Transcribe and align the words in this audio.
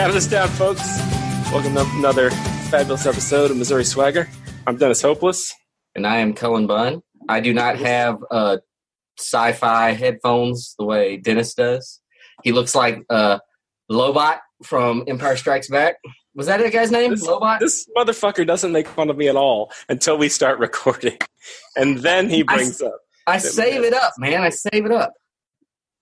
Count 0.00 0.14
us 0.14 0.26
down, 0.26 0.48
folks. 0.48 0.80
Welcome 1.52 1.74
to 1.74 1.84
another 1.98 2.30
fabulous 2.70 3.04
episode 3.04 3.50
of 3.50 3.58
Missouri 3.58 3.84
Swagger. 3.84 4.30
I'm 4.66 4.78
Dennis 4.78 5.02
Hopeless. 5.02 5.52
and 5.94 6.06
I 6.06 6.20
am 6.20 6.32
Cullen 6.32 6.66
Bunn. 6.66 7.02
I 7.28 7.40
do 7.40 7.52
not 7.52 7.76
have 7.76 8.16
uh, 8.30 8.56
sci-fi 9.18 9.90
headphones 9.92 10.74
the 10.78 10.86
way 10.86 11.18
Dennis 11.18 11.52
does. 11.52 12.00
He 12.42 12.52
looks 12.52 12.74
like 12.74 13.04
uh, 13.10 13.40
Lobot 13.92 14.38
from 14.64 15.04
Empire 15.06 15.36
Strikes 15.36 15.68
Back. 15.68 15.96
Was 16.34 16.46
that 16.46 16.60
that 16.60 16.72
guy's 16.72 16.90
name? 16.90 17.10
This, 17.10 17.26
Lobot. 17.26 17.58
this 17.58 17.86
motherfucker 17.94 18.46
doesn't 18.46 18.72
make 18.72 18.88
fun 18.88 19.10
of 19.10 19.18
me 19.18 19.28
at 19.28 19.36
all 19.36 19.70
until 19.90 20.16
we 20.16 20.30
start 20.30 20.58
recording. 20.60 21.18
And 21.76 21.98
then 21.98 22.30
he 22.30 22.42
I- 22.48 22.54
brings 22.54 22.80
up. 22.80 22.96
I 23.26 23.36
save 23.36 23.84
it 23.84 23.92
up, 23.92 24.14
man. 24.16 24.40
I 24.40 24.48
save 24.48 24.86
it 24.86 24.92
up. 24.92 25.12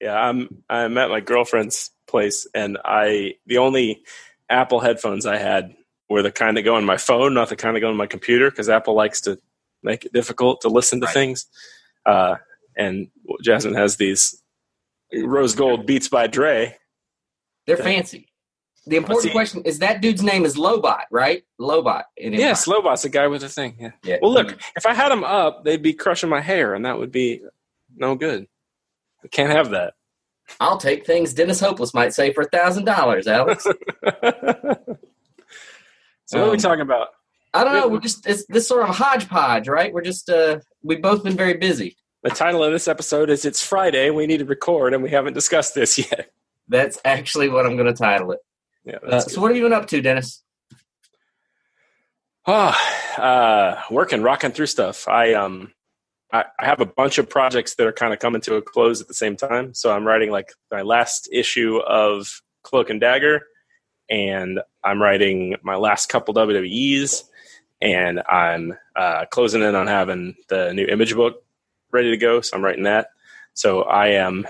Yeah, 0.00 0.14
I'm 0.14 0.62
I'm 0.68 0.96
at 0.98 1.10
my 1.10 1.20
girlfriend's 1.20 1.90
place 2.06 2.46
and 2.54 2.78
I 2.84 3.34
the 3.46 3.58
only 3.58 4.02
Apple 4.48 4.80
headphones 4.80 5.26
I 5.26 5.36
had 5.36 5.74
were 6.08 6.22
the 6.22 6.32
kind 6.32 6.56
that 6.56 6.62
go 6.62 6.76
on 6.76 6.84
my 6.84 6.96
phone, 6.96 7.34
not 7.34 7.48
the 7.50 7.56
kind 7.56 7.76
that 7.76 7.80
go 7.80 7.88
on 7.90 7.96
my 7.96 8.06
computer, 8.06 8.50
because 8.50 8.68
Apple 8.68 8.94
likes 8.94 9.20
to 9.22 9.38
make 9.82 10.04
it 10.06 10.12
difficult 10.12 10.62
to 10.62 10.68
listen 10.68 11.00
to 11.00 11.06
Right. 11.06 11.12
things. 11.14 11.46
Uh, 12.06 12.36
and 12.76 13.08
Jasmine 13.42 13.74
has 13.74 13.96
these 13.96 14.42
rose 15.12 15.54
gold 15.54 15.84
Beats 15.86 16.08
by 16.08 16.26
Dre. 16.26 16.76
They're 17.66 17.76
Okay. 17.76 17.84
fancy. 17.96 18.28
The 18.86 18.96
important 18.96 19.32
question 19.32 19.62
is 19.64 19.80
that 19.80 20.00
dude's 20.00 20.22
name 20.22 20.46
is 20.46 20.56
Lobot, 20.56 21.04
right? 21.10 21.42
Lobot. 21.60 22.04
Yes, 22.16 22.64
Lobot's 22.66 23.04
a 23.04 23.10
guy 23.10 23.26
with 23.26 23.42
a 23.42 23.48
thing. 23.50 23.76
Yeah. 23.78 23.90
Yeah. 24.02 24.16
Well, 24.22 24.32
look, 24.32 24.56
if 24.76 24.86
I 24.86 24.94
had 24.94 25.10
them 25.10 25.24
up, 25.24 25.64
they'd 25.64 25.82
be 25.82 25.92
crushing 25.92 26.30
my 26.30 26.40
hair, 26.40 26.72
and 26.74 26.86
that 26.86 26.98
would 26.98 27.12
be 27.12 27.42
no 27.94 28.14
good. 28.14 28.46
I 29.24 29.28
can't 29.28 29.52
have 29.52 29.70
that. 29.70 29.94
I'll 30.60 30.78
take 30.78 31.04
things 31.04 31.34
Dennis 31.34 31.60
Hopeless 31.60 31.92
might 31.92 32.14
say 32.14 32.32
for 32.32 32.42
a 32.42 32.48
thousand 32.48 32.84
dollars, 32.84 33.26
Alex. 33.26 33.64
so, 33.64 33.72
what 34.04 34.88
are 36.34 36.44
we 36.44 36.50
Um, 36.52 36.56
talking 36.56 36.80
about? 36.80 37.08
I 37.54 37.64
don't 37.64 37.74
know. 37.74 37.88
We're 37.88 38.00
just 38.00 38.26
it's 38.26 38.46
this 38.46 38.68
sort 38.68 38.88
of 38.88 38.94
hodgepodge, 38.94 39.68
right? 39.68 39.92
We're 39.92 40.02
just 40.02 40.28
uh, 40.30 40.60
we've 40.82 41.02
both 41.02 41.22
been 41.24 41.36
very 41.36 41.54
busy. 41.54 41.96
The 42.22 42.30
title 42.30 42.62
of 42.64 42.72
this 42.72 42.88
episode 42.88 43.30
is 43.30 43.44
"It's 43.44 43.62
Friday. 43.62 44.10
We 44.10 44.26
need 44.26 44.38
to 44.38 44.44
record, 44.44 44.94
and 44.94 45.02
we 45.02 45.10
haven't 45.10 45.34
discussed 45.34 45.74
this 45.74 45.98
yet." 45.98 46.30
That's 46.68 46.98
actually 47.04 47.48
what 47.48 47.64
I'm 47.66 47.76
going 47.76 47.86
to 47.86 47.94
title 47.94 48.32
it. 48.32 48.40
Yeah, 48.84 48.96
Uh, 49.06 49.20
so, 49.20 49.40
what 49.40 49.48
have 49.50 49.56
you 49.56 49.62
been 49.62 49.72
up 49.72 49.86
to, 49.88 50.00
Dennis? 50.02 50.42
Oh, 52.46 52.74
uh, 53.18 53.80
working, 53.90 54.22
rocking 54.22 54.52
through 54.52 54.66
stuff. 54.66 55.06
I 55.08 55.34
um, 55.34 55.72
I, 56.32 56.44
I 56.58 56.66
have 56.66 56.80
a 56.80 56.86
bunch 56.86 57.18
of 57.18 57.28
projects 57.28 57.74
that 57.76 57.86
are 57.86 57.92
kind 57.92 58.12
of 58.12 58.18
coming 58.18 58.40
to 58.42 58.56
a 58.56 58.62
close 58.62 59.00
at 59.00 59.08
the 59.08 59.14
same 59.14 59.36
time. 59.36 59.74
So 59.74 59.92
I'm 59.92 60.06
writing 60.06 60.30
like 60.30 60.52
my 60.70 60.82
last 60.82 61.28
issue 61.32 61.78
of 61.78 62.42
Cloak 62.62 62.90
and 62.90 63.00
Dagger, 63.00 63.42
and 64.10 64.60
I'm 64.84 65.00
writing 65.00 65.56
my 65.62 65.76
last 65.76 66.08
couple 66.08 66.34
WWEs, 66.34 67.24
and 67.80 68.22
I'm 68.28 68.74
uh, 68.96 69.26
closing 69.26 69.62
in 69.62 69.74
on 69.74 69.86
having 69.86 70.34
the 70.48 70.72
new 70.72 70.86
image 70.86 71.14
book 71.14 71.42
ready 71.92 72.10
to 72.10 72.16
go. 72.16 72.40
So 72.40 72.56
I'm 72.56 72.64
writing 72.64 72.84
that. 72.84 73.08
So 73.54 73.82
I 73.82 74.08
am 74.08 74.46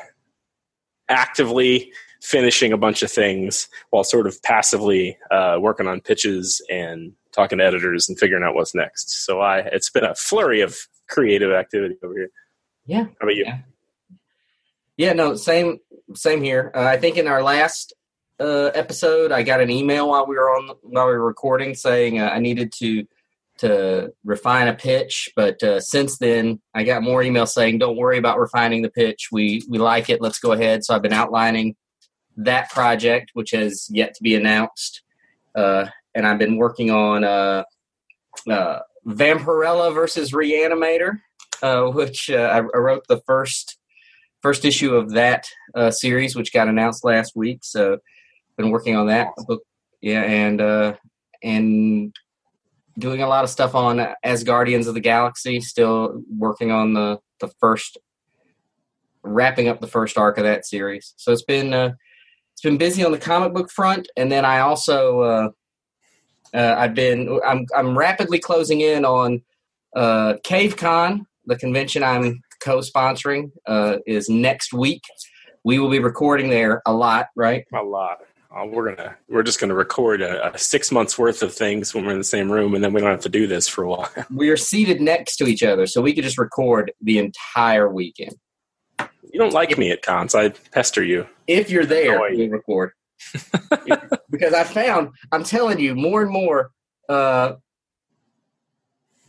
actively 1.08 1.92
finishing 2.20 2.72
a 2.72 2.76
bunch 2.76 3.02
of 3.02 3.10
things 3.10 3.68
while 3.90 4.04
sort 4.04 4.26
of 4.26 4.42
passively 4.42 5.16
uh, 5.30 5.58
working 5.60 5.86
on 5.86 6.00
pitches 6.00 6.60
and 6.68 7.12
talking 7.32 7.58
to 7.58 7.64
editors 7.64 8.08
and 8.08 8.18
figuring 8.18 8.42
out 8.42 8.54
what's 8.54 8.74
next. 8.74 9.24
So 9.24 9.40
I 9.40 9.58
it's 9.58 9.90
been 9.90 10.04
a 10.04 10.14
flurry 10.14 10.60
of 10.60 10.76
creative 11.08 11.52
activity 11.52 11.96
over 12.02 12.14
here. 12.14 12.30
Yeah. 12.86 13.04
How 13.04 13.22
about 13.22 13.34
you? 13.34 13.44
Yeah. 13.46 13.58
Yeah, 14.96 15.12
no, 15.12 15.36
same, 15.36 15.78
same 16.14 16.42
here. 16.42 16.72
Uh, 16.74 16.82
I 16.82 16.96
think 16.96 17.18
in 17.18 17.28
our 17.28 17.42
last 17.42 17.94
uh, 18.40 18.70
episode, 18.74 19.30
I 19.32 19.42
got 19.42 19.60
an 19.60 19.70
email 19.70 20.08
while 20.08 20.26
we 20.26 20.36
were 20.36 20.50
on 20.50 20.70
while 20.82 21.06
we 21.06 21.12
were 21.12 21.24
recording 21.24 21.74
saying 21.74 22.20
uh, 22.20 22.28
I 22.28 22.38
needed 22.38 22.72
to 22.78 23.06
to 23.58 24.12
refine 24.24 24.68
a 24.68 24.74
pitch, 24.74 25.30
but 25.34 25.60
uh, 25.64 25.80
since 25.80 26.18
then, 26.18 26.60
I 26.74 26.84
got 26.84 27.02
more 27.02 27.22
emails 27.22 27.48
saying, 27.48 27.78
"Don't 27.78 27.96
worry 27.96 28.18
about 28.18 28.38
refining 28.38 28.82
the 28.82 28.90
pitch. 28.90 29.28
We 29.32 29.62
we 29.68 29.78
like 29.78 30.08
it. 30.08 30.20
Let's 30.20 30.38
go 30.38 30.52
ahead." 30.52 30.84
So 30.84 30.94
I've 30.94 31.02
been 31.02 31.12
outlining 31.12 31.74
that 32.36 32.70
project, 32.70 33.30
which 33.34 33.50
has 33.50 33.88
yet 33.90 34.14
to 34.14 34.22
be 34.22 34.36
announced, 34.36 35.02
uh, 35.56 35.86
and 36.14 36.26
I've 36.26 36.38
been 36.38 36.56
working 36.56 36.90
on 36.90 37.24
uh, 37.24 37.64
uh, 38.48 38.78
Vampirella 39.08 39.92
versus 39.94 40.32
Reanimator, 40.32 41.20
uh, 41.62 41.86
which 41.86 42.30
uh, 42.30 42.36
I, 42.36 42.58
I 42.58 42.78
wrote 42.78 43.04
the 43.08 43.20
first 43.26 43.78
first 44.42 44.64
issue 44.64 44.94
of 44.94 45.10
that 45.12 45.46
uh, 45.74 45.90
series, 45.90 46.36
which 46.36 46.52
got 46.52 46.68
announced 46.68 47.04
last 47.04 47.32
week. 47.34 47.60
So, 47.62 47.98
been 48.56 48.70
working 48.70 48.96
on 48.96 49.06
that 49.06 49.28
book, 49.46 49.62
yeah, 50.00 50.22
and 50.22 50.60
uh, 50.60 50.94
and 51.42 52.14
doing 52.98 53.22
a 53.22 53.28
lot 53.28 53.44
of 53.44 53.50
stuff 53.50 53.74
on 53.74 54.06
Asgardians 54.24 54.86
of 54.86 54.94
the 54.94 55.00
Galaxy. 55.00 55.60
Still 55.60 56.22
working 56.36 56.70
on 56.70 56.92
the 56.92 57.18
the 57.40 57.48
first, 57.60 57.98
wrapping 59.22 59.68
up 59.68 59.80
the 59.80 59.86
first 59.86 60.18
arc 60.18 60.38
of 60.38 60.44
that 60.44 60.66
series. 60.66 61.14
So 61.16 61.32
it's 61.32 61.44
been 61.44 61.72
uh, 61.72 61.92
it's 62.52 62.62
been 62.62 62.78
busy 62.78 63.04
on 63.04 63.12
the 63.12 63.18
comic 63.18 63.54
book 63.54 63.70
front, 63.70 64.08
and 64.16 64.30
then 64.30 64.44
I 64.44 64.60
also 64.60 65.20
uh, 65.20 65.48
uh, 66.54 66.74
I've 66.78 66.94
been 66.94 67.40
I'm 67.46 67.66
I'm 67.76 67.96
rapidly 67.96 68.38
closing 68.38 68.80
in 68.80 69.04
on 69.04 69.42
uh, 69.94 70.34
CaveCon, 70.44 71.24
the 71.46 71.56
convention 71.56 72.02
I'm 72.02 72.42
co-sponsoring, 72.60 73.50
uh, 73.66 73.98
is 74.06 74.28
next 74.28 74.72
week. 74.72 75.02
We 75.64 75.78
will 75.78 75.90
be 75.90 75.98
recording 75.98 76.50
there 76.50 76.82
a 76.86 76.92
lot, 76.92 77.28
right? 77.36 77.64
A 77.74 77.82
lot. 77.82 78.18
Uh, 78.50 78.64
we're 78.64 78.94
gonna 78.94 79.16
we're 79.28 79.42
just 79.42 79.60
gonna 79.60 79.74
record 79.74 80.22
a, 80.22 80.54
a 80.54 80.58
six 80.58 80.90
months 80.90 81.18
worth 81.18 81.42
of 81.42 81.52
things 81.52 81.92
when 81.92 82.06
we're 82.06 82.12
in 82.12 82.18
the 82.18 82.24
same 82.24 82.50
room, 82.50 82.74
and 82.74 82.82
then 82.82 82.94
we 82.94 83.00
don't 83.00 83.10
have 83.10 83.20
to 83.20 83.28
do 83.28 83.46
this 83.46 83.68
for 83.68 83.84
a 83.84 83.88
while. 83.88 84.10
We 84.30 84.48
are 84.48 84.56
seated 84.56 85.00
next 85.00 85.36
to 85.36 85.46
each 85.46 85.62
other, 85.62 85.86
so 85.86 86.00
we 86.00 86.14
could 86.14 86.24
just 86.24 86.38
record 86.38 86.92
the 87.02 87.18
entire 87.18 87.92
weekend. 87.92 88.36
You 88.98 89.38
don't 89.38 89.52
like 89.52 89.76
me 89.76 89.90
at 89.90 90.00
cons. 90.00 90.34
I 90.34 90.48
pester 90.48 91.04
you. 91.04 91.26
If 91.46 91.70
you're 91.70 91.84
there, 91.84 92.20
we 92.30 92.48
record. 92.48 92.92
because 94.30 94.54
I 94.54 94.64
found, 94.64 95.10
I'm 95.32 95.44
telling 95.44 95.78
you, 95.78 95.94
more 95.94 96.22
and 96.22 96.30
more. 96.30 96.70
Uh, 97.08 97.54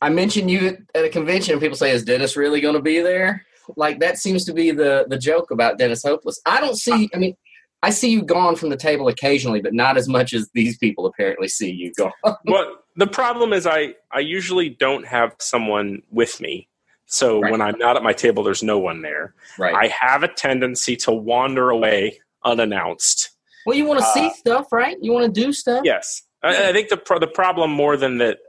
I 0.02 0.10
mention 0.10 0.48
you 0.48 0.68
at, 0.68 0.78
at 0.96 1.06
a 1.06 1.10
convention, 1.10 1.54
and 1.54 1.62
people 1.62 1.78
say, 1.78 1.92
"Is 1.92 2.04
Dennis 2.04 2.38
really 2.38 2.62
going 2.62 2.76
to 2.76 2.82
be 2.82 3.02
there?" 3.02 3.46
Like 3.76 4.00
that 4.00 4.18
seems 4.18 4.46
to 4.46 4.54
be 4.54 4.72
the 4.72 5.06
the 5.10 5.18
joke 5.18 5.52
about 5.52 5.78
Dennis 5.78 6.04
Hopeless. 6.04 6.40
I 6.46 6.62
don't 6.62 6.78
see. 6.78 7.10
I 7.14 7.18
mean, 7.18 7.36
I 7.84 7.90
see 7.90 8.10
you 8.10 8.22
gone 8.24 8.56
from 8.56 8.70
the 8.70 8.78
table 8.78 9.08
occasionally, 9.08 9.62
but 9.62 9.74
not 9.74 9.98
as 9.98 10.08
much 10.08 10.34
as 10.34 10.50
these 10.54 10.78
people 10.78 11.06
apparently 11.06 11.48
see 11.48 11.72
you 11.72 11.94
gone. 11.94 12.12
well, 12.46 12.78
the 12.96 13.08
problem 13.08 13.54
is 13.54 13.68
I 13.68 13.96
I 14.12 14.20
usually 14.20 14.70
don't 14.70 15.06
have 15.06 15.36
someone 15.40 16.02
with 16.12 16.40
me. 16.42 16.68
So 17.06 17.42
Right. 17.42 17.52
when 17.52 17.62
I'm 17.62 17.78
not 17.80 17.98
at 17.98 18.04
my 18.04 18.14
table, 18.14 18.44
there's 18.44 18.62
no 18.62 18.78
one 18.78 19.02
there. 19.02 19.34
right. 19.58 19.74
I 19.74 19.88
have 19.88 20.22
a 20.24 20.28
tendency 20.28 20.96
to 20.98 21.12
wander 21.12 21.72
away 21.72 22.20
unannounced. 22.46 23.29
Well, 23.66 23.76
you 23.78 23.86
want 23.86 24.00
to 24.00 24.06
uh, 24.06 24.14
see 24.14 24.30
stuff, 24.32 24.72
right? 24.72 24.98
You 25.02 25.12
want 25.12 25.34
to 25.34 25.42
do 25.42 25.54
stuff. 25.54 25.82
Yes, 25.84 26.24
I, 26.44 26.70
I 26.70 26.74
think 26.74 26.90
the 26.90 26.98
pro- 26.98 27.20
the 27.20 27.28
problem 27.28 27.72
more 27.72 27.98
than 27.98 28.18
that 28.20 28.40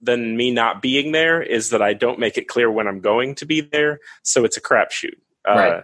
than 0.00 0.36
me 0.36 0.50
not 0.50 0.80
being 0.80 1.12
there 1.12 1.42
is 1.42 1.70
that 1.70 1.82
I 1.82 1.92
don't 1.92 2.18
make 2.18 2.38
it 2.38 2.48
clear 2.48 2.70
when 2.70 2.86
I'm 2.86 3.00
going 3.00 3.34
to 3.36 3.46
be 3.46 3.60
there, 3.60 4.00
so 4.22 4.44
it's 4.44 4.56
a 4.56 4.60
crapshoot. 4.60 5.16
Uh, 5.48 5.54
Right. 5.54 5.82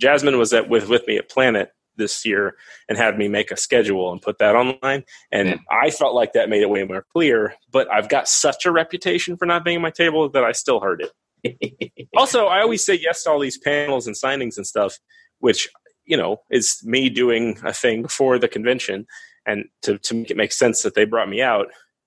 Jasmine 0.00 0.38
was 0.38 0.52
at 0.52 0.68
with 0.68 0.88
with 0.88 1.06
me 1.06 1.16
at 1.16 1.28
Planet 1.28 1.70
this 1.96 2.26
year 2.26 2.56
and 2.88 2.98
had 2.98 3.16
me 3.16 3.28
make 3.28 3.52
a 3.52 3.56
schedule 3.56 4.10
and 4.10 4.20
put 4.20 4.38
that 4.38 4.56
online, 4.56 5.04
and 5.30 5.48
Yeah. 5.48 5.56
I 5.70 5.90
felt 5.90 6.14
like 6.14 6.32
that 6.32 6.48
made 6.48 6.62
it 6.62 6.70
way 6.70 6.84
more 6.84 7.04
clear. 7.12 7.54
But 7.70 7.90
I've 7.92 8.08
got 8.08 8.28
such 8.28 8.66
a 8.66 8.72
reputation 8.72 9.36
for 9.36 9.46
not 9.46 9.64
being 9.64 9.76
at 9.76 9.82
my 9.82 9.90
table 9.90 10.28
that 10.30 10.44
I 10.44 10.52
still 10.52 10.80
heard 10.80 11.02
it. 11.02 11.12
also, 12.16 12.46
I 12.46 12.60
always 12.60 12.84
say 12.84 12.94
yes 12.94 13.22
to 13.24 13.30
all 13.30 13.38
these 13.38 13.58
panels 13.58 14.06
and 14.06 14.16
signings 14.16 14.56
and 14.56 14.66
stuff, 14.66 14.98
which 15.38 15.68
you 16.06 16.16
know 16.16 16.38
is 16.50 16.80
me 16.84 17.08
doing 17.08 17.58
a 17.64 17.72
thing 17.72 18.02
before 18.02 18.38
the 18.38 18.48
convention, 18.48 19.06
and 19.46 19.64
to 19.82 19.98
to 19.98 20.14
make 20.14 20.30
it 20.30 20.36
make 20.36 20.52
sense 20.52 20.82
that 20.82 20.94
they 20.94 21.04
brought 21.04 21.28
me 21.28 21.42
out. 21.42 21.66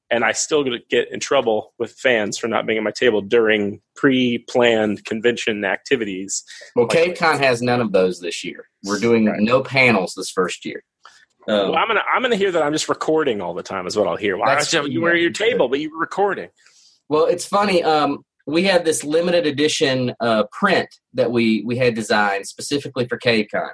And 0.10 0.24
I 0.24 0.32
still 0.32 0.64
get 0.90 1.12
in 1.12 1.20
trouble 1.20 1.74
with 1.80 1.92
fans 1.92 2.38
for 2.38 2.48
not 2.48 2.66
being 2.66 2.78
at 2.78 2.84
my 2.84 2.92
table 2.92 3.20
during 3.20 3.82
pre-planned 3.98 5.04
convention 5.04 5.66
activities. 5.66 6.46
Well, 6.78 6.88
CaveCon 6.88 7.40
has 7.40 7.62
none 7.62 7.82
of 7.82 7.92
those 7.92 8.22
this 8.22 8.42
year. 8.44 8.70
We're 8.86 9.00
doing 9.00 9.26
Right. 9.26 9.42
no 9.42 9.62
panels 9.64 10.14
this 10.16 10.30
first 10.30 10.64
year. 10.64 10.82
Um, 11.50 11.72
Well, 11.72 11.76
I'm 11.76 11.88
gonna 11.90 12.04
I'm 12.14 12.22
gonna 12.22 12.36
hear 12.38 12.52
that 12.54 12.64
I'm 12.64 12.72
just 12.74 12.88
recording 12.90 13.42
all 13.42 13.54
the 13.54 13.64
time 13.64 13.86
is 13.86 13.98
what 13.98 14.08
I'll 14.08 14.16
hear. 14.16 14.38
Why 14.38 14.48
That's- 14.50 14.72
don't 14.72 14.92
you 14.92 15.02
were 15.02 15.12
at 15.12 15.20
your 15.22 15.32
table, 15.32 15.68
but 15.70 15.80
you 15.82 15.92
were 15.92 16.00
recording? 16.00 16.50
Well, 17.10 17.26
it's 17.26 17.46
funny. 17.46 17.84
Um, 17.84 18.24
we 18.46 18.64
have 18.64 18.86
this 18.86 19.04
limited 19.04 19.46
edition 19.46 20.14
uh, 20.22 20.44
print 20.54 20.88
that 21.14 21.32
we 21.32 21.64
we 21.66 21.76
had 21.78 21.96
designed 21.96 22.48
specifically 22.48 23.06
for 23.08 23.18
CaveCon, 23.20 23.72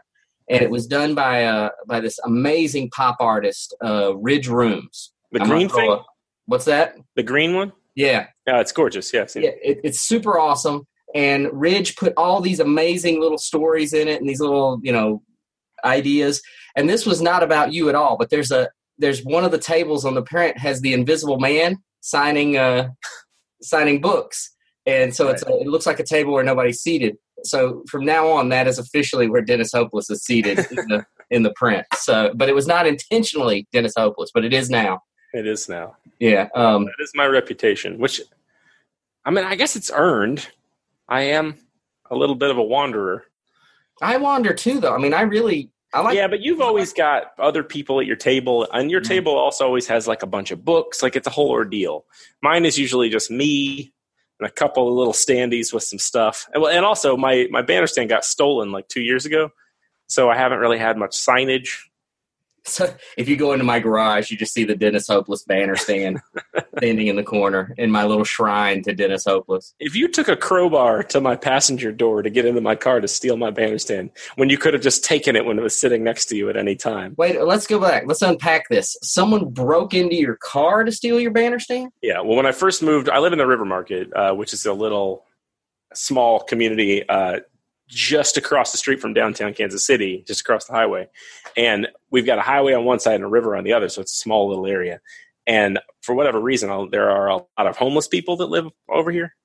and 0.50 0.62
it 0.62 0.70
was 0.70 0.88
done 0.88 1.16
by 1.16 1.46
uh, 1.46 1.70
by 1.88 2.00
this 2.00 2.20
amazing 2.26 2.90
pop 2.92 3.18
artist, 3.20 3.76
uh, 3.84 4.16
Ridge 4.18 4.48
Rooms. 4.48 5.12
The 5.32 5.42
I'm 5.42 5.50
green 5.50 5.70
thing, 5.70 5.92
a- 5.92 6.04
what's 6.46 6.66
that? 6.66 6.96
the 7.16 7.24
green 7.24 7.54
one. 7.54 7.72
Yeah, 7.96 8.28
Yeah, 8.48 8.60
it's 8.60 8.72
gorgeous. 8.72 9.14
Yes. 9.14 9.36
yeah, 9.36 9.52
it, 9.62 9.80
it's 9.84 10.02
super 10.02 10.40
awesome. 10.40 10.88
And 11.14 11.48
Ridge 11.54 11.96
put 11.96 12.14
all 12.18 12.42
these 12.42 12.60
amazing 12.60 13.22
little 13.22 13.38
stories 13.38 13.94
in 13.94 14.08
it, 14.08 14.20
and 14.20 14.28
these 14.28 14.40
little, 14.40 14.80
you 14.82 14.92
know, 14.92 15.22
ideas. 15.86 16.42
And 16.76 16.90
this 16.90 17.06
was 17.06 17.22
not 17.22 17.44
about 17.44 17.72
you 17.72 17.90
at 17.90 17.96
all, 17.96 18.18
but 18.18 18.30
there's 18.30 18.52
a 18.52 18.70
there's 18.98 19.24
one 19.24 19.44
of 19.44 19.52
the 19.52 19.58
tables 19.58 20.06
on 20.06 20.16
the 20.16 20.22
print 20.22 20.58
has 20.58 20.82
the 20.82 20.94
Invisible 20.94 21.40
Man 21.40 21.78
signing 22.02 22.58
uh 22.58 22.90
signing 23.62 24.02
books, 24.02 24.54
and 24.86 25.16
so 25.16 25.30
it's 25.30 25.44
a, 25.44 25.50
it 25.50 25.68
looks 25.68 25.86
like 25.86 26.00
a 26.00 26.04
table 26.06 26.34
where 26.34 26.44
nobody's 26.44 26.82
seated. 26.82 27.18
So 27.46 27.84
from 27.90 28.06
now 28.06 28.28
on, 28.30 28.50
that 28.50 28.68
is 28.68 28.80
officially 28.80 29.30
where 29.30 29.42
Dennis 29.42 29.72
Hopeless 29.74 30.10
is 30.10 30.24
seated 30.24 30.60
in 30.60 30.88
the 30.88 31.06
in 31.30 31.44
the 31.44 31.54
print. 31.56 31.86
So, 31.96 32.32
but 32.36 32.48
it 32.50 32.54
was 32.56 32.68
not 32.68 32.86
intentionally 32.86 33.68
Dennis 33.72 33.94
Hopeless, 33.98 34.30
but 34.34 34.46
it 34.46 34.54
is 34.54 34.70
now. 34.70 35.02
It 35.34 35.48
is 35.48 35.68
now. 35.68 35.96
Yeah, 36.20 36.48
um, 36.56 36.86
That 36.86 36.94
is 37.04 37.12
my 37.16 37.26
reputation, 37.26 37.98
which 37.98 38.22
I 39.26 39.32
mean, 39.32 39.46
I 39.46 39.56
guess 39.56 39.76
it's 39.76 39.90
earned. 39.94 40.48
I 41.10 41.22
am 41.22 41.56
a 42.12 42.16
little 42.16 42.36
bit 42.36 42.52
of 42.52 42.58
a 42.58 42.64
wanderer. 42.64 43.24
I 44.02 44.18
wander 44.18 44.54
too, 44.54 44.80
though. 44.80 44.94
I 44.94 44.98
mean, 44.98 45.14
I 45.14 45.22
really 45.22 45.72
I 45.94 46.02
like. 46.02 46.16
yeah, 46.16 46.28
but 46.28 46.42
you've 46.42 46.62
always 46.62 46.92
got 46.94 47.32
other 47.40 47.64
people 47.64 48.00
at 48.00 48.06
your 48.06 48.16
table, 48.16 48.68
and 48.74 48.92
your 48.92 49.02
Mhm. 49.02 49.08
table 49.08 49.38
also 49.38 49.66
always 49.66 49.88
has 49.88 50.08
like 50.08 50.24
a 50.24 50.28
bunch 50.28 50.52
of 50.52 50.66
books. 50.66 51.02
Like 51.02 51.16
it's 51.16 51.28
a 51.28 51.32
whole 51.32 51.50
ordeal. 51.50 52.06
Mine 52.42 52.66
is 52.66 52.78
usually 52.78 53.10
just 53.10 53.32
me 53.32 53.93
and 54.44 54.52
a 54.52 54.54
couple 54.54 54.88
of 54.90 54.94
little 54.94 55.14
standees 55.14 55.74
with 55.74 55.84
some 55.84 56.00
stuff. 56.00 56.48
And, 56.54 56.64
and 56.66 56.86
also 56.86 57.16
my 57.16 57.48
my 57.50 57.62
banner 57.62 57.88
stand 57.88 58.10
got 58.10 58.26
stolen 58.26 58.72
like 58.72 58.88
two 58.90 59.02
years 59.02 59.26
ago, 59.26 59.50
so 60.08 60.30
I 60.30 60.36
haven't 60.36 60.60
really 60.60 60.78
had 60.78 60.98
much 60.98 61.12
signage. 61.12 61.70
So 62.66 62.94
if 63.18 63.28
you 63.28 63.36
go 63.36 63.52
into 63.52 63.66
my 63.66 63.80
garage, 63.80 64.32
you 64.32 64.38
just 64.38 64.54
see 64.54 64.64
the 64.64 64.76
Dennis 64.76 65.08
Hopeless 65.08 65.44
banner 65.44 65.76
stand 65.76 66.22
standing 66.78 67.08
in 67.08 67.16
the 67.16 67.24
corner 67.24 67.74
in 67.78 67.92
my 67.92 68.06
little 68.06 68.24
shrine 68.24 68.82
to 68.84 68.94
Dennis 68.94 69.26
Hopeless. 69.26 69.74
If 69.80 69.96
you 69.96 70.08
took 70.08 70.30
a 70.30 70.36
crowbar 70.36 71.04
to 71.04 71.20
my 71.20 71.36
passenger 71.36 71.92
door 71.92 72.22
to 72.22 72.30
get 72.30 72.46
into 72.46 72.62
my 72.62 72.76
car 72.76 73.02
to 73.02 73.08
steal 73.08 73.36
my 73.36 73.52
banner 73.52 73.78
stand, 73.78 74.12
when 74.36 74.50
you 74.50 74.58
could 74.58 74.74
have 74.74 74.84
just 74.84 75.04
taken 75.04 75.36
it 75.36 75.46
when 75.46 75.60
it 75.60 75.62
was 75.62 75.78
sitting 75.78 76.04
next 76.04 76.26
to 76.26 76.38
you 76.38 76.50
at 76.50 76.56
any 76.56 76.76
time. 76.76 77.16
Wait, 77.18 77.42
let's 77.42 77.68
go 77.68 77.80
back. 77.80 78.04
Let's 78.06 78.22
unpack 78.22 78.70
this. 78.70 78.96
Someone 79.02 79.50
broke 79.50 79.94
into 79.94 80.16
your 80.16 80.38
car 80.38 80.84
to 80.84 80.92
steal 80.92 81.20
your 81.20 81.32
banner 81.32 81.60
stand? 81.60 81.92
Yeah, 82.02 82.22
well, 82.22 82.36
when 82.36 82.46
I 82.46 82.54
first 82.54 82.82
moved, 82.82 83.10
I 83.10 83.20
live 83.20 83.34
in 83.34 83.40
the 83.40 83.48
River 83.48 83.66
Market, 83.66 84.14
uh, 84.16 84.34
which 84.34 84.54
is 84.54 84.66
a 84.66 84.74
little 84.74 85.26
small 85.94 86.40
community 86.40 87.08
uh, 87.08 87.40
just 87.88 88.38
across 88.38 88.72
the 88.72 88.78
street 88.78 89.00
from 89.00 89.14
downtown 89.14 89.54
Kansas 89.54 89.86
City, 89.86 90.24
just 90.28 90.42
across 90.42 90.66
the 90.66 90.74
highway. 90.74 91.08
And 91.58 91.88
we've 92.12 92.26
got 92.26 92.38
a 92.38 92.42
highway 92.42 92.74
on 92.74 92.86
one 92.86 93.00
side 93.00 93.16
and 93.16 93.24
a 93.24 93.28
river 93.28 93.56
on 93.56 93.64
the 93.64 93.74
other, 93.74 93.90
so 93.90 94.02
it's 94.02 94.14
a 94.14 94.18
small 94.18 94.48
little 94.50 94.68
area. 94.68 95.02
And 95.46 95.80
for 96.02 96.16
whatever 96.16 96.40
reason, 96.40 96.70
I'll- 96.70 96.90
there 96.90 97.10
are 97.10 97.28
a 97.28 97.36
lot 97.36 97.68
of 97.68 97.78
homeless 97.78 98.08
people 98.08 98.38
that 98.38 98.48
live 98.48 98.68
over 98.90 99.12
here. 99.12 99.36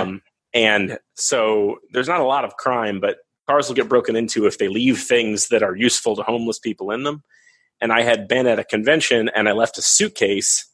Um, 0.00 0.22
and 0.54 0.98
so 1.14 1.78
there's 1.92 2.08
not 2.08 2.20
a 2.20 2.24
lot 2.24 2.44
of 2.44 2.56
crime, 2.56 3.00
but 3.00 3.18
cars 3.48 3.68
will 3.68 3.74
get 3.74 3.88
broken 3.88 4.16
into 4.16 4.46
if 4.46 4.58
they 4.58 4.68
leave 4.68 5.00
things 5.00 5.48
that 5.48 5.62
are 5.62 5.74
useful 5.74 6.14
to 6.16 6.22
homeless 6.22 6.58
people 6.58 6.90
in 6.90 7.04
them. 7.04 7.22
And 7.80 7.92
I 7.92 8.02
had 8.02 8.28
been 8.28 8.46
at 8.46 8.58
a 8.58 8.64
convention 8.64 9.28
and 9.30 9.48
I 9.48 9.52
left 9.52 9.78
a 9.78 9.82
suitcase 9.82 10.66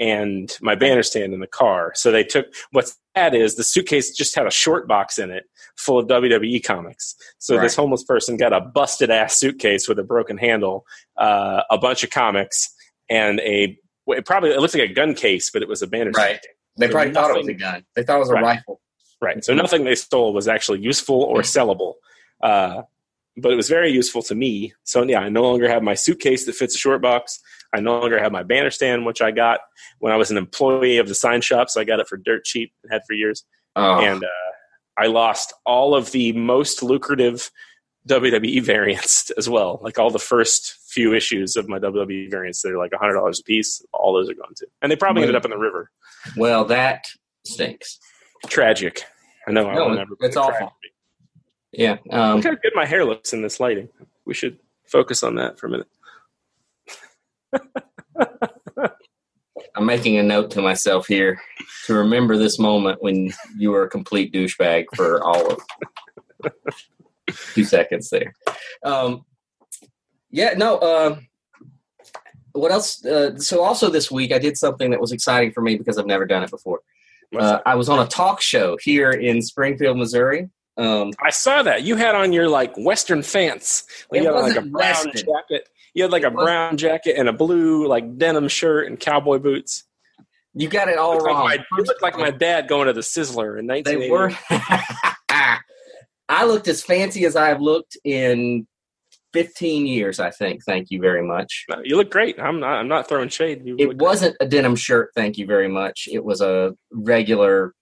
and 0.00 0.56
my 0.62 0.74
banner 0.74 1.02
stand 1.02 1.34
in 1.34 1.40
the 1.40 1.46
car. 1.46 1.92
So 1.94 2.10
they 2.10 2.24
took 2.24 2.46
what's 2.72 2.96
sad 3.14 3.34
is 3.34 3.54
the 3.56 3.62
suitcase 3.62 4.16
just 4.16 4.34
had 4.34 4.46
a 4.46 4.50
short 4.50 4.88
box 4.88 5.18
in 5.18 5.30
it 5.30 5.44
full 5.76 5.98
of 5.98 6.06
WWE 6.08 6.64
comics. 6.64 7.14
So 7.38 7.60
this 7.60 7.76
homeless 7.76 8.02
person 8.04 8.36
got 8.36 8.52
a 8.52 8.60
busted 8.60 9.10
ass 9.10 9.36
suitcase 9.36 9.88
with 9.88 9.98
a 9.98 10.02
broken 10.02 10.38
handle, 10.38 10.86
uh, 11.18 11.62
a 11.70 11.76
bunch 11.78 12.02
of 12.02 12.10
comics, 12.10 12.74
and 13.10 13.38
a 13.40 13.78
it 14.06 14.24
probably 14.26 14.50
it 14.50 14.58
looks 14.60 14.74
like 14.74 14.90
a 14.90 14.92
gun 14.92 15.14
case, 15.14 15.50
but 15.50 15.62
it 15.62 15.68
was 15.68 15.82
a 15.82 15.86
banner 15.86 16.12
stand. 16.14 16.28
Right. 16.32 16.46
They 16.78 16.86
So 16.86 16.92
probably 16.92 17.12
thought 17.12 17.30
it 17.30 17.36
was 17.36 17.48
a 17.48 17.54
gun. 17.54 17.84
They 17.94 18.02
thought 18.02 18.16
it 18.16 18.20
was 18.20 18.30
a 18.30 18.34
Right. 18.34 18.42
rifle. 18.42 18.80
Right. 19.20 19.44
So 19.44 19.54
nothing 19.54 19.84
they 19.84 19.94
stole 19.94 20.32
was 20.32 20.48
actually 20.48 20.80
useful 20.80 21.22
or 21.22 21.42
sellable. 21.42 21.94
Uh, 22.42 22.82
but 23.36 23.52
it 23.52 23.56
was 23.56 23.68
very 23.68 23.90
useful 23.90 24.22
to 24.22 24.34
me. 24.34 24.72
So 24.84 25.02
yeah, 25.02 25.20
I 25.20 25.28
no 25.28 25.42
longer 25.42 25.68
have 25.68 25.82
my 25.82 25.94
suitcase 25.94 26.46
that 26.46 26.54
fits 26.54 26.74
a 26.74 26.78
short 26.78 27.02
box. 27.02 27.38
I 27.72 27.80
no 27.80 28.00
longer 28.00 28.18
have 28.20 28.32
my 28.32 28.42
banner 28.42 28.70
stand, 28.70 29.06
which 29.06 29.22
I 29.22 29.30
got 29.30 29.60
when 29.98 30.12
I 30.12 30.16
was 30.16 30.30
an 30.30 30.36
employee 30.36 30.98
of 30.98 31.08
the 31.08 31.14
sign 31.14 31.40
shop. 31.40 31.70
So 31.70 31.80
I 31.80 31.84
got 31.84 32.00
it 32.00 32.08
for 32.08 32.16
dirt 32.16 32.44
cheap 32.44 32.72
and 32.82 32.92
had 32.92 33.02
for 33.06 33.14
years. 33.14 33.44
Oh, 33.76 34.00
And 34.00 34.24
uh, 34.24 34.28
I 34.98 35.06
lost 35.06 35.52
all 35.64 35.94
of 35.94 36.10
the 36.10 36.32
most 36.32 36.82
lucrative 36.82 37.50
WWE 38.08 38.62
variants 38.62 39.30
as 39.38 39.48
well. 39.48 39.78
Like 39.82 39.98
all 39.98 40.10
the 40.10 40.18
first 40.18 40.76
few 40.88 41.14
issues 41.14 41.56
of 41.56 41.68
my 41.68 41.78
WWE 41.78 42.30
variants 42.30 42.62
that 42.62 42.72
are 42.72 42.78
like 42.78 42.92
hundred 42.94 43.14
dollars 43.14 43.40
a 43.40 43.44
piece. 43.44 43.82
All 43.92 44.12
those 44.12 44.28
are 44.28 44.34
gone 44.34 44.54
too, 44.58 44.66
and 44.82 44.90
they 44.90 44.96
probably 44.96 45.22
ended 45.22 45.36
up 45.36 45.44
in 45.44 45.50
the 45.50 45.58
river. 45.58 45.90
well, 46.36 46.64
that 46.66 47.06
stinks. 47.44 47.98
Tragic. 48.46 49.04
I 49.46 49.52
know. 49.52 49.70
No, 49.70 49.88
everybody 49.92 50.14
it's 50.20 50.36
awful. 50.36 50.74
Yeah. 51.72 51.98
Um, 52.10 52.36
Look 52.36 52.44
how 52.44 52.50
good 52.50 52.72
my 52.74 52.86
hair 52.86 53.04
looks 53.04 53.32
in 53.32 53.42
this 53.42 53.60
lighting. 53.60 53.88
We 54.24 54.34
should 54.34 54.58
focus 54.86 55.22
on 55.22 55.36
that 55.36 55.58
for 55.58 55.66
a 55.66 55.70
minute. 55.70 55.86
I'm 59.76 59.86
making 59.86 60.16
a 60.18 60.22
note 60.22 60.50
to 60.52 60.62
myself 60.62 61.06
here 61.06 61.40
to 61.86 61.94
remember 61.94 62.36
this 62.36 62.58
moment 62.58 63.02
when 63.02 63.32
you 63.56 63.70
were 63.70 63.84
a 63.84 63.88
complete 63.88 64.32
douchebag 64.32 64.86
for 64.94 65.22
all 65.24 65.52
of 65.52 65.60
two 67.54 67.64
seconds 67.64 68.10
there. 68.10 68.34
Um, 68.84 69.24
yeah, 70.30 70.54
no. 70.56 70.78
Uh, 70.78 71.20
what 72.52 72.72
else? 72.72 73.04
Uh, 73.04 73.38
so, 73.38 73.62
also 73.62 73.90
this 73.90 74.10
week, 74.10 74.32
I 74.32 74.38
did 74.38 74.56
something 74.56 74.90
that 74.90 75.00
was 75.00 75.12
exciting 75.12 75.52
for 75.52 75.60
me 75.60 75.76
because 75.76 75.98
I've 75.98 76.06
never 76.06 76.26
done 76.26 76.42
it 76.42 76.50
before. 76.50 76.80
Uh. 77.36 77.60
I 77.64 77.76
was 77.76 77.88
on 77.88 78.00
a 78.00 78.06
talk 78.06 78.40
show 78.40 78.76
here 78.80 79.10
in 79.10 79.40
Springfield, 79.40 79.96
Missouri. 79.96 80.50
Um, 80.76 81.12
I 81.22 81.30
saw 81.30 81.62
that 81.62 81.82
you 81.82 81.96
had 81.96 82.14
on 82.14 82.32
your 82.32 82.48
like 82.48 82.74
Western 82.76 83.22
fence. 83.22 83.84
Like, 84.10 84.22
It 84.22 84.24
you 84.24 84.34
had 84.34 84.40
like 84.40 84.56
a 84.56 84.62
brown 84.62 85.06
Western. 85.06 85.12
jacket. 85.12 85.68
You 85.94 86.04
had 86.04 86.12
like 86.12 86.22
a 86.24 86.30
brown 86.30 86.76
jacket 86.76 87.16
and 87.16 87.28
a 87.28 87.32
blue 87.32 87.86
like 87.86 88.16
denim 88.16 88.48
shirt 88.48 88.86
and 88.86 88.98
cowboy 88.98 89.38
boots. 89.38 89.84
you 90.54 90.68
got 90.68 90.88
it 90.88 90.98
all 90.98 91.14
Looked 91.14 91.24
like 91.24 91.34
wrong. 91.34 91.44
my, 91.46 91.58
you 91.76 91.84
looked 91.84 92.02
like 92.02 92.16
my 92.16 92.30
dad 92.30 92.68
going 92.68 92.86
to 92.86 92.92
the 92.92 93.00
Sizzler 93.00 93.58
in 93.58 93.66
They 93.66 94.08
were. 94.10 94.32
I 96.28 96.44
looked 96.44 96.68
as 96.68 96.82
fancy 96.82 97.24
as 97.24 97.34
I've 97.34 97.60
looked 97.60 97.96
in 98.04 98.66
15 99.32 99.86
years, 99.86 100.20
I 100.20 100.30
think. 100.30 100.62
Thank 100.64 100.90
you 100.90 101.00
very 101.00 101.26
much. 101.26 101.66
You 101.82 101.96
look 101.96 102.10
great. 102.10 102.38
I'm 102.40 102.60
not. 102.60 102.74
I'm 102.78 102.88
not 102.88 103.08
throwing 103.08 103.28
shade. 103.28 103.62
You 103.64 103.76
It 103.78 103.98
wasn't 103.98 104.36
a 104.40 104.46
denim 104.46 104.76
shirt, 104.76 105.10
thank 105.14 105.38
you 105.38 105.46
very 105.46 105.68
much. 105.68 106.08
It 106.10 106.24
was 106.24 106.40
a 106.40 106.74
regular 106.92 107.74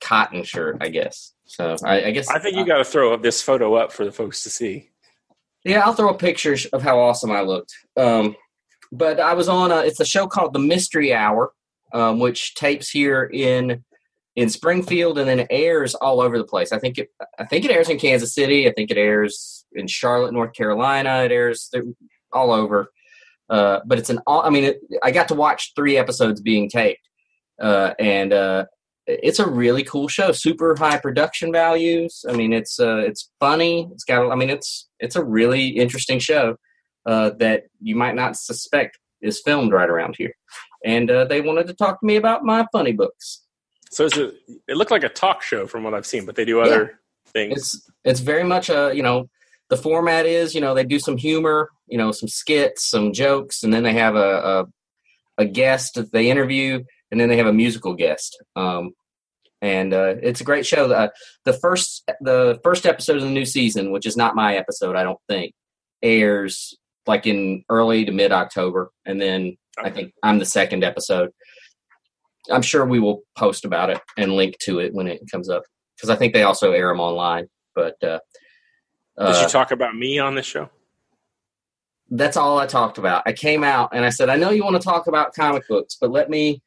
cotton 0.00 0.44
shirt, 0.44 0.78
I 0.80 0.88
guess. 0.88 1.32
So 1.46 1.76
I, 1.84 2.04
I 2.04 2.10
guess 2.10 2.28
I 2.28 2.38
think 2.38 2.56
you 2.56 2.64
got 2.64 2.78
to 2.78 2.84
throw 2.84 3.12
up 3.12 3.22
this 3.22 3.42
photo 3.42 3.74
up 3.74 3.92
for 3.92 4.04
the 4.04 4.12
folks 4.12 4.42
to 4.44 4.50
see. 4.50 4.89
Yeah, 5.64 5.80
I'll 5.80 5.92
throw 5.92 6.14
pictures 6.14 6.66
of 6.66 6.82
how 6.82 6.98
awesome 6.98 7.30
I 7.30 7.42
looked. 7.42 7.74
Um, 7.96 8.36
but 8.92 9.20
I 9.20 9.34
was 9.34 9.48
on 9.48 9.70
a, 9.70 9.78
it's 9.80 10.00
a 10.00 10.04
show 10.04 10.26
called 10.26 10.52
The 10.52 10.58
Mystery 10.58 11.12
Hour, 11.12 11.52
um, 11.92 12.18
which 12.18 12.54
tapes 12.54 12.90
here 12.90 13.30
in 13.32 13.84
in 14.36 14.48
Springfield 14.48 15.18
and 15.18 15.28
then 15.28 15.46
airs 15.50 15.94
all 15.94 16.20
over 16.20 16.38
the 16.38 16.44
place. 16.44 16.72
I 16.72 16.78
think 16.78 16.98
it 16.98 17.10
I 17.38 17.44
think 17.44 17.64
it 17.64 17.70
airs 17.70 17.88
in 17.88 17.98
Kansas 17.98 18.34
City. 18.34 18.68
I 18.68 18.72
think 18.72 18.90
it 18.90 18.96
airs 18.96 19.64
in 19.72 19.86
Charlotte, 19.86 20.32
North 20.32 20.54
Carolina. 20.54 21.24
It 21.24 21.32
airs 21.32 21.70
all 22.32 22.52
over. 22.52 22.90
Uh, 23.48 23.80
but 23.84 23.98
it's 23.98 24.10
an 24.10 24.20
all. 24.26 24.42
I 24.42 24.50
mean, 24.50 24.64
it, 24.64 24.80
I 25.02 25.10
got 25.10 25.28
to 25.28 25.34
watch 25.34 25.72
three 25.74 25.96
episodes 25.96 26.40
being 26.40 26.70
taped, 26.70 27.06
uh, 27.60 27.94
and 27.98 28.32
uh, 28.32 28.66
it's 29.22 29.38
a 29.38 29.48
really 29.48 29.84
cool 29.84 30.08
show. 30.08 30.32
Super 30.32 30.74
high 30.78 30.98
production 30.98 31.52
values. 31.52 32.24
I 32.28 32.32
mean, 32.32 32.52
it's 32.52 32.78
uh, 32.78 32.98
it's 32.98 33.30
funny. 33.40 33.88
It's 33.92 34.04
got. 34.04 34.30
I 34.30 34.34
mean, 34.34 34.50
it's 34.50 34.88
it's 34.98 35.16
a 35.16 35.24
really 35.24 35.68
interesting 35.68 36.18
show 36.18 36.56
uh, 37.06 37.30
that 37.38 37.64
you 37.80 37.96
might 37.96 38.14
not 38.14 38.36
suspect 38.36 38.98
is 39.20 39.40
filmed 39.40 39.72
right 39.72 39.88
around 39.88 40.16
here. 40.16 40.34
And 40.84 41.10
uh, 41.10 41.24
they 41.24 41.40
wanted 41.40 41.66
to 41.66 41.74
talk 41.74 42.00
to 42.00 42.06
me 42.06 42.16
about 42.16 42.44
my 42.44 42.66
funny 42.72 42.92
books. 42.92 43.42
So 43.90 44.04
is 44.04 44.16
it, 44.16 44.34
it 44.68 44.76
looked 44.76 44.90
like 44.90 45.04
a 45.04 45.08
talk 45.08 45.42
show 45.42 45.66
from 45.66 45.82
what 45.82 45.94
I've 45.94 46.06
seen, 46.06 46.24
but 46.24 46.36
they 46.36 46.44
do 46.44 46.60
other 46.60 47.00
things. 47.32 47.52
It's 47.56 47.90
it's 48.04 48.20
very 48.20 48.44
much 48.44 48.70
a 48.70 48.92
you 48.94 49.02
know 49.02 49.28
the 49.68 49.76
format 49.76 50.26
is 50.26 50.54
you 50.54 50.60
know 50.60 50.74
they 50.74 50.84
do 50.84 50.98
some 50.98 51.16
humor, 51.16 51.70
you 51.86 51.98
know 51.98 52.12
some 52.12 52.28
skits, 52.28 52.88
some 52.88 53.12
jokes, 53.12 53.62
and 53.62 53.74
then 53.74 53.82
they 53.82 53.92
have 53.94 54.14
a 54.14 54.66
a, 55.38 55.42
a 55.42 55.44
guest 55.44 55.94
that 55.94 56.12
they 56.12 56.30
interview, 56.30 56.82
and 57.10 57.20
then 57.20 57.28
they 57.28 57.36
have 57.36 57.46
a 57.46 57.52
musical 57.52 57.94
guest. 57.94 58.42
Um, 58.54 58.92
and 59.62 59.92
uh, 59.92 60.14
it's 60.22 60.40
a 60.40 60.44
great 60.44 60.66
show. 60.66 60.90
Uh, 60.90 61.08
the 61.44 61.52
first 61.52 62.08
the 62.20 62.60
first 62.62 62.86
episode 62.86 63.16
of 63.16 63.22
the 63.22 63.30
new 63.30 63.44
season, 63.44 63.92
which 63.92 64.06
is 64.06 64.16
not 64.16 64.34
my 64.34 64.56
episode, 64.56 64.96
I 64.96 65.02
don't 65.02 65.20
think, 65.28 65.52
airs 66.02 66.76
like 67.06 67.26
in 67.26 67.64
early 67.68 68.04
to 68.04 68.12
mid 68.12 68.32
October, 68.32 68.90
and 69.04 69.20
then 69.20 69.56
I 69.78 69.90
think 69.90 70.12
I'm 70.22 70.38
the 70.38 70.44
second 70.44 70.84
episode. 70.84 71.30
I'm 72.50 72.62
sure 72.62 72.86
we 72.86 73.00
will 73.00 73.22
post 73.36 73.64
about 73.64 73.90
it 73.90 74.00
and 74.16 74.32
link 74.32 74.56
to 74.60 74.80
it 74.80 74.94
when 74.94 75.06
it 75.06 75.20
comes 75.30 75.48
up 75.48 75.62
because 75.96 76.10
I 76.10 76.16
think 76.16 76.32
they 76.32 76.42
also 76.42 76.72
air 76.72 76.88
them 76.88 77.00
online. 77.00 77.48
But 77.74 78.02
uh, 78.02 78.18
Did 79.18 79.26
uh, 79.26 79.40
you 79.42 79.48
talk 79.48 79.70
about 79.70 79.94
me 79.94 80.18
on 80.18 80.34
the 80.34 80.42
show? 80.42 80.70
that's 82.10 82.36
all 82.36 82.58
I 82.58 82.66
talked 82.66 82.98
about. 82.98 83.22
I 83.26 83.32
came 83.32 83.62
out 83.62 83.90
and 83.92 84.04
I 84.04 84.10
said, 84.10 84.28
I 84.28 84.36
know 84.36 84.50
you 84.50 84.64
want 84.64 84.76
to 84.76 84.82
talk 84.82 85.06
about 85.06 85.34
comic 85.34 85.66
books, 85.68 85.96
but 86.00 86.10
let 86.10 86.28
me 86.28 86.60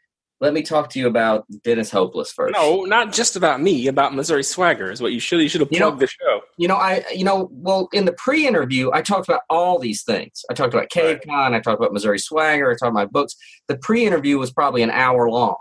let 0.44 0.54
me 0.54 0.62
talk 0.62 0.90
to 0.92 1.00
you 1.00 1.08
about 1.08 1.46
Dennis 1.64 1.90
Hopeless 1.90 2.32
first. 2.32 2.54
No, 2.54 2.84
not 2.84 3.14
just 3.14 3.36
about 3.36 3.62
me. 3.62 3.88
About 3.88 4.14
Missouri 4.14 4.44
Swagger 4.44 4.92
is 4.92 5.02
what 5.02 5.14
you 5.14 5.20
should. 5.20 5.40
You 5.42 5.48
should 5.50 5.62
have 5.62 5.70
You 5.72 5.80
plugged 5.80 5.96
know- 5.96 6.00
the 6.02 6.08
show. 6.08 6.42
You 6.58 6.68
know, 6.68 6.76
I 6.76 7.04
you 7.16 7.24
know, 7.24 7.50
well, 7.52 7.90
in 7.94 8.06
the 8.06 8.14
pre-interview, 8.14 8.92
I 8.94 9.02
talked 9.02 9.28
about 9.28 9.42
all 9.50 9.80
these 9.80 10.04
things. 10.04 10.44
I 10.52 10.54
talked 10.54 10.74
about 10.74 10.90
Cave 10.90 11.22
Con, 11.26 11.54
I 11.56 11.60
talked 11.62 11.80
about 11.80 11.94
Missouri 11.94 12.20
Swagger, 12.20 12.70
I 12.70 12.74
talked 12.74 12.84
about 12.84 12.94
my 12.94 13.06
books. 13.06 13.36
The 13.70 13.78
pre-interview 13.78 14.38
was 14.38 14.52
probably 14.52 14.84
an 14.84 14.92
hour 14.92 15.30
long. 15.30 15.56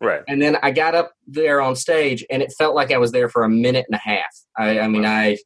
Right. 0.00 0.22
And 0.28 0.42
then 0.42 0.58
I 0.62 0.70
got 0.72 0.94
up 0.94 1.12
there 1.26 1.62
on 1.62 1.76
stage 1.76 2.26
and 2.30 2.42
it 2.42 2.52
felt 2.58 2.74
like 2.74 2.90
I 2.92 2.98
was 2.98 3.12
there 3.12 3.28
for 3.30 3.44
a 3.44 3.48
minute 3.48 3.86
and 3.88 3.94
a 3.94 3.98
half. 4.06 4.34
I, 4.58 4.80
I 4.80 4.88
mean, 4.88 5.06
I, 5.06 5.38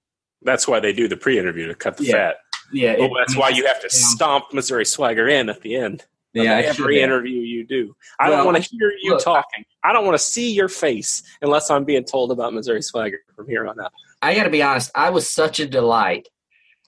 That's 0.42 0.66
why 0.66 0.80
they 0.80 0.92
do 0.92 1.06
the 1.06 1.16
pre-interview 1.16 1.66
to 1.68 1.74
cut 1.74 1.96
the 1.98 2.04
Yeah. 2.04 2.12
fat. 2.12 2.36
yeah. 2.72 2.94
Oh, 2.98 3.04
it- 3.04 3.10
that's 3.18 3.32
I 3.32 3.34
mean, 3.34 3.40
why 3.40 3.48
you 3.50 3.66
have 3.66 3.80
to 3.82 3.90
stomp 3.90 4.52
Missouri 4.52 4.86
Swagger 4.86 5.28
in 5.28 5.48
at 5.48 5.60
the 5.60 5.76
end. 5.76 6.06
Yeah, 6.34 6.56
I 6.58 6.60
every 6.62 7.00
interview 7.00 7.40
you 7.40 7.66
do. 7.66 7.94
I 8.20 8.28
Well, 8.28 8.38
don't 8.44 8.52
want 8.52 8.62
to 8.64 8.70
hear 8.70 8.92
you 9.02 9.12
look, 9.12 9.24
talking. 9.24 9.64
I 9.82 9.92
don't 9.92 10.04
want 10.04 10.14
to 10.14 10.22
see 10.22 10.52
your 10.52 10.68
face 10.68 11.22
unless 11.42 11.70
I'm 11.70 11.84
being 11.84 12.04
told 12.04 12.30
about 12.30 12.52
Missouri 12.54 12.82
Swagger 12.82 13.18
from 13.34 13.48
here 13.48 13.66
on 13.66 13.80
out. 13.80 13.92
I 14.22 14.34
got 14.34 14.44
to 14.44 14.50
be 14.50 14.62
honest, 14.62 14.90
I 14.94 15.10
was 15.10 15.28
such 15.28 15.58
a 15.60 15.66
delight 15.66 16.28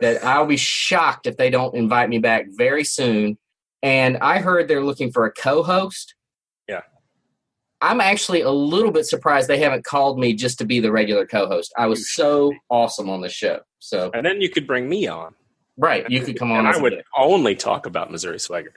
that 0.01 0.25
I'll 0.25 0.47
be 0.47 0.57
shocked 0.57 1.27
if 1.27 1.37
they 1.37 1.51
don't 1.51 1.75
invite 1.75 2.09
me 2.09 2.19
back 2.19 2.47
very 2.51 2.85
soon. 2.85 3.39
And 3.83 4.19
I 4.19 4.39
heard 4.41 4.69
they're 4.69 4.85
looking 4.85 5.11
for 5.11 5.25
a 5.25 5.33
co 5.33 5.63
host. 5.63 6.15
Yeah. 6.69 6.83
I'm 7.81 8.01
actually 8.01 8.43
a 8.43 8.51
little 8.51 8.91
bit 8.91 9.07
surprised 9.07 9.49
they 9.49 9.59
haven't 9.59 9.85
called 9.85 10.19
me 10.19 10.35
just 10.35 10.59
to 10.59 10.67
be 10.67 10.81
the 10.81 10.93
regular 10.93 11.27
co 11.27 11.47
host. 11.47 11.73
I 11.79 11.87
was 11.87 12.13
so 12.15 12.53
awesome 12.69 13.09
on 13.09 13.23
the 13.23 13.31
show. 13.31 13.61
So, 13.79 14.11
And 14.13 14.25
then 14.27 14.41
you 14.43 14.51
could 14.51 14.67
bring 14.67 14.87
me 14.89 15.07
on. 15.07 15.35
right, 15.79 16.05
you 16.11 16.21
could 16.21 16.39
come 16.39 16.53
on. 16.53 16.67
and 16.67 16.69
I 16.69 16.79
would 16.79 16.93
guest. 16.93 17.07
only 17.17 17.55
talk 17.57 17.87
about 17.87 18.11
Missouri 18.11 18.39
Swagger. 18.39 18.75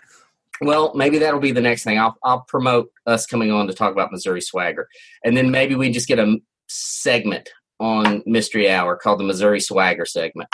Well, 0.65 0.93
maybe 0.95 1.17
that'll 1.19 1.39
be 1.39 1.51
the 1.51 1.61
next 1.61 1.83
thing. 1.83 1.99
I'll 1.99 2.15
I'll 2.23 2.41
promote 2.47 2.89
us 3.05 3.25
coming 3.25 3.51
on 3.51 3.67
to 3.67 3.73
talk 3.73 3.91
about 3.91 4.11
Missouri 4.11 4.41
Swagger, 4.41 4.87
and 5.23 5.35
then 5.35 5.51
maybe 5.51 5.75
we 5.75 5.91
just 5.91 6.07
get 6.07 6.19
a 6.19 6.37
segment 6.67 7.49
on 7.79 8.23
Mystery 8.25 8.69
Hour 8.69 8.95
called 8.95 9.19
the 9.19 9.23
Missouri 9.23 9.59
Swagger 9.59 10.05
segment. 10.05 10.49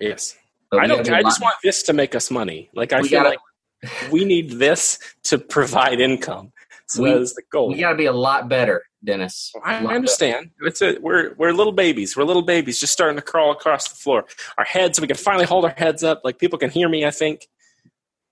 Yes. 0.00 0.36
But 0.70 0.80
I 0.80 0.86
don't. 0.86 0.98
gotta 0.98 1.10
do 1.10 1.14
a 1.14 1.18
I 1.18 1.22
just 1.22 1.40
want 1.42 1.56
this 1.62 1.82
to 1.84 1.92
make 1.92 2.14
us 2.14 2.30
money. 2.30 2.70
Like 2.74 2.92
I 2.92 3.00
We 3.00 3.08
feel 3.08 3.22
gotta- 3.22 3.30
like 3.30 4.10
we 4.12 4.24
need 4.24 4.52
this 4.52 4.98
to 5.24 5.38
provide 5.38 6.00
income. 6.00 6.52
So 6.86 7.02
We- 7.02 7.10
that 7.10 7.20
is 7.20 7.34
the 7.34 7.42
goal. 7.50 7.68
we 7.68 7.80
got 7.80 7.90
to 7.90 7.96
be 7.96 8.06
a 8.06 8.12
lot 8.12 8.48
better, 8.48 8.82
Dennis. 9.04 9.52
I 9.64 9.84
I 9.84 9.94
understand. 9.94 10.50
It's 10.60 10.80
a 10.82 10.98
we're 11.00 11.34
we're 11.36 11.52
little 11.52 11.72
babies. 11.72 12.16
We're 12.16 12.24
little 12.24 12.42
babies 12.42 12.78
just 12.80 12.92
starting 12.92 13.16
to 13.16 13.22
crawl 13.22 13.50
across 13.52 13.88
the 13.88 13.94
floor. 13.96 14.24
Our 14.58 14.64
heads, 14.64 15.00
we 15.00 15.06
can 15.06 15.16
finally 15.16 15.44
hold 15.46 15.64
our 15.64 15.74
heads 15.76 16.02
up. 16.04 16.20
Like 16.24 16.38
people 16.38 16.58
can 16.58 16.70
hear 16.70 16.88
me. 16.88 17.04
I 17.04 17.10
think. 17.10 17.46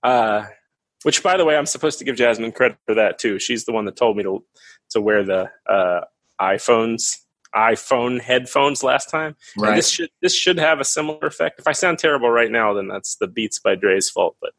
Uh, 0.03 0.45
which, 1.03 1.23
by 1.23 1.37
the 1.37 1.45
way, 1.45 1.55
I'm 1.55 1.65
supposed 1.65 1.99
to 1.99 2.05
give 2.05 2.15
Jasmine 2.15 2.51
credit 2.51 2.77
for 2.85 2.95
that 2.95 3.19
too. 3.19 3.39
She's 3.39 3.65
the 3.65 3.71
one 3.71 3.85
that 3.85 3.95
told 3.95 4.17
me 4.17 4.23
to 4.23 4.43
to 4.91 5.01
wear 5.01 5.23
the 5.23 5.49
uh, 5.67 6.01
iPhones 6.39 7.17
iPhone 7.55 8.21
headphones 8.21 8.83
last 8.83 9.09
time. 9.09 9.35
better. 9.55 9.69
And 9.69 9.77
this 9.77 9.89
should 9.89 10.09
this 10.21 10.33
should 10.33 10.57
have 10.57 10.79
a 10.79 10.85
similar 10.85 11.27
effect. 11.27 11.59
If 11.59 11.67
I 11.67 11.73
sound 11.73 11.99
terrible 11.99 12.29
right 12.29 12.51
now, 12.51 12.73
then 12.73 12.87
that's 12.87 13.15
the 13.15 13.27
Beats 13.27 13.59
by 13.59 13.75
Dre's 13.75 14.09
fault. 14.09 14.35
But 14.41 14.51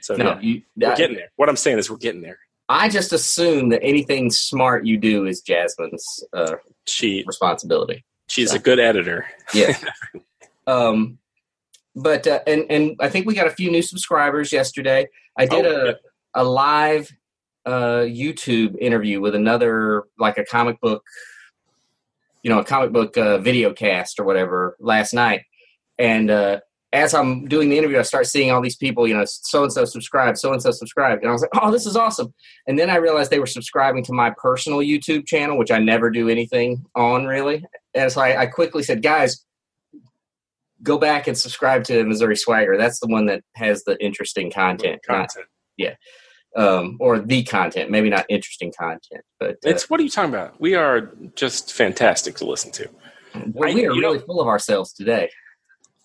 so 0.00 0.16
no, 0.16 0.24
yeah, 0.24 0.40
you, 0.40 0.62
we're 0.76 0.96
getting 0.96 1.16
there. 1.16 1.30
What 1.36 1.48
I'm 1.48 1.56
saying 1.56 1.78
is 1.78 1.90
we're 1.90 1.96
getting 1.96 2.22
there. 2.22 2.38
I 2.68 2.88
just 2.88 3.12
assume 3.12 3.70
that 3.70 3.82
anything 3.82 4.30
smart 4.30 4.86
you 4.86 4.96
do 4.96 5.26
is 5.26 5.42
Jasmine's 5.42 6.24
uh, 6.32 6.56
She 6.86 7.24
responsibility. 7.26 8.04
she's 8.28 8.52
a 8.52 8.58
good 8.58 8.78
editor. 8.78 9.26
Yeah. 9.52 9.76
um, 10.66 11.18
but 11.94 12.26
uh, 12.26 12.40
and 12.46 12.64
and 12.70 12.96
I 13.00 13.08
think 13.08 13.26
we 13.26 13.34
got 13.34 13.46
a 13.46 13.50
few 13.50 13.70
new 13.70 13.82
subscribers 13.82 14.52
yesterday. 14.52 15.08
I 15.38 15.46
did 15.46 15.66
Oh, 15.66 15.94
a 16.34 16.42
a 16.42 16.44
live 16.44 17.10
uh, 17.66 18.04
YouTube 18.04 18.76
interview 18.78 19.20
with 19.20 19.34
another 19.34 20.04
like 20.18 20.38
a 20.38 20.44
comic 20.44 20.80
book, 20.80 21.02
you 22.42 22.50
know, 22.50 22.58
a 22.58 22.64
comic 22.64 22.92
book 22.92 23.16
uh, 23.16 23.38
video 23.38 23.72
cast 23.72 24.18
or 24.18 24.24
whatever 24.24 24.76
last 24.80 25.14
night. 25.14 25.42
And 25.98 26.30
uh, 26.30 26.60
as 26.92 27.14
I'm 27.14 27.46
doing 27.46 27.70
the 27.70 27.78
interview, 27.78 27.98
I 27.98 28.02
start 28.02 28.26
seeing 28.26 28.50
all 28.50 28.60
these 28.60 28.76
people, 28.76 29.06
you 29.06 29.14
know, 29.14 29.24
so 29.24 29.62
and 29.62 29.72
so 29.72 29.84
subscribed, 29.84 30.38
so 30.38 30.52
and 30.52 30.62
so 30.62 30.70
subscribed, 30.70 31.22
and 31.22 31.28
I 31.28 31.32
was 31.32 31.42
like, 31.42 31.50
oh, 31.60 31.70
this 31.70 31.86
is 31.86 31.96
awesome. 31.96 32.32
And 32.66 32.78
then 32.78 32.90
I 32.90 32.96
realized 32.96 33.30
they 33.30 33.40
were 33.40 33.46
subscribing 33.46 34.04
to 34.04 34.12
my 34.12 34.32
personal 34.36 34.78
YouTube 34.78 35.26
channel, 35.26 35.58
which 35.58 35.70
I 35.70 35.78
never 35.78 36.10
do 36.10 36.28
anything 36.28 36.84
on 36.94 37.24
really. 37.24 37.64
And 37.94 38.10
so 38.10 38.20
I, 38.20 38.42
I 38.42 38.46
quickly 38.46 38.82
said, 38.82 39.02
guys, 39.02 39.44
go 40.82 40.98
back 40.98 41.26
and 41.26 41.36
subscribe 41.36 41.84
to 41.84 42.04
Missouri 42.04 42.36
Swagger. 42.36 42.76
That's 42.76 43.00
the 43.00 43.06
one 43.06 43.26
that 43.26 43.42
has 43.54 43.84
the 43.84 43.96
interesting 44.04 44.50
content, 44.50 45.00
not 45.08 45.28
Content. 45.30 45.96
um, 46.56 46.96
or 47.00 47.18
the 47.18 47.42
content, 47.44 47.90
maybe 47.90 48.10
not 48.10 48.26
interesting 48.28 48.72
content, 48.78 49.22
but 49.40 49.50
uh, 49.52 49.54
It's 49.70 49.88
what 49.90 49.98
are 50.00 50.02
you 50.02 50.10
talking 50.10 50.30
about? 50.34 50.60
We 50.60 50.74
are 50.74 51.12
just 51.34 51.72
fantastic 51.72 52.36
to 52.36 52.44
listen 52.46 52.70
to. 52.72 52.88
well, 53.52 53.72
we 53.74 53.86
are 53.86 53.92
you 53.92 54.00
know- 54.00 54.08
really 54.12 54.18
full 54.20 54.40
of 54.40 54.46
ourselves 54.48 54.92
today. 54.92 55.30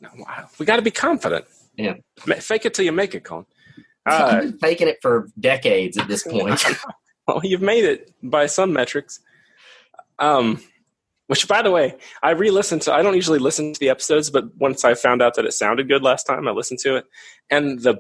Wow. 0.02 0.48
We 0.58 0.66
got 0.66 0.78
to 0.78 0.82
be 0.82 0.92
confident. 0.92 1.46
Yeah. 1.76 1.96
Fake 2.18 2.66
it 2.66 2.74
till 2.74 2.86
you 2.86 2.92
make 2.92 3.16
it, 3.16 3.24
Cullen. 3.24 3.46
Uh, 4.06 4.40
been 4.42 4.58
faking 4.58 4.88
it 4.88 4.98
for 5.04 5.28
decades 5.40 5.96
at 5.98 6.08
this 6.08 6.24
point. 6.28 6.60
well, 7.28 7.42
you've 7.44 7.62
made 7.62 7.84
it 7.84 8.10
by 8.24 8.48
some 8.48 8.74
metrics. 8.74 9.20
Um, 10.18 10.64
which, 11.29 11.48
by 11.48 11.62
the 11.62 11.69
way, 11.69 11.95
I 12.24 12.31
re-listened 12.31 12.81
to. 12.83 12.93
I 12.93 13.03
don't 13.03 13.13
usually 13.13 13.38
listen 13.38 13.71
to 13.71 13.79
the 13.79 13.89
episodes, 13.89 14.31
but 14.31 14.45
once 14.57 14.83
I 14.83 14.95
found 14.95 15.21
out 15.21 15.36
that 15.36 15.45
it 15.45 15.53
sounded 15.53 15.88
good 15.88 16.01
last 16.01 16.25
time, 16.25 16.48
I 16.48 16.51
listened 16.51 16.79
to 16.79 16.95
it, 16.95 17.05
and 17.51 17.79
the 17.79 18.00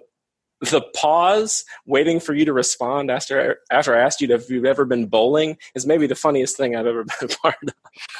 the 0.61 0.81
pause 0.95 1.63
waiting 1.85 2.19
for 2.19 2.33
you 2.33 2.43
to 2.45 2.53
respond 2.53 3.11
after 3.11 3.59
after 3.71 3.95
I 3.95 4.01
asked 4.01 4.19
you 4.19 4.33
if 4.33 4.49
you've 4.49 4.65
ever 4.65 4.83
been 4.83 5.05
bowling 5.05 5.57
is 5.75 5.85
maybe 5.85 6.07
the 6.07 6.15
funniest 6.15 6.57
thing 6.57 6.75
I've 6.75 6.87
ever 6.87 7.03
been 7.19 7.29
a 7.29 7.35
part 7.35 7.55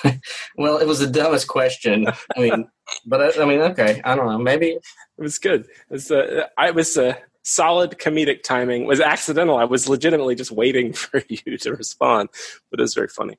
of. 0.04 0.20
well, 0.58 0.78
it 0.78 0.88
was 0.88 1.00
the 1.00 1.08
dumbest 1.08 1.48
question. 1.48 2.08
I 2.38 2.40
mean, 2.40 2.70
but 3.08 3.22
I, 3.22 3.42
I 3.42 3.46
mean, 3.46 3.62
okay, 3.62 4.02
I 4.06 4.16
don't 4.16 4.28
know. 4.28 4.38
Maybe 4.38 4.68
It 4.68 4.82
was 5.18 5.40
good. 5.40 5.62
It 5.62 5.70
was, 5.90 6.12
uh, 6.12 6.44
I 6.56 6.72
was 6.72 6.98
uh, 6.98 7.16
solid 7.44 7.98
comedic 7.98 8.44
timing. 8.44 8.84
It 8.84 8.88
was 8.88 9.02
accidental. 9.02 9.58
I 9.58 9.66
was 9.66 9.90
legitimately 9.90 10.36
just 10.36 10.52
waiting 10.52 10.94
for 10.94 11.24
you 11.28 11.58
to 11.58 11.74
respond, 11.74 12.30
but 12.70 12.80
it 12.80 12.84
was 12.84 12.94
very 12.94 13.10
funny. 13.10 13.38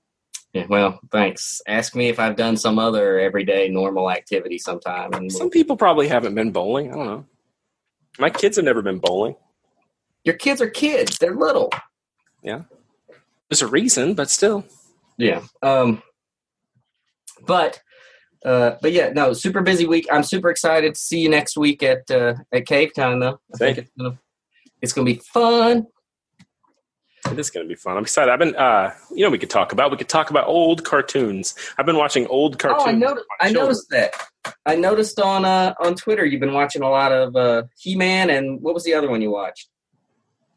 Yeah, 0.52 0.66
well, 0.69 1.00
thanks. 1.12 1.61
Ask 1.69 1.95
me 1.95 2.09
if 2.09 2.19
I've 2.19 2.37
done 2.37 2.57
some 2.57 2.78
other 2.78 3.19
everyday 3.21 3.69
normal 3.69 4.11
activity 4.11 4.59
sometime. 4.59 5.12
And 5.12 5.30
Some 5.30 5.50
people 5.50 5.76
probably 5.76 6.09
haven't 6.09 6.35
been 6.35 6.50
bowling. 6.50 6.90
I 6.92 6.95
don't 6.97 7.07
know. 7.07 7.25
My 8.19 8.30
kids 8.30 8.57
have 8.57 8.64
never 8.64 8.83
been 8.83 8.99
bowling. 8.99 9.37
your 10.25 10.35
kids 10.35 10.61
are 10.61 10.69
kids; 10.69 11.19
they're 11.19 11.35
little. 11.37 11.71
Yeah. 12.42 12.62
There's 13.49 13.62
a 13.62 13.66
reason, 13.69 14.14
but 14.14 14.28
still. 14.30 14.64
Yeah. 15.16 15.42
Um, 15.62 16.02
but 17.47 17.80
uh, 18.45 18.73
but 18.83 18.92
yeah, 18.92 19.11
no, 19.11 19.33
super 19.33 19.61
busy 19.62 19.87
week. 19.87 20.07
I'm 20.11 20.23
super 20.23 20.50
excited 20.50 20.95
to 20.95 21.00
see 21.00 21.21
you 21.21 21.28
next 21.28 21.57
week 21.57 21.83
at 21.83 22.11
uh, 22.11 22.35
at 22.52 22.66
Cave 22.66 22.92
Time 22.95 23.21
though. 23.21 23.38
I 23.54 23.57
Thank 23.57 23.76
think 23.76 23.78
it's 23.78 23.90
gonna 23.99 24.19
it's 24.83 24.92
gonna 24.92 25.04
be 25.04 25.21
fun. 25.33 25.87
It 27.30 27.38
is 27.38 27.50
going 27.50 27.64
to 27.66 27.68
be 27.68 27.74
fun. 27.74 27.96
I'm 27.96 28.02
excited. 28.02 28.30
I've 28.32 28.38
been, 28.38 28.56
uh, 28.56 28.92
you 29.14 29.24
know, 29.24 29.30
we 29.30 29.38
could 29.38 29.50
talk 29.50 29.72
about. 29.72 29.90
We 29.90 29.96
could 29.98 30.08
talk 30.08 30.30
about 30.30 30.46
old 30.46 30.84
cartoons. 30.84 31.54
I've 31.78 31.86
been 31.86 31.96
watching 31.96 32.26
old 32.28 32.58
cartoons. 32.58 32.82
Oh, 32.84 32.88
I 32.88 32.92
noticed. 32.92 33.26
I 33.40 33.50
noticed 33.52 33.90
that. 33.90 34.14
I 34.66 34.74
noticed 34.76 35.20
on 35.20 35.44
uh, 35.44 35.74
on 35.80 35.94
Twitter 35.96 36.24
you've 36.24 36.40
been 36.40 36.54
watching 36.54 36.82
a 36.82 36.88
lot 36.88 37.12
of 37.12 37.36
uh, 37.36 37.64
He 37.78 37.94
Man 37.96 38.30
and 38.30 38.60
what 38.62 38.72
was 38.74 38.84
the 38.84 38.94
other 38.94 39.10
one 39.10 39.20
you 39.20 39.30
watched? 39.30 39.68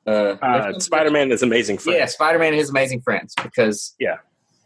Uh, 0.07 0.35
Uh, 0.41 0.79
Spider-Man 0.79 1.31
is 1.31 1.43
amazing. 1.43 1.77
Friend. 1.77 1.97
Yeah, 1.99 2.05
Spider 2.05 2.39
Man 2.39 2.49
and 2.49 2.57
His 2.57 2.69
Amazing 2.69 3.01
Friends 3.01 3.33
because 3.41 3.95
Yeah. 3.99 4.17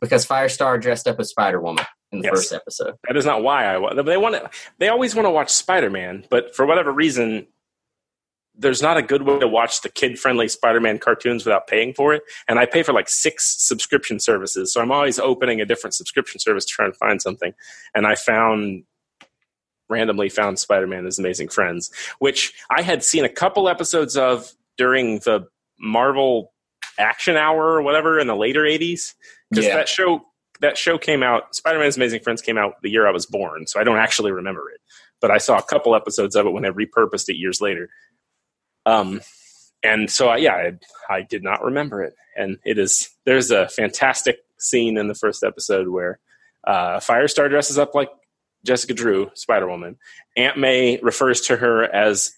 because 0.01 0.25
Firestar 0.25 0.81
dressed 0.81 1.07
up 1.07 1.19
as 1.19 1.29
Spider 1.29 1.59
Woman 1.61 1.85
in 2.11 2.19
the 2.19 2.25
Yes. 2.25 2.33
first 2.35 2.53
episode. 2.53 2.95
That 3.07 3.17
is 3.17 3.25
not 3.25 3.43
why 3.43 3.65
I. 3.75 4.01
They 4.03 4.17
want 4.17 4.35
to. 4.35 4.49
They 4.79 4.87
always 4.89 5.13
want 5.15 5.25
to 5.25 5.31
watch 5.31 5.49
Spider-Man, 5.51 6.25
but 6.29 6.55
for 6.55 6.65
whatever 6.65 6.91
reason, 6.91 7.47
there's 8.57 8.81
not 8.81 8.97
a 8.97 9.01
good 9.01 9.21
way 9.21 9.37
to 9.39 9.47
watch 9.47 9.81
the 9.81 9.89
kid-friendly 9.89 10.47
Spider-Man 10.47 10.97
cartoons 10.97 11.45
without 11.45 11.67
paying 11.67 11.93
for 11.93 12.13
it. 12.13 12.23
And 12.47 12.57
I 12.57 12.65
pay 12.65 12.81
for 12.81 12.91
like 12.91 13.07
six 13.07 13.55
subscription 13.59 14.19
services, 14.19 14.73
so 14.73 14.81
I'm 14.81 14.91
always 14.91 15.19
opening 15.19 15.61
a 15.61 15.65
different 15.65 15.93
subscription 15.93 16.39
service 16.39 16.65
to 16.65 16.71
try 16.71 16.85
and 16.85 16.95
find 16.95 17.21
something. 17.21 17.53
And 17.93 18.07
I 18.07 18.15
found 18.15 18.83
randomly 19.89 20.27
found 20.29 20.59
Spider-Man 20.59 21.05
His 21.05 21.19
Amazing 21.19 21.49
Friends, 21.49 21.91
which 22.19 22.53
I 22.69 22.81
had 22.81 23.03
seen 23.03 23.23
a 23.23 23.29
couple 23.29 23.69
episodes 23.69 24.17
of 24.17 24.51
during 24.77 25.19
the 25.19 25.47
Marvel 25.79 26.51
Action 26.99 27.37
Hour 27.37 27.63
or 27.63 27.81
whatever 27.81 28.19
in 28.19 28.27
the 28.27 28.35
later 28.35 28.63
'80s 28.63 29.13
because 29.49 29.65
Yeah. 29.65 29.75
that 29.75 29.87
show 29.87 30.25
that 30.59 30.77
show 30.77 30.97
came 30.97 31.21
out. 31.21 31.55
Spider-Man's 31.55 31.97
Amazing 31.97 32.21
Friends 32.21 32.41
came 32.41 32.57
out 32.57 32.81
the 32.81 32.89
year 32.89 33.07
I 33.07 33.11
was 33.11 33.27
born, 33.27 33.67
so 33.67 33.79
I 33.79 33.83
don't 33.83 33.97
actually 33.99 34.31
remember 34.31 34.69
it. 34.71 34.81
But 35.21 35.29
I 35.31 35.37
saw 35.37 35.57
a 35.57 35.63
couple 35.63 35.95
episodes 35.95 36.35
of 36.35 36.47
it 36.47 36.51
when 36.51 36.63
they 36.63 36.69
repurposed 36.69 37.29
it 37.29 37.35
years 37.35 37.61
later. 37.61 37.89
Um, 38.88 39.22
and 39.84 40.10
so 40.10 40.29
I, 40.29 40.38
yeah, 40.38 40.53
I, 41.10 41.13
I 41.13 41.22
did 41.22 41.44
not 41.44 41.63
remember 41.63 42.03
it. 42.03 42.15
And 42.36 42.58
it 42.65 42.77
is 42.77 43.10
there's 43.25 43.51
a 43.51 43.67
fantastic 43.67 44.39
scene 44.58 44.98
in 44.98 45.08
the 45.08 45.15
first 45.15 45.44
episode 45.44 45.88
where 45.88 46.20
uh, 46.65 47.00
Firestar 47.00 47.50
dresses 47.50 47.77
up 47.77 47.94
like 47.94 48.10
Jessica 48.65 48.94
Drew, 48.94 49.29
Spider 49.34 49.67
Woman. 49.67 49.98
Aunt 50.36 50.58
May 50.58 51.00
refers 51.01 51.41
to 51.41 51.58
her 51.58 51.84
as 51.84 52.32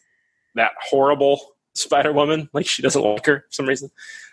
that 0.55 0.71
horrible 0.81 1.39
Spider 1.75 2.13
Woman. 2.13 2.49
Like 2.53 2.65
she 2.65 2.81
doesn't 2.81 3.01
like 3.01 3.25
her 3.25 3.41
for 3.47 3.51
some 3.51 3.67
reason. 3.67 3.89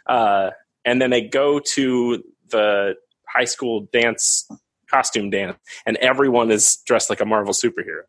Uh, 0.06 0.50
and 0.84 1.00
then 1.00 1.10
they 1.10 1.22
go 1.22 1.58
to 1.58 2.22
the 2.50 2.94
high 3.28 3.44
school 3.44 3.88
dance 3.92 4.48
costume 4.88 5.30
dance, 5.30 5.56
and 5.84 5.96
everyone 5.96 6.50
is 6.50 6.78
dressed 6.86 7.10
like 7.10 7.20
a 7.20 7.24
Marvel 7.24 7.52
superhero. 7.52 8.02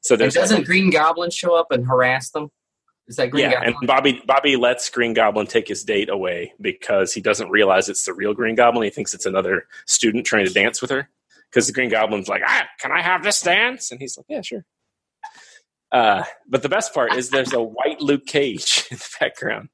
So 0.00 0.16
there's 0.16 0.34
doesn't 0.34 0.66
Green 0.66 0.90
Goblin 0.90 1.30
show 1.30 1.54
up 1.54 1.70
and 1.70 1.86
harass 1.86 2.30
them? 2.30 2.50
Is 3.06 3.16
that 3.16 3.30
Green 3.30 3.44
yeah, 3.44 3.52
Goblin? 3.52 3.74
and 3.78 3.86
Bobby 3.86 4.22
Bobby 4.26 4.56
lets 4.56 4.88
Green 4.88 5.12
Goblin 5.12 5.46
take 5.46 5.68
his 5.68 5.84
date 5.84 6.08
away 6.08 6.54
because 6.60 7.12
he 7.12 7.20
doesn't 7.20 7.50
realize 7.50 7.88
it's 7.88 8.04
the 8.04 8.14
real 8.14 8.32
Green 8.32 8.54
Goblin. 8.54 8.84
He 8.84 8.90
thinks 8.90 9.12
it's 9.12 9.26
another 9.26 9.66
student 9.86 10.24
trying 10.24 10.46
to 10.46 10.52
dance 10.52 10.80
with 10.80 10.90
her. 10.90 11.08
Because 11.50 11.66
the 11.66 11.72
Green 11.72 11.90
Goblin's 11.90 12.28
like, 12.28 12.42
ah, 12.44 12.64
can 12.80 12.90
I 12.90 13.00
have 13.00 13.22
this 13.22 13.40
dance? 13.40 13.92
And 13.92 14.00
he's 14.00 14.16
like, 14.16 14.26
yeah, 14.28 14.40
sure. 14.40 14.64
Uh, 15.92 16.24
but 16.48 16.62
the 16.62 16.68
best 16.68 16.92
part 16.92 17.14
is 17.14 17.30
there's 17.30 17.52
a 17.52 17.62
white 17.62 18.00
Luke 18.00 18.26
Cage 18.26 18.86
in 18.90 18.96
the 18.96 19.08
background. 19.20 19.68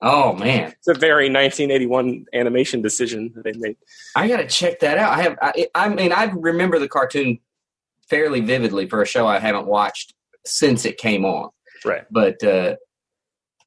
oh 0.00 0.34
man, 0.34 0.72
It's 0.72 0.86
a 0.86 0.94
very 0.94 1.24
1981 1.24 2.26
animation 2.32 2.82
decision 2.82 3.32
that 3.34 3.44
they 3.44 3.52
made. 3.54 3.76
I 4.14 4.28
gotta 4.28 4.46
check 4.46 4.80
that 4.80 4.98
out. 4.98 5.18
I 5.18 5.22
have. 5.22 5.38
I, 5.42 5.68
I 5.74 5.88
mean, 5.88 6.12
I 6.12 6.24
remember 6.26 6.78
the 6.78 6.88
cartoon 6.88 7.40
fairly 8.08 8.40
vividly 8.40 8.88
for 8.88 9.02
a 9.02 9.06
show 9.06 9.26
I 9.26 9.38
haven't 9.38 9.66
watched 9.66 10.14
since 10.44 10.84
it 10.84 10.98
came 10.98 11.24
on. 11.24 11.50
Right. 11.86 12.04
But 12.10 12.42
uh, 12.44 12.76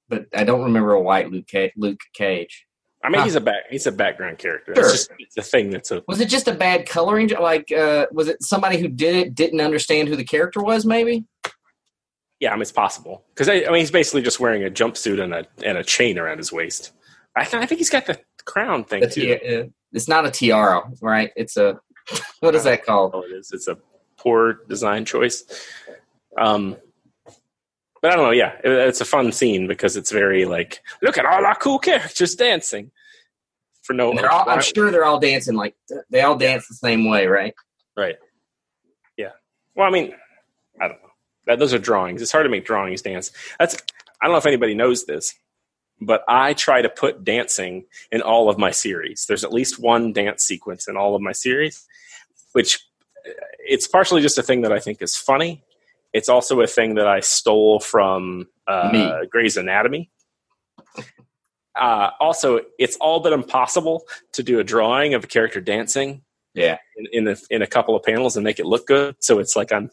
but 0.09 0.25
I 0.35 0.43
don't 0.43 0.63
remember 0.63 0.93
a 0.93 1.01
white 1.01 1.31
Luke 1.31 1.49
Luke 1.77 2.01
Cage. 2.13 2.65
I 3.03 3.09
mean, 3.09 3.23
he's 3.23 3.35
a 3.35 3.41
back 3.41 3.63
he's 3.69 3.87
a 3.87 3.91
background 3.93 4.37
character. 4.39 4.75
Sure. 4.75 4.83
It's 4.83 4.91
just 4.93 5.11
it's 5.19 5.37
a 5.37 5.41
thing 5.41 5.69
that's 5.69 5.89
a 5.89 6.03
Was 6.07 6.19
it 6.19 6.27
just 6.29 6.47
a 6.49 6.53
bad 6.53 6.85
coloring? 6.87 7.29
Like, 7.29 7.71
uh, 7.71 8.07
was 8.11 8.27
it 8.27 8.43
somebody 8.43 8.77
who 8.77 8.89
did 8.89 9.15
it 9.15 9.33
didn't 9.35 9.61
understand 9.61 10.09
who 10.09 10.15
the 10.17 10.25
character 10.25 10.61
was? 10.61 10.85
Maybe. 10.85 11.23
yeah. 12.41 12.51
I 12.51 12.55
mean, 12.55 12.61
it's 12.63 12.73
possible 12.73 13.23
because 13.33 13.47
I, 13.47 13.63
I 13.65 13.67
mean, 13.67 13.75
he's 13.75 13.91
basically 13.91 14.21
just 14.21 14.39
wearing 14.41 14.65
a 14.65 14.69
jumpsuit 14.69 15.21
and 15.23 15.33
a 15.33 15.45
and 15.63 15.77
a 15.77 15.83
chain 15.83 16.19
around 16.19 16.39
his 16.39 16.51
waist. 16.51 16.91
I, 17.37 17.45
th- 17.45 17.63
I 17.63 17.65
think 17.65 17.77
he's 17.79 17.89
got 17.89 18.05
the 18.05 18.19
crown 18.43 18.83
thing 18.83 19.01
The 19.01 19.07
too. 19.07 19.33
uh, 19.63 19.69
it's 19.93 20.09
not 20.09 20.25
a 20.25 20.31
tiara, 20.31 20.81
right? 21.01 21.31
It's 21.37 21.55
a 21.55 21.79
what 22.41 22.53
is 22.53 22.65
that 22.65 22.85
called? 22.85 23.11
Oh, 23.13 23.21
it 23.21 23.31
is. 23.31 23.51
It's 23.53 23.69
a 23.69 23.77
poor 24.17 24.59
design 24.67 25.05
choice. 25.05 25.43
Um, 26.37 26.75
but 28.01 28.11
I 28.11 28.15
don't 28.15 28.25
know. 28.25 28.31
Yeah, 28.31 28.53
it, 28.63 28.71
it's 28.71 29.01
a 29.01 29.05
fun 29.05 29.31
scene 29.31 29.67
because 29.67 29.95
it's 29.97 30.11
very 30.11 30.45
like, 30.45 30.81
look 31.01 31.17
at 31.17 31.25
all 31.25 31.45
our 31.45 31.55
cool 31.55 31.79
characters 31.79 32.35
dancing. 32.35 32.91
For 33.81 33.93
no, 33.93 34.11
all, 34.29 34.47
I'm 34.47 34.61
sure 34.61 34.91
they're 34.91 35.05
all 35.05 35.19
dancing 35.19 35.55
like 35.55 35.75
they 36.11 36.21
all 36.21 36.37
dance 36.37 36.67
the 36.67 36.75
same 36.75 37.09
way, 37.09 37.25
right? 37.25 37.55
right? 37.97 38.17
Yeah. 39.17 39.31
Well, 39.75 39.87
I 39.87 39.89
mean, 39.89 40.13
I 40.79 40.87
don't 40.87 41.01
know. 41.01 41.09
That, 41.47 41.57
those 41.57 41.73
are 41.73 41.79
drawings. 41.79 42.21
It's 42.21 42.31
hard 42.31 42.45
to 42.45 42.49
make 42.49 42.65
drawings 42.65 43.01
dance. 43.01 43.31
That's. 43.57 43.75
I 44.21 44.25
don't 44.25 44.33
know 44.33 44.37
if 44.37 44.45
anybody 44.45 44.75
knows 44.75 45.05
this, 45.05 45.33
but 46.01 46.23
I 46.27 46.53
try 46.53 46.81
to 46.83 46.89
put 46.89 47.23
dancing 47.23 47.85
in 48.11 48.21
all 48.21 48.49
of 48.49 48.57
my 48.57 48.69
series. 48.69 49.25
There's 49.27 49.43
at 49.43 49.53
least 49.53 49.79
one 49.79 50.13
dance 50.13 50.43
sequence 50.43 50.87
in 50.87 50.95
all 50.95 51.15
of 51.15 51.21
my 51.21 51.31
series, 51.31 51.85
which 52.51 52.79
uh, 53.25 53.31
it's 53.59 53.87
partially 53.87 54.21
just 54.21 54.37
a 54.37 54.43
thing 54.43 54.61
that 54.61 54.71
I 54.71 54.79
think 54.79 55.01
is 55.01 55.15
funny. 55.15 55.63
It's 56.13 56.29
also 56.29 56.59
a 56.61 56.67
thing 56.67 56.95
that 56.95 57.07
I 57.07 57.19
stole 57.19 57.79
from 57.79 58.47
uh, 58.67 58.89
Me. 58.91 59.27
Grey's 59.29 59.57
Anatomy. 59.57 60.09
Uh, 61.79 62.09
also, 62.19 62.59
it's 62.77 62.97
all 62.97 63.19
but 63.21 63.31
impossible 63.31 64.03
to 64.33 64.43
do 64.43 64.59
a 64.59 64.63
drawing 64.63 65.13
of 65.13 65.23
a 65.23 65.27
character 65.27 65.61
dancing 65.61 66.21
Yeah. 66.53 66.77
in, 66.97 67.07
in, 67.13 67.27
a, 67.27 67.37
in 67.49 67.61
a 67.61 67.67
couple 67.67 67.95
of 67.95 68.03
panels 68.03 68.35
and 68.35 68.43
make 68.43 68.59
it 68.59 68.65
look 68.65 68.85
good. 68.87 69.15
So 69.19 69.39
it's 69.39 69.55
like 69.55 69.71
I'm 69.71 69.89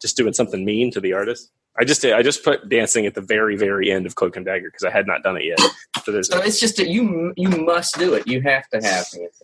just 0.00 0.16
doing 0.16 0.34
something 0.34 0.64
mean 0.64 0.90
to 0.92 1.00
the 1.00 1.14
artist. 1.14 1.50
I 1.78 1.84
just 1.84 2.02
I 2.06 2.22
just 2.22 2.42
put 2.42 2.70
dancing 2.70 3.04
at 3.04 3.14
the 3.14 3.20
very 3.20 3.54
very 3.54 3.90
end 3.92 4.06
of 4.06 4.14
Cloak 4.14 4.36
and 4.36 4.46
Dagger 4.46 4.68
because 4.70 4.84
I 4.84 4.90
had 4.90 5.06
not 5.06 5.22
done 5.22 5.36
it 5.36 5.44
yet. 5.44 5.60
So 6.04 6.10
there's 6.12 6.28
So 6.28 6.38
it's 6.38 6.58
just 6.58 6.78
that 6.78 6.88
you 6.88 7.34
you 7.36 7.50
must 7.50 7.98
do 7.98 8.14
it. 8.14 8.26
You 8.26 8.40
have 8.42 8.66
to 8.70 8.78
have 8.82 9.06
it. 9.12 9.34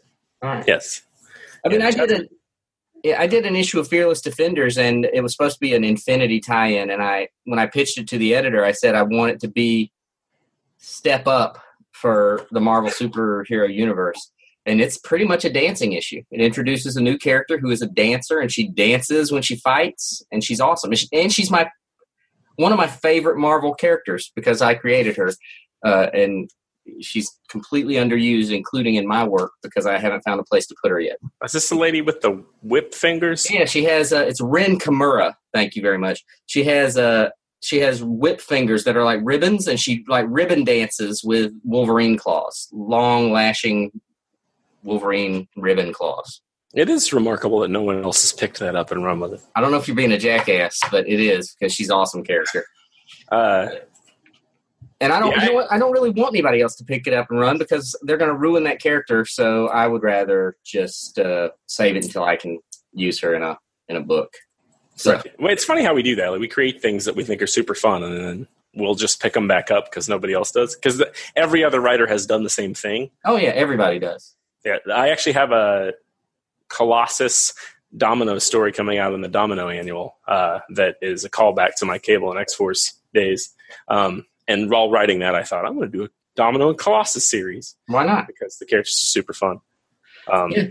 All 0.43 0.49
right. 0.49 0.65
yes, 0.67 1.03
I 1.63 1.69
mean, 1.69 1.81
Yeah, 1.81 1.89
I 1.89 1.91
did 1.91 2.11
a, 2.11 2.15
yeah, 2.15 2.27
I 3.05 3.27
did 3.27 3.47
an 3.47 3.57
issue 3.57 3.81
of 3.81 3.88
Fearless 3.88 4.21
Defenders, 4.21 4.79
and 4.79 5.05
it 5.12 5.23
was 5.23 5.33
supposed 5.33 5.57
to 5.57 5.61
be 5.61 5.75
an 5.75 5.85
Infinity 5.85 6.41
tie-in. 6.41 6.91
And 6.91 7.03
I, 7.03 7.29
when 7.45 7.59
I 7.59 7.67
pitched 7.67 7.99
it 7.99 8.07
to 8.09 8.19
the 8.19 8.35
editor, 8.35 8.65
I 8.65 8.73
said 8.73 8.95
I 8.95 9.03
want 9.03 9.33
it 9.33 9.41
to 9.41 9.49
be 9.49 9.91
step 10.79 11.27
up 11.27 11.59
for 11.93 12.47
the 12.51 12.61
Marvel 12.61 12.91
superhero 12.91 13.73
universe. 13.73 14.31
And 14.65 14.81
it's 14.81 14.99
pretty 14.99 15.25
much 15.25 15.45
a 15.45 15.53
dancing 15.53 15.95
issue. 15.95 16.23
It 16.31 16.41
introduces 16.41 16.97
a 16.97 17.01
new 17.01 17.19
character 17.19 17.59
who 17.59 17.71
is 17.71 17.83
a 17.83 17.88
dancer, 17.88 18.38
and 18.38 18.53
she 18.53 18.69
dances 18.69 19.33
when 19.33 19.43
she 19.43 19.57
fights, 19.57 20.23
and 20.31 20.45
she's 20.45 20.61
awesome. 20.61 20.91
And, 20.91 20.99
she, 20.99 21.09
and 21.12 21.33
she's 21.33 21.51
my 21.51 21.69
one 22.57 22.71
of 22.71 22.79
my 22.79 22.87
favorite 22.87 23.38
Marvel 23.38 23.75
characters 23.75 24.31
because 24.37 24.62
I 24.62 24.75
created 24.75 25.17
her, 25.17 25.33
uh, 25.85 26.09
and 26.12 26.51
she's 27.01 27.31
completely 27.49 27.95
underused, 27.95 28.55
including 28.55 28.97
in 28.97 29.07
my 29.07 29.25
work 29.25 29.53
because 29.62 29.87
I 29.87 29.99
haven't 29.99 30.23
found 30.23 30.40
a 30.40 30.45
place 30.45 30.66
to 30.66 30.77
put 30.83 30.90
her 30.90 31.01
yet. 31.01 31.18
is 31.45 31.53
this 31.53 31.68
the 31.68 31.77
lady 31.77 32.01
with 32.01 32.21
the 32.21 32.45
whip 32.62 32.95
fingers? 32.95 33.51
Yeah, 33.51 33.64
she 33.64 33.85
has. 33.85 34.12
Uh, 34.12 34.25
it's 34.27 34.40
Ren 34.40 34.79
Kimura. 34.79 35.35
Thank 35.53 35.77
you 35.77 35.83
very 35.83 35.99
much. 35.99 36.25
She 36.47 36.64
has. 36.64 36.97
Uh, 36.97 37.31
she 37.62 37.79
has 37.79 38.03
whip 38.03 38.40
fingers 38.40 38.85
that 38.85 38.97
are 38.97 39.05
like 39.05 39.21
ribbons, 39.23 39.68
and 39.68 39.79
she 39.79 40.05
like 40.09 40.27
ribbon 40.29 40.64
dances 40.64 41.23
with 41.23 41.53
Wolverine 41.62 42.18
claws, 42.18 42.68
long 42.73 43.31
lashing 43.31 43.92
Wolverine 44.83 45.49
ribbon 45.57 45.92
claws. 45.92 46.40
It 46.75 46.88
is 46.88 47.12
remarkable 47.12 47.61
that 47.61 47.68
no 47.68 47.83
one 47.83 48.03
else 48.03 48.23
has 48.23 48.33
picked 48.33 48.59
that 48.61 48.75
up 48.75 48.90
and 48.90 49.05
run 49.05 49.21
with 49.21 49.35
it. 49.35 49.40
I 49.55 49.61
don't 49.61 49.71
know 49.71 49.77
if 49.77 49.87
you're 49.87 49.97
being 49.97 50.12
a 50.12 50.18
jackass, 50.18 50.81
but 50.90 51.07
it 51.07 51.21
is 51.21 51.55
because 51.55 51.73
she's 51.75 51.90
awesome 51.90 52.25
character. 52.25 52.64
Uh, 53.31 53.68
And 55.03 55.12
I 55.12 55.19
don't. 55.19 55.33
Yeah, 55.33 55.43
you 55.43 55.47
know 55.47 55.53
I- 55.53 55.62
what? 55.62 55.73
I 55.73 55.79
don't 55.79 55.93
really 55.93 56.11
want 56.11 56.33
anybody 56.35 56.61
else 56.61 56.77
to 56.77 56.85
pick 56.85 57.07
it 57.07 57.12
up 57.12 57.31
and 57.31 57.38
run 57.41 57.59
because 57.59 57.97
they're 58.03 58.17
going 58.17 58.31
to 58.31 58.37
ruin 58.37 58.65
that 58.65 58.81
character. 58.81 59.25
So 59.25 59.69
I 59.69 59.87
would 59.88 60.03
rather 60.03 60.57
just 60.65 61.19
uh, 61.19 61.51
save 61.67 61.97
it 61.97 62.05
until 62.05 62.25
I 62.25 62.37
can 62.37 62.61
use 62.95 63.21
her 63.21 63.35
in 63.35 63.43
a 63.43 63.59
in 63.88 63.97
a 63.97 64.01
book. 64.01 64.33
So 64.95 65.15
right. 65.15 65.27
Well, 65.41 65.53
it's 65.53 65.65
funny 65.65 65.83
how 65.83 65.93
we 65.95 66.03
do 66.03 66.15
that. 66.17 66.31
Like 66.31 66.41
we 66.41 66.49
create 66.49 66.81
things 66.81 67.05
that 67.05 67.17
we 67.17 67.25
think 67.25 67.43
are 67.43 67.47
super 67.47 67.75
fun, 67.75 68.03
and 68.05 68.17
then 68.17 68.47
we'll 68.75 68.95
just 68.95 69.21
pick 69.21 69.33
them 69.33 69.49
back 69.49 69.71
up 69.71 69.87
because 69.91 70.09
nobody 70.09 70.33
else 70.35 70.53
does. 70.53 70.77
Because 70.77 71.03
every 71.35 71.65
other 71.65 71.81
writer 71.81 72.07
has 72.07 72.25
done 72.25 72.45
the 72.45 72.51
same 72.51 72.73
thing. 72.73 73.11
oh 73.25 73.37
yeah, 73.37 73.51
everybody 73.51 73.99
does. 73.99 74.37
Yeah, 74.65 74.77
I 74.95 75.11
actually 75.11 75.33
have 75.33 75.51
a 75.51 75.95
Colossus 76.69 77.53
Domino 77.97 78.38
story 78.38 78.73
coming 78.73 78.99
out 78.99 79.12
in 79.12 79.21
the 79.21 79.29
Domino 79.29 79.69
Annual 79.69 80.17
uh, 80.27 80.61
that 80.71 80.97
is 81.03 81.25
a 81.25 81.31
callback 81.31 81.75
to 81.79 81.85
my 81.85 81.99
Cable 81.99 82.31
and 82.31 82.38
X 82.38 82.55
Force 82.55 83.01
days. 83.12 83.53
Um, 83.88 84.27
and 84.53 84.71
while 84.71 84.91
writing 84.91 85.19
that, 85.21 85.35
I 85.35 85.43
thought 85.43 85.65
I'm 85.67 85.75
going 85.77 85.91
to 85.91 85.99
do 85.99 86.05
a 86.05 86.09
Domino 86.37 86.69
and 86.71 86.79
Colossus 86.79 87.29
series 87.29 87.77
Why 87.87 88.05
not? 88.07 88.27
because 88.27 88.57
the 88.59 88.67
characters 88.67 88.95
are 89.03 89.11
super 89.17 89.33
fun. 89.33 89.59
Um, 90.33 90.51
Yeah. 90.53 90.69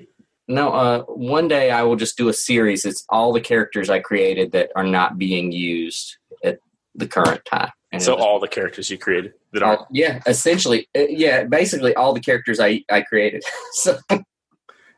No, 0.48 0.74
uh, 0.74 1.04
one 1.04 1.48
day 1.48 1.72
I 1.72 1.84
will 1.84 1.96
just 1.96 2.17
do 2.17 2.28
a 2.28 2.34
series. 2.34 2.84
It's 2.84 3.06
all 3.10 3.32
the 3.32 3.39
characters 3.39 3.89
I 3.89 4.00
created 4.00 4.52
that 4.52 4.72
are 4.76 4.84
not 4.84 5.17
being 5.17 5.52
used 5.54 6.17
at 6.44 6.60
the 6.96 7.08
current 7.08 7.46
time. 7.46 7.72
And 7.94 8.02
So 8.02 8.15
all 8.15 8.39
the 8.39 8.48
characters 8.50 8.89
you 8.89 8.98
created 8.98 9.34
that 9.54 9.63
are 9.63 9.78
all- 9.78 9.88
yeah, 9.91 10.20
essentially, 10.26 10.88
uh, 10.98 11.02
yeah, 11.10 11.44
basically 11.46 11.94
all 11.96 12.12
the 12.13 12.20
characters 12.20 12.60
I 12.60 12.84
I 12.89 13.02
created. 13.02 13.44
so 13.74 14.00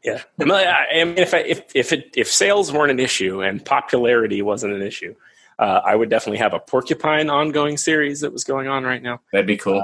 yeah. 0.03 0.21
I 0.39 0.43
mean, 0.43 0.51
I 0.51 0.85
I 1.01 1.03
mean, 1.03 1.17
if 1.17 1.33
I, 1.33 1.39
if 1.39 1.63
if 1.75 1.93
it, 1.93 2.11
if 2.15 2.27
sales 2.31 2.71
weren't 2.71 2.91
an 2.91 2.99
issue 2.99 3.41
and 3.41 3.63
popularity 3.63 4.41
wasn't 4.41 4.73
an 4.73 4.81
issue, 4.81 5.13
uh, 5.59 5.81
I 5.83 5.95
would 5.95 6.09
definitely 6.09 6.39
have 6.39 6.53
a 6.53 6.59
Porcupine 6.59 7.29
ongoing 7.29 7.77
series 7.77 8.21
that 8.21 8.33
was 8.33 8.43
going 8.43 8.67
on 8.67 8.83
right 8.83 9.01
now. 9.01 9.21
that'd 9.31 9.47
be 9.47 9.57
cool. 9.57 9.83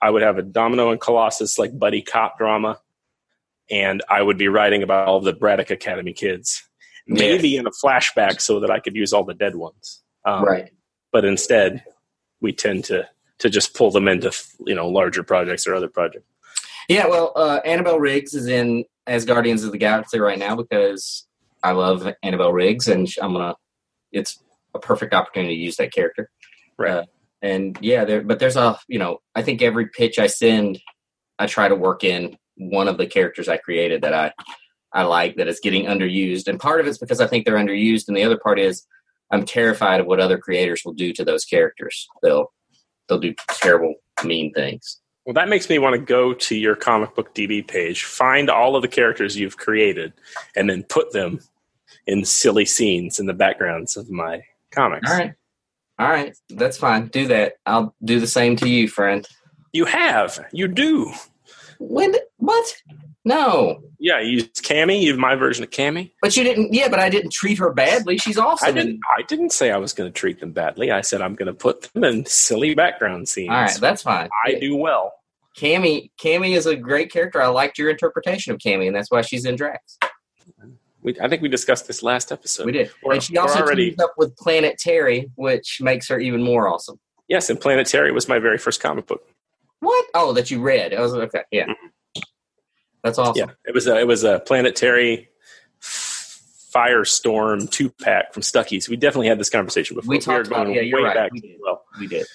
I 0.00 0.10
would 0.10 0.22
have 0.22 0.38
a 0.38 0.42
Domino 0.42 0.90
and 0.90 1.00
Colossus 1.00 1.58
like 1.58 1.78
buddy 1.78 2.02
cop 2.02 2.38
drama, 2.38 2.80
and 3.70 4.02
I 4.08 4.22
would 4.22 4.38
be 4.38 4.48
writing 4.48 4.82
about 4.82 5.08
all 5.08 5.20
the 5.20 5.32
Braddock 5.32 5.70
Academy 5.70 6.12
kids, 6.12 6.62
maybe 7.06 7.56
in 7.56 7.66
a 7.66 7.70
flashback 7.70 8.40
so 8.40 8.60
that 8.60 8.70
I 8.70 8.78
could 8.78 8.94
use 8.94 9.12
all 9.12 9.24
the 9.24 9.34
dead 9.34 9.56
ones. 9.56 10.02
Um, 10.24 10.44
right. 10.44 10.70
But 11.12 11.24
instead, 11.24 11.82
we 12.40 12.52
tend 12.52 12.84
to 12.84 13.08
to 13.38 13.48
just 13.48 13.74
pull 13.74 13.90
them 13.90 14.08
into 14.08 14.32
you 14.66 14.74
know 14.74 14.88
larger 14.88 15.22
projects 15.22 15.66
or 15.66 15.74
other 15.74 15.88
projects. 15.88 16.26
Yeah, 16.88 17.06
well, 17.06 17.32
uh, 17.36 17.60
Annabelle 17.64 18.00
Riggs 18.00 18.34
is 18.34 18.46
in 18.46 18.84
Asgardians 19.06 19.64
of 19.64 19.72
the 19.72 19.78
Galaxy 19.78 20.18
right 20.18 20.38
now 20.38 20.56
because 20.56 21.26
I 21.62 21.72
love 21.72 22.08
Annabelle 22.22 22.52
Riggs, 22.52 22.88
and 22.88 23.08
I'm 23.20 23.32
gonna. 23.32 23.54
It's 24.12 24.42
a 24.74 24.78
perfect 24.78 25.14
opportunity 25.14 25.56
to 25.56 25.62
use 25.62 25.76
that 25.76 25.92
character. 25.92 26.30
Right. 26.78 26.90
Uh, 26.90 27.04
and 27.42 27.78
yeah, 27.80 28.04
there. 28.04 28.22
But 28.22 28.38
there's 28.38 28.56
a 28.56 28.78
you 28.88 28.98
know 28.98 29.20
I 29.34 29.42
think 29.42 29.62
every 29.62 29.88
pitch 29.88 30.18
I 30.18 30.26
send, 30.26 30.80
I 31.38 31.46
try 31.46 31.68
to 31.68 31.74
work 31.74 32.04
in 32.04 32.36
one 32.56 32.88
of 32.88 32.98
the 32.98 33.06
characters 33.06 33.48
I 33.48 33.56
created 33.56 34.02
that 34.02 34.14
I 34.14 34.32
I 34.92 35.02
like 35.02 35.36
that 35.36 35.48
is 35.48 35.60
getting 35.60 35.86
underused, 35.86 36.48
and 36.48 36.58
part 36.58 36.80
of 36.80 36.86
it's 36.86 36.98
because 36.98 37.20
I 37.20 37.26
think 37.26 37.44
they're 37.44 37.56
underused, 37.56 38.08
and 38.08 38.16
the 38.16 38.24
other 38.24 38.38
part 38.38 38.58
is 38.58 38.86
I'm 39.30 39.44
terrified 39.44 40.00
of 40.00 40.06
what 40.06 40.20
other 40.20 40.38
creators 40.38 40.82
will 40.84 40.94
do 40.94 41.12
to 41.12 41.24
those 41.24 41.44
characters. 41.44 42.08
They'll 42.22 42.52
they'll 43.08 43.20
do 43.20 43.34
terrible, 43.50 43.94
mean 44.24 44.52
things. 44.52 45.00
Well, 45.24 45.34
that 45.34 45.48
makes 45.48 45.68
me 45.68 45.78
want 45.78 45.94
to 45.94 46.00
go 46.00 46.32
to 46.32 46.56
your 46.56 46.74
comic 46.74 47.14
book 47.14 47.34
DB 47.34 47.66
page, 47.66 48.04
find 48.04 48.48
all 48.48 48.76
of 48.76 48.82
the 48.82 48.88
characters 48.88 49.36
you've 49.36 49.58
created, 49.58 50.14
and 50.56 50.70
then 50.70 50.84
put 50.84 51.12
them 51.12 51.40
in 52.06 52.24
silly 52.24 52.64
scenes 52.64 53.18
in 53.18 53.26
the 53.26 53.34
backgrounds 53.34 53.96
of 53.96 54.10
my 54.10 54.40
comics. 54.70 55.10
All 55.10 55.16
right. 55.16 55.32
All 55.98 56.08
right, 56.08 56.36
that's 56.48 56.78
fine. 56.78 57.08
Do 57.08 57.26
that. 57.26 57.54
I'll 57.66 57.92
do 58.04 58.20
the 58.20 58.28
same 58.28 58.54
to 58.56 58.68
you, 58.68 58.86
friend. 58.86 59.26
You 59.72 59.84
have. 59.84 60.38
You 60.52 60.68
do. 60.68 61.12
When? 61.80 62.14
What? 62.36 62.72
No. 63.24 63.82
Yeah, 63.98 64.20
you 64.20 64.30
use 64.30 64.48
Cammy. 64.62 65.02
You 65.02 65.10
have 65.10 65.18
my 65.18 65.34
version 65.34 65.64
of 65.64 65.70
Cammy. 65.70 66.12
But 66.22 66.36
you 66.36 66.44
didn't. 66.44 66.72
Yeah, 66.72 66.88
but 66.88 67.00
I 67.00 67.08
didn't 67.10 67.32
treat 67.32 67.58
her 67.58 67.72
badly. 67.72 68.16
She's 68.16 68.38
awesome. 68.38 68.68
I 68.68 68.70
didn't. 68.70 69.00
I 69.18 69.22
didn't 69.22 69.50
say 69.50 69.72
I 69.72 69.76
was 69.76 69.92
going 69.92 70.08
to 70.08 70.16
treat 70.16 70.38
them 70.38 70.52
badly. 70.52 70.92
I 70.92 71.00
said 71.00 71.20
I'm 71.20 71.34
going 71.34 71.48
to 71.48 71.52
put 71.52 71.82
them 71.92 72.04
in 72.04 72.24
silly 72.26 72.74
background 72.76 73.28
scenes. 73.28 73.50
All 73.50 73.56
right, 73.56 73.78
that's 73.80 74.02
fine. 74.02 74.28
I 74.46 74.54
do 74.54 74.76
well. 74.76 75.14
Cammy, 75.58 76.12
Cammy 76.22 76.56
is 76.56 76.66
a 76.66 76.76
great 76.76 77.10
character. 77.10 77.42
I 77.42 77.48
liked 77.48 77.76
your 77.76 77.90
interpretation 77.90 78.52
of 78.52 78.58
Cammy, 78.60 78.86
and 78.86 78.94
that's 78.94 79.10
why 79.10 79.22
she's 79.22 79.44
in 79.44 79.56
Drax. 79.56 79.98
We, 81.08 81.20
I 81.22 81.28
think 81.28 81.40
we 81.40 81.48
discussed 81.48 81.86
this 81.86 82.02
last 82.02 82.30
episode. 82.30 82.66
We 82.66 82.72
did, 82.72 82.90
We're- 83.02 83.16
and 83.16 83.22
she 83.24 83.38
also 83.38 83.60
already- 83.60 83.86
teamed 83.90 84.00
up 84.02 84.12
with 84.18 84.36
Planet 84.36 84.76
Terry, 84.78 85.30
which 85.36 85.78
makes 85.80 86.06
her 86.08 86.18
even 86.20 86.42
more 86.42 86.68
awesome. 86.68 87.00
Yes, 87.28 87.48
and 87.48 87.58
Planetary 87.58 88.12
was 88.12 88.28
my 88.28 88.38
very 88.38 88.58
first 88.58 88.82
comic 88.82 89.06
book. 89.06 89.22
What? 89.80 90.04
Oh, 90.12 90.32
that 90.34 90.50
you 90.50 90.60
read? 90.60 90.92
I 90.92 91.00
was 91.00 91.14
okay. 91.14 91.44
Yeah, 91.50 91.66
that's 93.02 93.18
awesome. 93.18 93.48
Yeah, 93.48 93.54
it 93.66 93.72
was 93.74 93.86
a 93.86 93.98
it 93.98 94.06
was 94.06 94.24
a 94.24 94.40
Planetary 94.40 95.28
Firestorm 95.80 97.70
two 97.70 97.90
pack 97.90 98.34
from 98.34 98.42
Stuckey's. 98.42 98.88
We 98.88 98.96
definitely 98.96 99.28
had 99.28 99.38
this 99.38 99.50
conversation 99.50 99.96
before. 99.96 100.08
We 100.10 100.18
talked 100.18 100.48
are 100.48 100.52
about- 100.52 100.74
yeah, 100.74 100.80
you're 100.82 100.98
way 101.00 101.04
right. 101.08 101.14
back. 101.14 101.32
We 101.32 101.40
did. 101.40 101.56
Well, 101.62 101.84
We 101.98 102.06
did. 102.06 102.26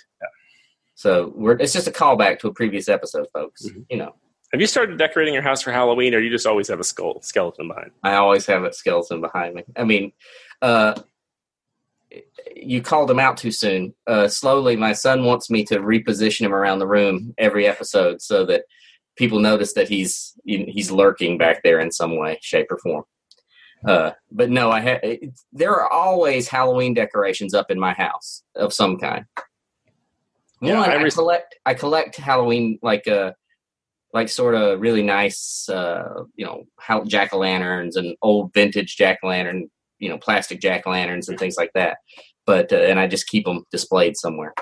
So 0.95 1.33
we're 1.36 1.57
it's 1.57 1.73
just 1.73 1.88
a 1.88 1.91
callback 1.91 2.39
to 2.39 2.47
a 2.47 2.53
previous 2.53 2.88
episode, 2.88 3.27
folks. 3.33 3.67
Mhm. 3.67 3.86
You 3.89 3.97
know, 3.97 4.15
have 4.53 4.61
you 4.61 4.67
started 4.67 4.99
decorating 4.99 5.33
your 5.33 5.41
house 5.41 5.63
for 5.63 5.71
Halloween, 5.71 6.13
or 6.13 6.19
you 6.19 6.29
just 6.29 6.45
always 6.45 6.67
have 6.67 6.79
a 6.79 6.83
skull 6.83 7.19
skeleton 7.23 7.67
behind? 7.67 7.89
I 8.03 8.13
always 8.13 8.45
have 8.45 8.63
a 8.63 8.71
skeleton 8.71 9.19
behind 9.19 9.55
me. 9.55 9.63
I 9.75 9.83
mean, 9.83 10.11
uh, 10.61 10.93
you 12.55 12.83
called 12.83 13.09
him 13.09 13.19
out 13.19 13.37
too 13.37 13.49
soon. 13.49 13.95
Uh, 14.05 14.27
slowly, 14.27 14.75
my 14.75 14.93
son 14.93 15.25
wants 15.25 15.49
me 15.49 15.63
to 15.65 15.79
reposition 15.79 16.41
him 16.41 16.53
around 16.53 16.77
the 16.77 16.87
room 16.87 17.33
every 17.39 17.65
episode 17.65 18.21
so 18.21 18.45
that 18.45 18.65
people 19.15 19.39
notice 19.39 19.73
that 19.73 19.89
he's 19.89 20.33
he's 20.45 20.91
lurking 20.91 21.39
back 21.39 21.63
there 21.63 21.79
in 21.79 21.91
some 21.91 22.15
way, 22.15 22.37
shape, 22.43 22.67
or 22.69 22.77
form. 22.77 23.03
Uh, 23.87 24.11
but 24.31 24.51
no, 24.51 24.69
I 24.69 24.81
ha- 24.81 25.17
there 25.51 25.71
are 25.71 25.91
always 25.91 26.47
Halloween 26.47 26.93
decorations 26.93 27.55
up 27.55 27.71
in 27.71 27.79
my 27.79 27.93
house 27.93 28.43
of 28.55 28.71
some 28.71 28.99
kind. 28.99 29.25
Yeah, 30.61 30.79
One, 30.79 30.91
I 30.91 31.03
I, 31.03 31.09
collect 31.09 31.55
I 31.65 31.73
collect 31.73 32.15
Halloween 32.17 32.77
like 32.83 33.07
uh 33.07 33.31
like 34.13 34.30
sort 34.30 34.56
of 34.56 34.80
really 34.80 35.02
nice 35.02 35.67
uh 35.69 36.23
you 36.36 36.45
know 36.45 36.63
jack 37.08 37.34
o' 37.34 37.39
lanterns 37.39 37.95
and 37.95 38.15
old 38.21 38.54
vintage 38.54 38.95
jack 38.95 39.19
o' 39.23 39.28
lantern 39.28 39.69
you 40.04 40.10
know 40.10 40.17
plastic 40.17 40.62
jack 40.62 40.84
o' 40.86 40.91
lanterns 40.91 41.30
and 41.30 41.39
things 41.39 41.56
like 41.58 41.71
that. 41.73 41.97
But 42.45 42.71
uh, 42.73 42.78
and 42.78 42.99
I 42.99 43.08
just 43.08 43.28
keep 43.28 43.45
them 43.45 43.65
displayed 43.71 44.17
somewhere 44.17 44.54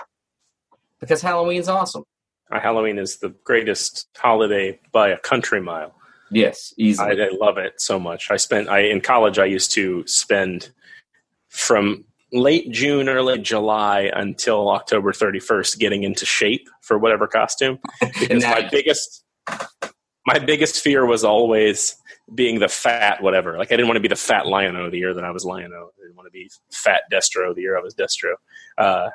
because 0.99 1.21
Halloween's 1.21 1.67
awesome. 1.67 2.03
Uh, 2.51 2.59
Halloween 2.59 2.99
is 2.99 3.17
the 3.17 3.29
greatest 3.43 4.07
holiday 4.15 4.79
by 4.91 5.09
a 5.09 5.17
country 5.17 5.61
mile. 5.61 5.95
Yes, 6.29 6.73
I, 6.77 6.81
easily. 6.81 7.21
I 7.21 7.29
love 7.39 7.57
it 7.57 7.81
so 7.81 7.99
much. 7.99 8.29
I 8.29 8.37
spent 8.37 8.69
I 8.69 8.81
in 8.81 9.01
college. 9.01 9.39
I 9.39 9.45
used 9.45 9.71
to 9.73 10.05
spend 10.05 10.69
from 11.49 12.05
late 12.31 12.71
June, 12.71 13.09
early 13.09 13.39
July 13.39 14.11
until 14.13 14.69
October 14.69 15.11
thirty 15.11 15.39
first 15.39 15.79
getting 15.79 16.03
into 16.03 16.25
shape 16.25 16.69
for 16.81 16.97
whatever 16.99 17.27
costume. 17.27 17.79
Because 18.19 18.43
my 18.43 18.67
biggest 18.71 19.23
my 20.25 20.39
biggest 20.39 20.81
fear 20.81 21.05
was 21.05 21.23
always 21.23 21.95
being 22.33 22.59
the 22.59 22.69
fat 22.69 23.21
whatever. 23.21 23.57
Like 23.57 23.71
I 23.71 23.75
didn't 23.75 23.87
want 23.87 23.97
to 23.97 24.01
be 24.01 24.07
the 24.07 24.15
fat 24.15 24.45
Lion-O 24.47 24.89
the 24.89 24.97
year 24.97 25.13
that 25.13 25.23
I 25.23 25.31
was 25.31 25.45
Lion-O. 25.45 25.75
I 25.75 26.01
didn't 26.01 26.15
want 26.15 26.27
to 26.27 26.31
be 26.31 26.49
fat 26.71 27.03
Destro 27.11 27.53
the 27.53 27.61
year 27.61 27.77
I 27.77 27.81
was 27.81 27.95
Destro. 27.95 28.33
Uh, 28.77 29.09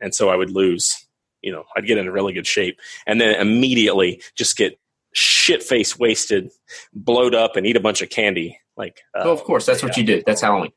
and 0.00 0.14
so 0.14 0.28
I 0.28 0.36
would 0.36 0.50
lose. 0.50 1.06
You 1.40 1.50
know, 1.50 1.64
I'd 1.76 1.86
get 1.86 1.98
in 1.98 2.08
really 2.08 2.32
good 2.32 2.46
shape, 2.46 2.78
and 3.04 3.20
then 3.20 3.34
immediately 3.34 4.22
just 4.36 4.56
get 4.56 4.78
shit 5.12 5.62
face 5.62 5.98
wasted, 5.98 6.50
blowed 6.92 7.34
up, 7.34 7.56
and 7.56 7.66
eat 7.66 7.76
a 7.76 7.80
bunch 7.80 8.00
of 8.00 8.10
candy. 8.10 8.58
Like, 8.76 9.00
uh, 9.14 9.22
well, 9.24 9.34
of 9.34 9.42
course, 9.42 9.66
that's 9.66 9.82
what 9.82 9.96
you 9.96 10.04
do. 10.04 10.22
That's 10.24 10.40
Halloween. 10.40 10.70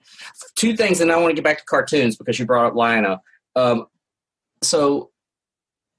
Two 0.55 0.75
things, 0.75 1.01
and 1.01 1.12
I 1.12 1.17
want 1.17 1.29
to 1.29 1.36
get 1.36 1.43
back 1.43 1.60
to 1.60 1.65
cartoons 1.65 2.15
because 2.15 2.39
you 2.39 2.45
brought 2.45 2.65
up 2.65 2.75
Lion-O. 2.75 3.17
Um, 3.55 3.86
so, 4.63 5.12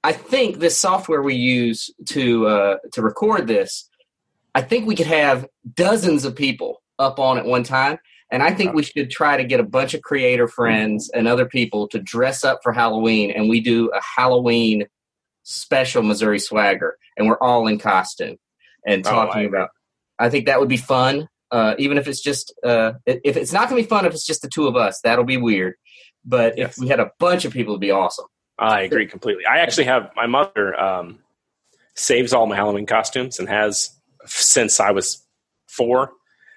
I 0.03 0.13
think 0.13 0.59
this 0.59 0.77
software 0.77 1.21
we 1.21 1.35
use 1.35 1.89
to 2.09 2.47
uh, 2.47 2.75
to 2.93 3.01
record 3.01 3.47
this, 3.47 3.89
I 4.55 4.61
think 4.61 4.85
we 4.87 4.95
could 4.95 5.07
have 5.07 5.47
dozens 5.73 6.23
of 6.25 6.35
people 6.35 6.81
up 6.99 7.19
on 7.19 7.37
at 7.37 7.45
one 7.45 7.63
time, 7.63 7.97
and 8.31 8.41
I 8.41 8.53
think 8.53 8.73
we 8.73 8.83
should 8.83 9.09
try 9.09 9.37
to 9.37 9.43
get 9.43 9.59
a 9.59 9.63
bunch 9.63 9.93
of 9.93 10.01
creator 10.01 10.47
friends 10.47 11.09
and 11.13 11.27
other 11.27 11.45
people 11.45 11.87
to 11.89 11.99
dress 11.99 12.43
up 12.43 12.59
for 12.63 12.71
Halloween, 12.71 13.31
and 13.31 13.49
we 13.49 13.59
do 13.59 13.89
a 13.89 13.99
Halloween 14.01 14.85
special 15.43 16.03
Missouri 16.03 16.39
Swagger, 16.39 16.97
and 17.17 17.27
we're 17.27 17.37
all 17.39 17.67
in 17.67 17.79
costume 17.79 18.37
and 18.85 19.05
Oh, 19.05 19.09
talking 19.09 19.45
agree. 19.45 19.57
about. 19.57 19.69
I 20.19 20.29
think 20.29 20.45
that 20.45 20.59
would 20.59 20.69
be 20.69 20.77
fun 20.77 21.27
uh, 21.51 21.75
even 21.77 21.97
if 21.97 22.07
it's 22.07 22.21
just 22.21 22.53
uh, 22.63 22.93
if 23.05 23.37
it's 23.37 23.53
not 23.53 23.69
going 23.69 23.81
to 23.81 23.87
be 23.87 23.89
fun 23.89 24.05
if 24.05 24.13
it's 24.13 24.25
just 24.25 24.41
the 24.41 24.49
two 24.49 24.67
of 24.67 24.75
us 24.75 24.99
that'll 25.01 25.23
be 25.23 25.37
weird 25.37 25.75
but 26.25 26.57
Yes. 26.57 26.71
if 26.77 26.81
we 26.81 26.87
had 26.89 26.99
a 26.99 27.11
bunch 27.19 27.45
of 27.45 27.53
people 27.53 27.73
it'd 27.73 27.81
be 27.81 27.91
awesome 27.91 28.25
I 28.59 28.81
agree 28.81 29.07
completely. 29.07 29.45
I 29.45 29.59
actually 29.59 29.85
have 29.85 30.11
my 30.15 30.25
mother 30.25 30.79
um, 30.79 31.19
saves 31.95 32.33
all 32.33 32.47
my 32.47 32.55
Halloween 32.55 32.85
costumes 32.85 33.39
and 33.39 33.47
has 33.47 33.89
since 34.25 34.79
I 34.79 34.91
was 34.91 35.23
four. 35.67 36.11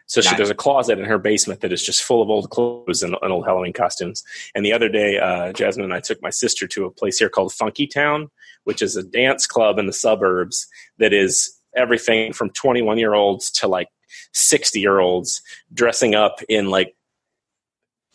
So 0.06 0.20
she, 0.20 0.30
Nice. 0.30 0.38
there's 0.38 0.50
a 0.50 0.54
closet 0.54 0.98
in 0.98 1.04
her 1.04 1.18
basement 1.18 1.60
that 1.60 1.72
is 1.72 1.84
just 1.84 2.02
full 2.02 2.20
of 2.20 2.30
old 2.30 2.50
clothes 2.50 3.02
and, 3.02 3.14
and 3.22 3.32
old 3.32 3.46
Halloween 3.46 3.72
costumes. 3.72 4.24
And 4.56 4.66
the 4.66 4.72
other 4.72 4.88
day, 4.88 5.18
uh, 5.18 5.52
Jasmine 5.52 5.84
and 5.84 5.94
I 5.94 6.00
took 6.00 6.20
my 6.20 6.30
sister 6.30 6.66
to 6.66 6.84
a 6.84 6.90
place 6.90 7.18
here 7.18 7.28
called 7.28 7.52
Funky 7.52 7.86
Town, 7.86 8.28
which 8.64 8.82
is 8.82 8.96
a 8.96 9.04
dance 9.04 9.46
club 9.46 9.78
in 9.78 9.86
the 9.86 9.92
suburbs 9.92 10.66
that 10.98 11.12
is 11.12 11.56
everything 11.76 12.32
from 12.32 12.50
21 12.50 12.98
year 12.98 13.14
olds 13.14 13.50
to 13.52 13.68
like 13.68 13.86
60 14.32 14.80
year 14.80 14.98
olds 14.98 15.42
dressing 15.72 16.16
up 16.16 16.40
in 16.48 16.70
like 16.70 16.96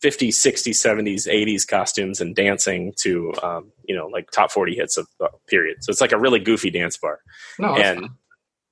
50s, 0.06 0.30
60s, 0.30 0.74
70s, 0.74 1.28
80s 1.28 1.68
costumes 1.68 2.22
and 2.22 2.36
dancing 2.36 2.94
to, 2.98 3.34
um, 3.42 3.72
you 3.86 3.96
know, 3.96 4.08
like 4.08 4.30
top 4.32 4.52
40 4.52 4.76
hits 4.76 4.98
of 4.98 5.08
the 5.20 5.30
period. 5.48 5.78
So 5.82 5.90
it's 5.90 6.02
like 6.02 6.12
a 6.12 6.20
really 6.20 6.40
goofy 6.40 6.70
dance 6.70 6.98
bar. 6.98 7.20
no 7.58 7.76
and 7.76 8.00
fine. 8.02 8.10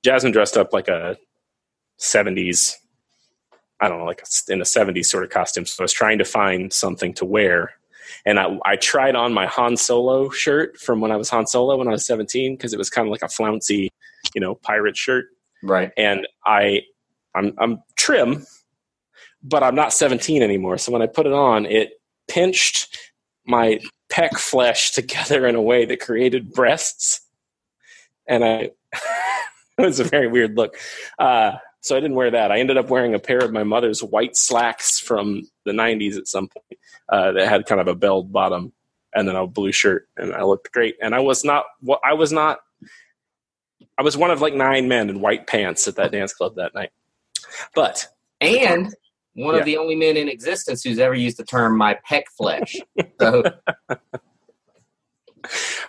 Jasmine 0.04 0.32
dressed 0.32 0.56
up 0.56 0.72
like 0.72 0.88
a 0.88 1.16
70s, 1.98 2.74
I 3.80 3.88
don't 3.88 3.98
know, 3.98 4.04
like 4.04 4.22
a, 4.22 4.52
in 4.52 4.60
a 4.60 4.64
70s 4.64 5.06
sort 5.06 5.24
of 5.24 5.30
costume. 5.30 5.66
So 5.66 5.82
I 5.82 5.84
was 5.84 5.92
trying 5.92 6.18
to 6.18 6.24
find 6.24 6.72
something 6.72 7.14
to 7.14 7.24
wear. 7.24 7.72
And 8.26 8.38
I, 8.38 8.58
I 8.64 8.76
tried 8.76 9.16
on 9.16 9.32
my 9.32 9.46
Han 9.46 9.76
Solo 9.76 10.30
shirt 10.30 10.78
from 10.78 11.00
when 11.00 11.10
I 11.10 11.16
was 11.16 11.30
Han 11.30 11.46
Solo 11.46 11.76
when 11.76 11.88
I 11.88 11.92
was 11.92 12.06
17 12.06 12.54
because 12.54 12.72
it 12.72 12.78
was 12.78 12.90
kind 12.90 13.08
of 13.08 13.12
like 13.12 13.22
a 13.22 13.28
flouncy, 13.28 13.90
you 14.34 14.40
know, 14.40 14.54
pirate 14.54 14.96
shirt 14.96 15.26
right 15.62 15.90
and 15.96 16.28
I 16.44 16.82
I'm 17.34 17.54
I'm 17.58 17.82
trim, 17.96 18.44
but 19.44 19.62
I'm 19.62 19.74
not 19.74 19.92
17 19.92 20.42
anymore. 20.42 20.78
So 20.78 20.90
when 20.90 21.02
I 21.02 21.06
put 21.06 21.26
it 21.26 21.32
on, 21.32 21.66
it 21.66 22.00
pinched 22.28 22.98
my 23.46 23.78
pec 24.10 24.38
flesh 24.38 24.92
together 24.92 25.46
in 25.46 25.54
a 25.54 25.62
way 25.62 25.84
that 25.84 26.00
created 26.00 26.52
breasts, 26.52 27.20
and 28.26 28.44
I 28.44 28.70
it 29.78 29.84
was 29.84 30.00
a 30.00 30.04
very 30.04 30.28
weird 30.28 30.56
look. 30.56 30.76
Uh, 31.18 31.52
so 31.80 31.94
I 31.94 32.00
didn't 32.00 32.16
wear 32.16 32.30
that. 32.30 32.50
I 32.50 32.60
ended 32.60 32.78
up 32.78 32.88
wearing 32.88 33.14
a 33.14 33.18
pair 33.18 33.38
of 33.38 33.52
my 33.52 33.62
mother's 33.62 34.02
white 34.02 34.36
slacks 34.36 34.98
from 34.98 35.42
the 35.66 35.72
90s 35.72 36.16
at 36.16 36.26
some 36.26 36.48
point 36.48 36.80
uh, 37.10 37.32
that 37.32 37.46
had 37.46 37.66
kind 37.66 37.78
of 37.78 37.88
a 37.88 37.94
belled 37.94 38.32
bottom 38.32 38.72
and 39.14 39.28
then 39.28 39.36
a 39.36 39.46
blue 39.46 39.70
shirt, 39.70 40.08
and 40.16 40.32
I 40.32 40.42
looked 40.42 40.72
great. 40.72 40.96
And 41.02 41.14
I 41.14 41.20
was 41.20 41.44
not 41.44 41.66
I 42.02 42.14
was 42.14 42.32
not 42.32 42.60
I 43.98 44.02
was 44.02 44.16
one 44.16 44.30
of 44.30 44.40
like 44.40 44.54
nine 44.54 44.88
men 44.88 45.10
in 45.10 45.20
white 45.20 45.46
pants 45.46 45.86
at 45.86 45.96
that 45.96 46.12
dance 46.12 46.32
club 46.32 46.56
that 46.56 46.74
night. 46.74 46.90
But 47.74 48.08
and 48.40 48.94
one 49.34 49.54
Yeah. 49.54 49.60
of 49.60 49.66
the 49.66 49.76
only 49.76 49.96
men 49.96 50.16
in 50.16 50.28
existence 50.28 50.82
who's 50.82 50.98
ever 50.98 51.14
used 51.14 51.36
the 51.36 51.44
term 51.44 51.76
my 51.76 51.98
pec 52.08 52.22
flesh 52.36 52.76
so 53.20 53.42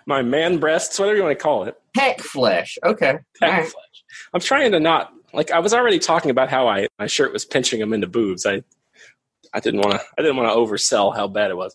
my 0.06 0.22
man 0.22 0.58
breasts, 0.58 1.00
whatever 1.00 1.18
you 1.18 1.24
want 1.24 1.38
to 1.38 1.44
call 1.44 1.64
it, 1.64 1.76
pec 1.98 2.22
flesh 2.22 2.78
okay 2.86 3.20
pec 3.42 3.50
right. 3.50 3.62
flesh. 3.68 4.04
I'm 4.34 4.42
trying 4.42 4.72
to 4.74 4.80
not 4.80 5.14
like 5.34 5.52
I 5.52 5.60
was 5.60 5.74
already 5.74 6.00
talking 6.00 6.32
about 6.32 6.50
how 6.50 6.68
I 6.68 6.88
my 7.00 7.08
shirt 7.08 7.32
was 7.34 7.46
pinching 7.46 7.80
them 7.80 7.94
into 7.94 8.08
boobs. 8.08 8.46
I 8.46 8.62
I 9.54 9.60
didn't 9.60 9.82
want 9.82 9.94
to 9.94 10.02
I 10.18 10.22
didn't 10.22 10.38
want 10.38 10.50
to 10.50 10.56
oversell 10.56 11.16
how 11.16 11.28
bad 11.28 11.52
it 11.52 11.58
was. 11.58 11.74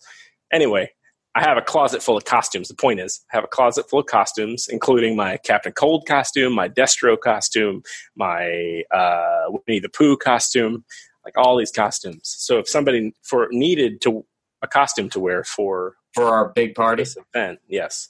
Anyway, 0.52 0.90
I 1.34 1.42
have 1.42 1.56
a 1.56 1.62
closet 1.62 2.02
full 2.02 2.16
of 2.16 2.24
costumes. 2.24 2.68
The 2.68 2.74
point 2.74 3.00
is, 3.00 3.20
I 3.32 3.36
have 3.36 3.44
a 3.44 3.48
closet 3.48 3.88
full 3.88 4.00
of 4.00 4.06
costumes, 4.06 4.68
including 4.68 5.14
my 5.14 5.36
Captain 5.38 5.72
Cold 5.72 6.04
costume, 6.06 6.52
my 6.54 6.68
Destro 6.68 7.18
costume, 7.18 7.82
my 8.16 8.82
uh, 8.90 9.44
Winnie 9.48 9.80
the 9.80 9.88
Pooh 9.88 10.16
costume, 10.16 10.84
like 11.24 11.36
all 11.36 11.56
these 11.56 11.72
costumes. 11.72 12.22
So 12.24 12.58
if 12.58 12.68
somebody 12.68 13.14
for 13.22 13.48
needed 13.50 14.00
to 14.02 14.24
a 14.62 14.68
costume 14.68 15.08
to 15.10 15.20
wear 15.20 15.44
for 15.44 15.94
for 16.14 16.24
our 16.24 16.50
big 16.50 16.74
party 16.74 17.04
event, 17.34 17.60
yes, 17.68 18.08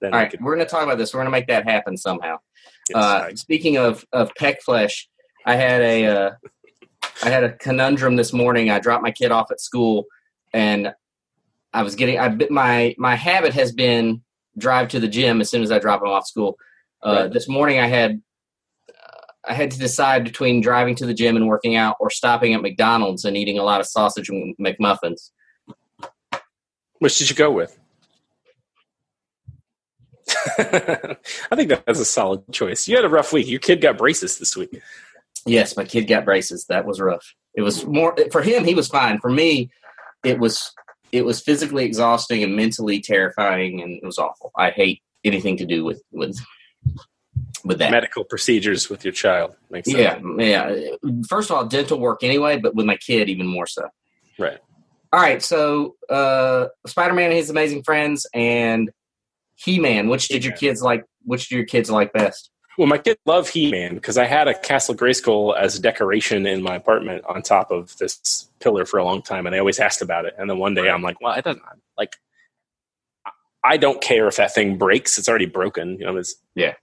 then 0.00 0.12
all 0.12 0.20
right 0.20 0.40
we're 0.40 0.54
going 0.54 0.66
to 0.66 0.70
talk 0.70 0.82
about 0.82 0.98
this 0.98 1.12
we're 1.12 1.18
going 1.18 1.26
to 1.26 1.38
make 1.38 1.48
that 1.48 1.64
happen 1.64 1.96
somehow 1.96 2.38
yes, 2.88 2.96
Uh, 2.96 3.34
speaking 3.36 3.76
of 3.76 4.04
of 4.12 4.32
pec 4.34 4.62
flesh, 4.62 5.08
I 5.46 5.56
had 5.56 5.80
a 5.82 6.06
uh, 6.06 6.30
I 7.22 7.30
had 7.30 7.44
a 7.44 7.52
conundrum 7.52 8.16
this 8.16 8.32
morning. 8.32 8.70
I 8.70 8.80
dropped 8.80 9.02
my 9.02 9.10
kid 9.10 9.30
off 9.30 9.50
at 9.50 9.60
school, 9.60 10.06
and 10.52 10.92
I 11.72 11.82
was 11.82 11.94
getting. 11.94 12.18
I 12.18 12.36
my 12.50 12.94
my 12.98 13.16
habit 13.16 13.54
has 13.54 13.72
been 13.72 14.22
drive 14.58 14.88
to 14.88 15.00
the 15.00 15.08
gym 15.08 15.40
as 15.40 15.50
soon 15.50 15.62
as 15.62 15.72
I 15.72 15.78
drop 15.78 16.02
him 16.02 16.08
off 16.08 16.26
school. 16.26 16.58
Uh, 17.04 17.22
right. 17.22 17.32
This 17.32 17.48
morning 17.48 17.78
I 17.78 17.86
had 17.86 18.20
I 19.44 19.54
had 19.54 19.70
to 19.72 19.78
decide 19.78 20.24
between 20.24 20.60
driving 20.60 20.94
to 20.96 21.06
the 21.06 21.14
gym 21.14 21.36
and 21.36 21.48
working 21.48 21.74
out 21.74 21.96
or 21.98 22.10
stopping 22.10 22.54
at 22.54 22.62
McDonald's 22.62 23.24
and 23.24 23.36
eating 23.36 23.58
a 23.58 23.64
lot 23.64 23.80
of 23.80 23.86
sausage 23.86 24.28
and 24.28 24.56
McMuffins. 24.56 25.30
Which 26.98 27.18
did 27.18 27.30
you 27.30 27.36
go 27.36 27.50
with? 27.50 27.76
I 30.58 31.56
think 31.56 31.68
that's 31.68 31.98
a 31.98 32.04
solid 32.04 32.44
choice. 32.52 32.86
You 32.86 32.96
had 32.96 33.04
a 33.04 33.08
rough 33.08 33.32
week. 33.32 33.48
Your 33.48 33.58
kid 33.60 33.80
got 33.80 33.98
braces 33.98 34.38
this 34.38 34.56
week. 34.56 34.80
Yes, 35.44 35.76
my 35.76 35.84
kid 35.84 36.06
got 36.06 36.24
braces. 36.24 36.66
That 36.68 36.84
was 36.84 37.00
rough. 37.00 37.34
It 37.54 37.62
was 37.62 37.84
more 37.84 38.16
for 38.30 38.42
him. 38.42 38.64
He 38.64 38.74
was 38.74 38.88
fine. 38.88 39.18
For 39.18 39.30
me, 39.30 39.70
it 40.24 40.38
was 40.38 40.72
it 41.10 41.24
was 41.24 41.40
physically 41.40 41.84
exhausting 41.84 42.42
and 42.42 42.54
mentally 42.54 43.00
terrifying, 43.00 43.82
and 43.82 43.92
it 43.92 44.04
was 44.04 44.18
awful. 44.18 44.52
I 44.56 44.70
hate 44.70 45.02
anything 45.24 45.56
to 45.58 45.66
do 45.66 45.84
with 45.84 46.02
with 46.12 46.38
with 47.64 47.78
that 47.78 47.90
medical 47.90 48.24
procedures 48.24 48.88
with 48.90 49.04
your 49.04 49.12
child. 49.12 49.54
Makes 49.70 49.90
sense. 49.90 50.22
Yeah, 50.38 50.70
yeah. 50.70 50.96
First 51.28 51.50
of 51.50 51.56
all, 51.56 51.66
dental 51.66 51.98
work 51.98 52.22
anyway, 52.22 52.58
but 52.58 52.74
with 52.74 52.86
my 52.86 52.96
kid 52.96 53.28
even 53.28 53.46
more 53.46 53.66
so. 53.66 53.88
Right. 54.38 54.58
All 55.12 55.20
right. 55.20 55.42
So, 55.42 55.96
uh, 56.08 56.68
Spider 56.86 57.14
Man 57.14 57.26
and 57.26 57.34
his 57.34 57.50
amazing 57.50 57.82
friends, 57.82 58.26
and 58.32 58.90
He 59.54 59.78
Man. 59.78 60.08
Which 60.08 60.28
did 60.28 60.44
your 60.44 60.54
kids 60.54 60.82
like? 60.82 61.04
Which 61.24 61.48
do 61.48 61.56
your 61.56 61.66
kids 61.66 61.90
like 61.90 62.12
best? 62.12 62.50
Well, 62.78 62.88
my 62.88 62.98
kids 62.98 63.20
love 63.26 63.48
He 63.48 63.70
Man 63.70 63.94
because 63.94 64.16
I 64.16 64.24
had 64.24 64.48
a 64.48 64.58
Castle 64.58 64.94
Grayskull 64.94 65.56
as 65.56 65.78
a 65.78 65.82
decoration 65.82 66.46
in 66.46 66.62
my 66.62 66.76
apartment 66.76 67.24
on 67.28 67.42
top 67.42 67.70
of 67.70 67.96
this 67.98 68.48
pillar 68.60 68.86
for 68.86 68.98
a 68.98 69.04
long 69.04 69.20
time, 69.22 69.46
and 69.46 69.54
they 69.54 69.58
always 69.58 69.78
asked 69.78 70.00
about 70.00 70.24
it. 70.24 70.34
And 70.38 70.48
then 70.48 70.58
one 70.58 70.74
day 70.74 70.88
I'm 70.88 71.02
like, 71.02 71.20
well, 71.20 71.34
it 71.34 71.44
doesn't 71.44 71.62
like. 71.98 72.16
I 73.64 73.76
don't 73.76 74.00
care 74.00 74.26
if 74.26 74.36
that 74.36 74.54
thing 74.54 74.78
breaks; 74.78 75.18
it's 75.18 75.28
already 75.28 75.46
broken. 75.46 75.98
You 75.98 76.06
know, 76.06 76.16
it's 76.16 76.34
yeah, 76.54 76.66
yeah, 76.66 76.74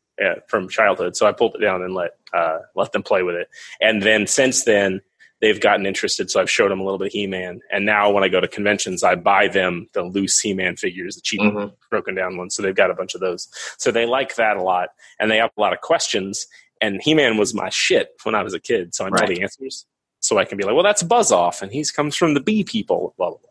from 0.48 0.70
childhood. 0.70 1.16
So 1.16 1.26
I 1.26 1.32
pulled 1.32 1.56
it 1.56 1.62
down 1.62 1.82
and 1.82 1.94
let 1.94 2.12
uh, 2.34 2.60
let 2.76 2.92
them 2.92 3.04
play 3.04 3.24
with 3.24 3.36
it. 3.36 3.50
And 3.82 4.02
then 4.02 4.28
since 4.28 4.64
then, 4.64 5.02
they've 5.42 5.60
gotten 5.60 5.86
interested. 5.86 6.30
So 6.30 6.42
I've 6.42 6.50
showed 6.50 6.72
them 6.72 6.80
a 6.80 6.84
little 6.84 7.00
bit 7.00 7.08
of 7.08 7.14
He 7.14 7.28
Man. 7.28 7.62
And 7.72 7.86
now 7.86 8.12
when 8.12 8.24
I 8.24 8.28
go 8.28 8.40
to 8.40 8.48
conventions, 8.48 9.04
I 9.04 9.16
buy 9.16 9.48
them 9.48 9.88
the 9.94 10.04
loose 10.04 10.40
He 10.40 10.54
Man 10.54 10.76
figures, 10.76 11.16
the 11.16 11.22
cheap 11.22 11.42
mm-hmm. 11.42 11.74
broken 11.90 12.16
down 12.16 12.38
ones. 12.38 12.56
So 12.56 12.62
they've 12.62 12.76
got 12.76 12.92
a 12.92 12.96
bunch 12.96 13.16
of 13.16 13.22
those. 13.22 13.48
So 13.78 13.92
they 13.92 14.06
like 14.06 14.36
that 14.36 14.58
a 14.58 14.64
lot. 14.64 14.90
And 15.20 15.32
they 15.32 15.38
have 15.38 15.52
a 15.58 15.62
lot 15.62 15.74
of 15.74 15.82
questions. 15.82 16.48
And 16.82 17.02
He 17.02 17.14
Man 17.14 17.38
was 17.38 17.54
my 17.54 17.70
shit 17.70 18.10
when 18.24 18.36
I 18.36 18.44
was 18.44 18.54
a 18.54 18.60
kid. 18.60 18.96
So 18.96 19.06
I 19.06 19.10
know 19.10 19.18
right. 19.18 19.28
the 19.28 19.42
answers. 19.42 19.86
So 20.22 20.38
I 20.38 20.46
can 20.46 20.58
be 20.58 20.64
like, 20.64 20.74
well, 20.74 20.84
that's 20.84 21.04
Buzz 21.04 21.32
Off. 21.32 21.62
And 21.62 21.72
he 21.72 21.84
comes 21.96 22.16
from 22.16 22.34
the 22.34 22.42
bee 22.42 22.64
people, 22.64 23.14
blah, 23.18 23.30
blah, 23.30 23.38
blah. 23.38 23.49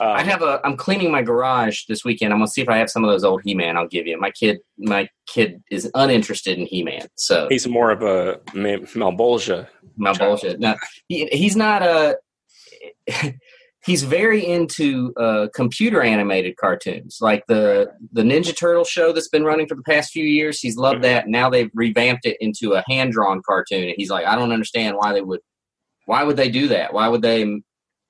Um, 0.00 0.08
I 0.08 0.22
have 0.22 0.42
a. 0.42 0.60
I'm 0.64 0.76
cleaning 0.76 1.10
my 1.10 1.22
garage 1.22 1.84
this 1.88 2.04
weekend. 2.04 2.32
I'm 2.32 2.38
gonna 2.38 2.48
see 2.48 2.62
if 2.62 2.68
I 2.68 2.76
have 2.78 2.90
some 2.90 3.04
of 3.04 3.10
those 3.10 3.24
old 3.24 3.42
He-Man. 3.44 3.76
I'll 3.76 3.88
give 3.88 4.06
you. 4.06 4.18
My 4.18 4.30
kid, 4.30 4.58
my 4.78 5.08
kid 5.26 5.62
is 5.70 5.90
uninterested 5.94 6.58
in 6.58 6.66
He-Man, 6.66 7.08
so 7.16 7.48
he's 7.48 7.66
more 7.66 7.90
of 7.90 8.02
a 8.02 8.40
Malebolgia. 8.52 9.68
Malebolgia. 9.98 10.58
No, 10.58 10.76
he, 11.08 11.26
he's 11.26 11.56
not 11.56 11.82
a. 11.82 12.16
he's 13.84 14.02
very 14.02 14.44
into 14.44 15.12
uh, 15.16 15.48
computer 15.54 16.02
animated 16.02 16.56
cartoons, 16.56 17.18
like 17.20 17.44
the 17.48 17.90
the 18.12 18.22
Ninja 18.22 18.56
Turtle 18.56 18.84
show 18.84 19.12
that's 19.12 19.28
been 19.28 19.44
running 19.44 19.66
for 19.66 19.74
the 19.74 19.82
past 19.82 20.12
few 20.12 20.24
years. 20.24 20.60
He's 20.60 20.76
loved 20.76 21.02
that. 21.02 21.28
Now 21.28 21.50
they've 21.50 21.70
revamped 21.74 22.26
it 22.26 22.36
into 22.40 22.74
a 22.74 22.84
hand 22.86 23.12
drawn 23.12 23.42
cartoon, 23.44 23.84
and 23.84 23.94
he's 23.96 24.10
like, 24.10 24.26
I 24.26 24.36
don't 24.36 24.52
understand 24.52 24.96
why 24.96 25.12
they 25.12 25.22
would. 25.22 25.40
Why 26.06 26.22
would 26.22 26.36
they 26.36 26.50
do 26.50 26.68
that? 26.68 26.92
Why 26.94 27.08
would 27.08 27.22
they 27.22 27.44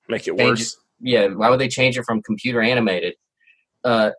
make 0.09 0.29
it 0.29 0.37
worse? 0.37 0.77
Yeah, 1.01 1.29
why 1.29 1.51
would 1.51 1.61
they 1.61 1.69
change 1.69 1.97
it 1.97 2.05
from 2.05 2.23
computer 2.23 2.61
animated? 2.61 3.15
Uh, 3.85 4.11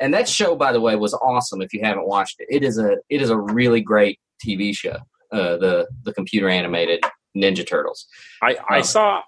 and 0.00 0.12
that 0.14 0.28
show, 0.28 0.56
by 0.56 0.72
the 0.72 0.80
way, 0.80 0.96
was 0.96 1.14
awesome. 1.14 1.62
If 1.62 1.72
you 1.72 1.80
haven't 1.82 2.06
watched 2.06 2.36
it, 2.40 2.48
it 2.50 2.64
is 2.64 2.78
a 2.78 2.96
it 3.08 3.22
is 3.22 3.30
a 3.30 3.38
really 3.38 3.80
great 3.80 4.18
TV 4.44 4.74
show. 4.74 4.96
Uh, 5.32 5.56
the 5.56 5.88
the 6.04 6.12
computer 6.12 6.48
animated 6.48 7.04
Ninja 7.36 7.66
Turtles. 7.66 8.06
I 8.42 8.56
I 8.68 8.78
um, 8.78 8.84
saw 8.84 9.22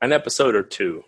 an 0.00 0.12
episode 0.12 0.54
or 0.54 0.62
two. 0.62 1.04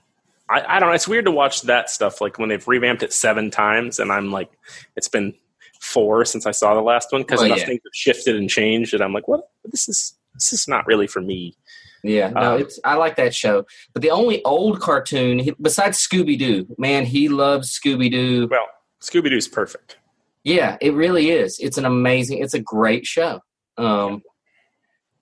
I, 0.49 0.77
I 0.77 0.81
don't 0.81 0.91
know. 0.91 0.95
It's 0.95 1.09
weird 1.09 1.25
to 1.25 1.31
watch 1.31 1.63
that 1.63 1.91
stuff 1.91 2.21
like 2.21 2.39
when 2.39 2.49
they've 2.49 2.67
revamped 2.67 3.03
it 3.03 3.13
seven 3.13 3.51
times, 3.51 3.99
and 3.99 4.13
I'm 4.13 4.31
like, 4.31 4.51
it's 4.97 5.09
been 5.09 5.35
four 5.81 6.25
since 6.25 6.47
I 6.47 6.51
saw 6.51 6.75
the 6.75 6.81
last 6.81 7.13
one 7.13 7.23
because 7.23 7.43
enough 7.43 7.59
yeah. 7.59 7.67
things 7.67 7.81
have 7.85 7.95
shifted 7.95 8.37
and 8.37 8.49
changed, 8.49 8.95
and 8.95 9.03
I'm 9.03 9.13
like, 9.13 9.27
what? 9.27 9.49
This 9.65 9.89
is 9.89 10.17
this 10.35 10.53
is 10.53 10.69
not 10.69 10.87
really 10.87 11.07
for 11.07 11.21
me. 11.21 11.57
Yeah, 12.05 12.29
no, 12.29 12.55
um, 12.55 12.61
it's 12.61 12.79
I 12.85 12.97
like 12.97 13.17
that 13.17 13.35
show. 13.35 13.64
But 13.95 14.03
the 14.03 14.11
only 14.11 14.45
old 14.45 14.81
cartoon 14.81 15.38
he, 15.38 15.55
besides 15.61 15.99
Scooby 15.99 16.38
Doo, 16.38 16.67
man, 16.77 17.07
he 17.07 17.31
loves 17.31 17.77
Scooby 17.77 18.11
Doo. 18.11 18.47
Well, 18.51 18.67
Scooby 19.01 19.31
Doo's 19.31 19.49
perfect. 19.49 19.97
Yeah, 20.45 20.77
it 20.83 20.93
really 20.93 21.31
is. 21.31 21.59
It's 21.59 21.79
an 21.79 21.87
amazing. 21.87 22.38
It's 22.38 22.53
a 22.53 22.61
great 22.61 23.07
show. 23.07 23.40
Um, 23.79 24.23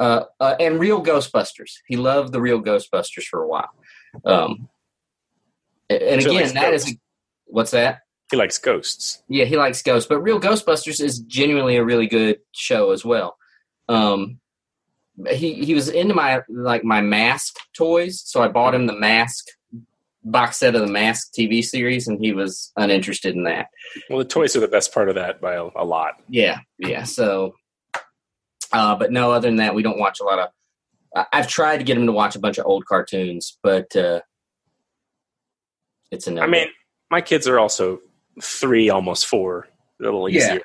uh, 0.01 0.25
uh, 0.41 0.57
and 0.59 0.81
real 0.81 1.01
Ghostbusters. 1.03 1.75
He 1.87 1.97
loved 1.97 2.33
the 2.33 2.41
real 2.41 2.61
Ghostbusters 2.61 3.23
for 3.31 3.41
a 3.41 3.47
while. 3.47 3.71
Um, 4.25 4.69
and 5.89 6.21
again, 6.21 6.55
that 6.55 6.73
ghosts. 6.73 6.89
is 6.89 6.97
what's 7.47 7.71
that? 7.71 8.01
He 8.33 8.37
likes 8.37 8.59
ghosts. 8.59 9.23
Yeah, 9.29 9.45
he 9.45 9.57
likes 9.57 9.83
ghosts. 9.83 10.09
But 10.09 10.21
real 10.21 10.41
Ghostbusters 10.41 11.01
is 11.01 11.21
genuinely 11.21 11.77
a 11.77 11.85
really 11.85 12.09
good 12.09 12.39
show 12.51 12.91
as 12.91 13.05
well. 13.05 13.37
Um, 13.89 14.41
he 15.31 15.55
he 15.65 15.75
was 15.75 15.89
into 15.89 16.15
my 16.15 16.41
like 16.49 16.85
my 16.85 17.01
mask 17.01 17.57
toys, 17.77 18.23
so 18.25 18.43
I 18.43 18.49
bought 18.49 18.75
him 18.75 18.87
the 18.87 18.99
mask 18.99 19.47
box 20.25 20.59
set 20.59 20.75
of 20.75 20.81
the 20.81 20.93
mask 20.93 21.33
TV 21.39 21.65
series, 21.65 22.09
and 22.09 22.19
he 22.21 22.33
was 22.33 22.73
uninterested 22.77 23.35
in 23.35 23.45
that. 23.45 23.69
Well, 24.09 24.19
the 24.19 24.25
toys 24.25 24.57
are 24.57 24.61
the 24.61 24.69
best 24.69 24.95
part 24.95 25.09
of 25.09 25.17
that 25.17 25.41
by 25.41 25.55
a, 25.55 25.69
a 25.77 25.85
lot. 25.85 26.15
Yeah, 26.29 26.61
yeah. 26.79 27.05
So, 27.05 27.55
uh, 28.73 28.97
but 28.97 29.13
no, 29.13 29.33
other 29.33 29.49
than 29.49 29.57
that, 29.57 29.75
we 29.75 29.83
don't 29.83 29.99
watch 29.99 30.21
a 30.21 30.25
lot 30.25 30.39
of. 30.39 30.49
I've 31.33 31.49
tried 31.49 31.79
to 31.79 31.85
get 31.85 31.99
him 31.99 32.07
to 32.07 32.13
watch 32.13 32.37
a 32.37 32.39
bunch 32.39 32.57
of 32.57 32.65
old 32.65 32.87
cartoons, 32.87 33.59
but 33.63 33.95
uh, 33.95 34.21
it's 36.11 36.27
a 36.27 36.31
no. 36.31 36.43
I 36.43 36.47
mean, 36.47 36.69
my 37.11 37.21
kids 37.21 37.47
are 37.47 37.59
also 37.59 38.01
three, 38.41 38.89
almost 38.89 39.27
four, 39.27 39.69
a 40.01 40.05
little 40.05 40.29
easier. 40.29 40.63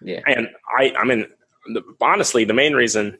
Yeah. 0.00 0.20
yeah. 0.26 0.34
And 0.36 0.48
I, 0.78 0.94
I 0.96 1.04
mean, 1.04 1.26
the, 1.74 1.82
honestly, 2.00 2.44
the 2.44 2.54
main 2.54 2.74
reason 2.74 3.18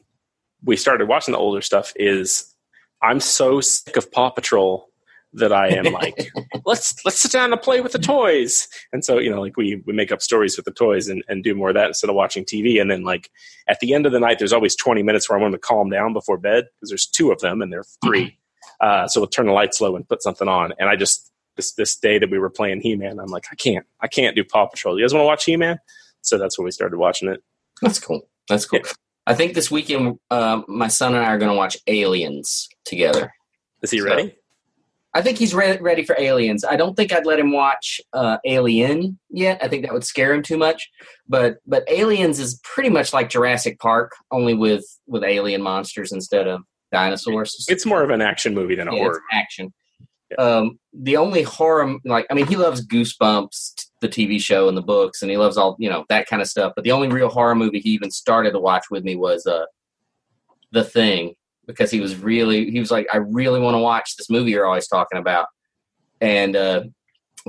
we 0.63 0.75
started 0.75 1.07
watching 1.07 1.33
the 1.33 1.37
older 1.37 1.61
stuff 1.61 1.93
is 1.95 2.53
I'm 3.01 3.19
so 3.19 3.61
sick 3.61 3.97
of 3.97 4.11
Paw 4.11 4.29
Patrol 4.29 4.87
that 5.33 5.53
I 5.53 5.69
am 5.69 5.85
like, 5.85 6.29
let's 6.65 7.03
let's 7.05 7.19
sit 7.19 7.31
down 7.31 7.51
and 7.51 7.61
play 7.61 7.81
with 7.81 7.93
the 7.93 7.99
toys. 7.99 8.67
And 8.91 9.03
so, 9.03 9.17
you 9.17 9.29
know, 9.29 9.41
like 9.41 9.57
we 9.57 9.81
we 9.85 9.93
make 9.93 10.11
up 10.11 10.21
stories 10.21 10.57
with 10.57 10.65
the 10.65 10.71
toys 10.71 11.07
and, 11.07 11.23
and 11.27 11.43
do 11.43 11.55
more 11.55 11.69
of 11.69 11.75
that 11.75 11.87
instead 11.87 12.09
of 12.09 12.15
watching 12.15 12.43
TV. 12.43 12.81
And 12.81 12.91
then 12.91 13.03
like 13.03 13.29
at 13.67 13.79
the 13.79 13.93
end 13.93 14.05
of 14.05 14.11
the 14.11 14.19
night, 14.19 14.39
there's 14.39 14.53
always 14.53 14.75
20 14.75 15.03
minutes 15.03 15.29
where 15.29 15.39
I 15.39 15.41
want 15.41 15.53
to 15.53 15.59
calm 15.59 15.89
down 15.89 16.13
before 16.13 16.37
bed 16.37 16.65
because 16.75 16.89
there's 16.89 17.05
two 17.05 17.31
of 17.31 17.39
them 17.39 17.61
and 17.61 17.71
they're 17.71 17.85
3 18.03 18.25
mm-hmm. 18.25 18.35
Uh, 18.79 19.07
so 19.07 19.19
we'll 19.19 19.27
turn 19.27 19.45
the 19.45 19.51
lights 19.51 19.79
low 19.79 19.95
and 19.95 20.07
put 20.07 20.23
something 20.23 20.47
on. 20.47 20.73
And 20.79 20.89
I 20.89 20.95
just 20.95 21.31
this 21.55 21.73
this 21.73 21.95
day 21.95 22.17
that 22.17 22.31
we 22.31 22.39
were 22.39 22.49
playing 22.49 22.81
He 22.81 22.95
Man, 22.95 23.19
I'm 23.19 23.27
like, 23.27 23.45
I 23.51 23.55
can't, 23.55 23.85
I 23.99 24.07
can't 24.07 24.35
do 24.35 24.43
Paw 24.43 24.67
Patrol. 24.67 24.97
You 24.97 25.03
guys 25.03 25.13
want 25.13 25.21
to 25.21 25.27
watch 25.27 25.45
He 25.45 25.55
Man? 25.55 25.79
So 26.21 26.37
that's 26.37 26.57
when 26.57 26.65
we 26.65 26.71
started 26.71 26.97
watching 26.97 27.29
it. 27.29 27.41
That's 27.81 27.99
cool. 27.99 28.27
That's 28.49 28.65
cool. 28.65 28.79
Yeah. 28.83 28.91
I 29.27 29.33
think 29.33 29.53
this 29.53 29.69
weekend, 29.69 30.19
uh, 30.29 30.61
my 30.67 30.87
son 30.87 31.15
and 31.15 31.23
I 31.23 31.29
are 31.29 31.37
going 31.37 31.51
to 31.51 31.57
watch 31.57 31.77
Aliens 31.87 32.67
together. 32.85 33.31
Is 33.81 33.91
he 33.91 33.99
so, 33.99 34.05
ready? 34.05 34.35
I 35.13 35.21
think 35.21 35.37
he's 35.37 35.53
re- 35.53 35.77
ready 35.79 36.03
for 36.03 36.15
Aliens. 36.17 36.63
I 36.63 36.77
don't 36.77 36.95
think 36.95 37.11
I'd 37.11 37.25
let 37.25 37.39
him 37.39 37.51
watch 37.51 37.99
uh, 38.13 38.37
Alien 38.45 39.19
yet. 39.29 39.61
I 39.61 39.67
think 39.67 39.83
that 39.83 39.93
would 39.93 40.05
scare 40.05 40.33
him 40.33 40.41
too 40.41 40.57
much. 40.57 40.89
But 41.27 41.57
but 41.67 41.83
Aliens 41.89 42.39
is 42.39 42.59
pretty 42.63 42.89
much 42.89 43.13
like 43.13 43.29
Jurassic 43.29 43.79
Park, 43.79 44.13
only 44.31 44.53
with 44.53 44.85
with 45.07 45.23
alien 45.23 45.61
monsters 45.61 46.11
instead 46.11 46.47
of 46.47 46.61
dinosaurs. 46.91 47.65
It's 47.67 47.85
more 47.85 48.03
of 48.03 48.09
an 48.09 48.21
action 48.21 48.53
movie 48.53 48.75
than 48.75 48.87
a 48.87 48.95
yeah, 48.95 49.01
horror. 49.01 49.21
action. 49.33 49.73
Um, 50.37 50.79
the 50.93 51.17
only 51.17 51.43
horror, 51.43 51.95
like 52.05 52.25
I 52.29 52.33
mean, 52.33 52.47
he 52.47 52.55
loves 52.55 52.85
Goosebumps, 52.85 53.85
the 54.01 54.09
TV 54.09 54.39
show 54.41 54.67
and 54.67 54.77
the 54.77 54.81
books, 54.81 55.21
and 55.21 55.31
he 55.31 55.37
loves 55.37 55.57
all 55.57 55.75
you 55.79 55.89
know 55.89 56.05
that 56.09 56.27
kind 56.27 56.41
of 56.41 56.47
stuff. 56.47 56.73
But 56.75 56.83
the 56.83 56.91
only 56.91 57.07
real 57.07 57.29
horror 57.29 57.55
movie 57.55 57.79
he 57.79 57.89
even 57.91 58.11
started 58.11 58.51
to 58.51 58.59
watch 58.59 58.85
with 58.89 59.03
me 59.03 59.15
was 59.15 59.45
uh, 59.45 59.65
The 60.71 60.83
Thing, 60.83 61.35
because 61.67 61.91
he 61.91 61.99
was 61.99 62.15
really 62.15 62.69
he 62.71 62.79
was 62.79 62.91
like, 62.91 63.07
I 63.13 63.17
really 63.17 63.59
want 63.59 63.75
to 63.75 63.79
watch 63.79 64.15
this 64.15 64.29
movie 64.29 64.51
you're 64.51 64.65
always 64.65 64.87
talking 64.87 65.19
about, 65.19 65.47
and 66.19 66.55
uh, 66.55 66.83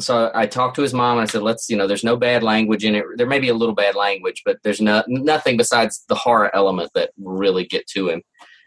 so 0.00 0.30
I 0.34 0.46
talked 0.46 0.76
to 0.76 0.82
his 0.82 0.94
mom 0.94 1.18
and 1.18 1.28
I 1.28 1.30
said, 1.30 1.42
let's 1.42 1.68
you 1.68 1.76
know, 1.76 1.86
there's 1.86 2.04
no 2.04 2.16
bad 2.16 2.42
language 2.42 2.84
in 2.84 2.94
it. 2.94 3.04
There 3.16 3.26
may 3.26 3.38
be 3.38 3.48
a 3.48 3.54
little 3.54 3.74
bad 3.74 3.94
language, 3.94 4.42
but 4.44 4.58
there's 4.62 4.80
no 4.80 5.02
nothing 5.06 5.56
besides 5.56 6.04
the 6.08 6.14
horror 6.14 6.54
element 6.54 6.90
that 6.94 7.10
really 7.18 7.66
get 7.66 7.86
to 7.88 8.08
him. 8.08 8.22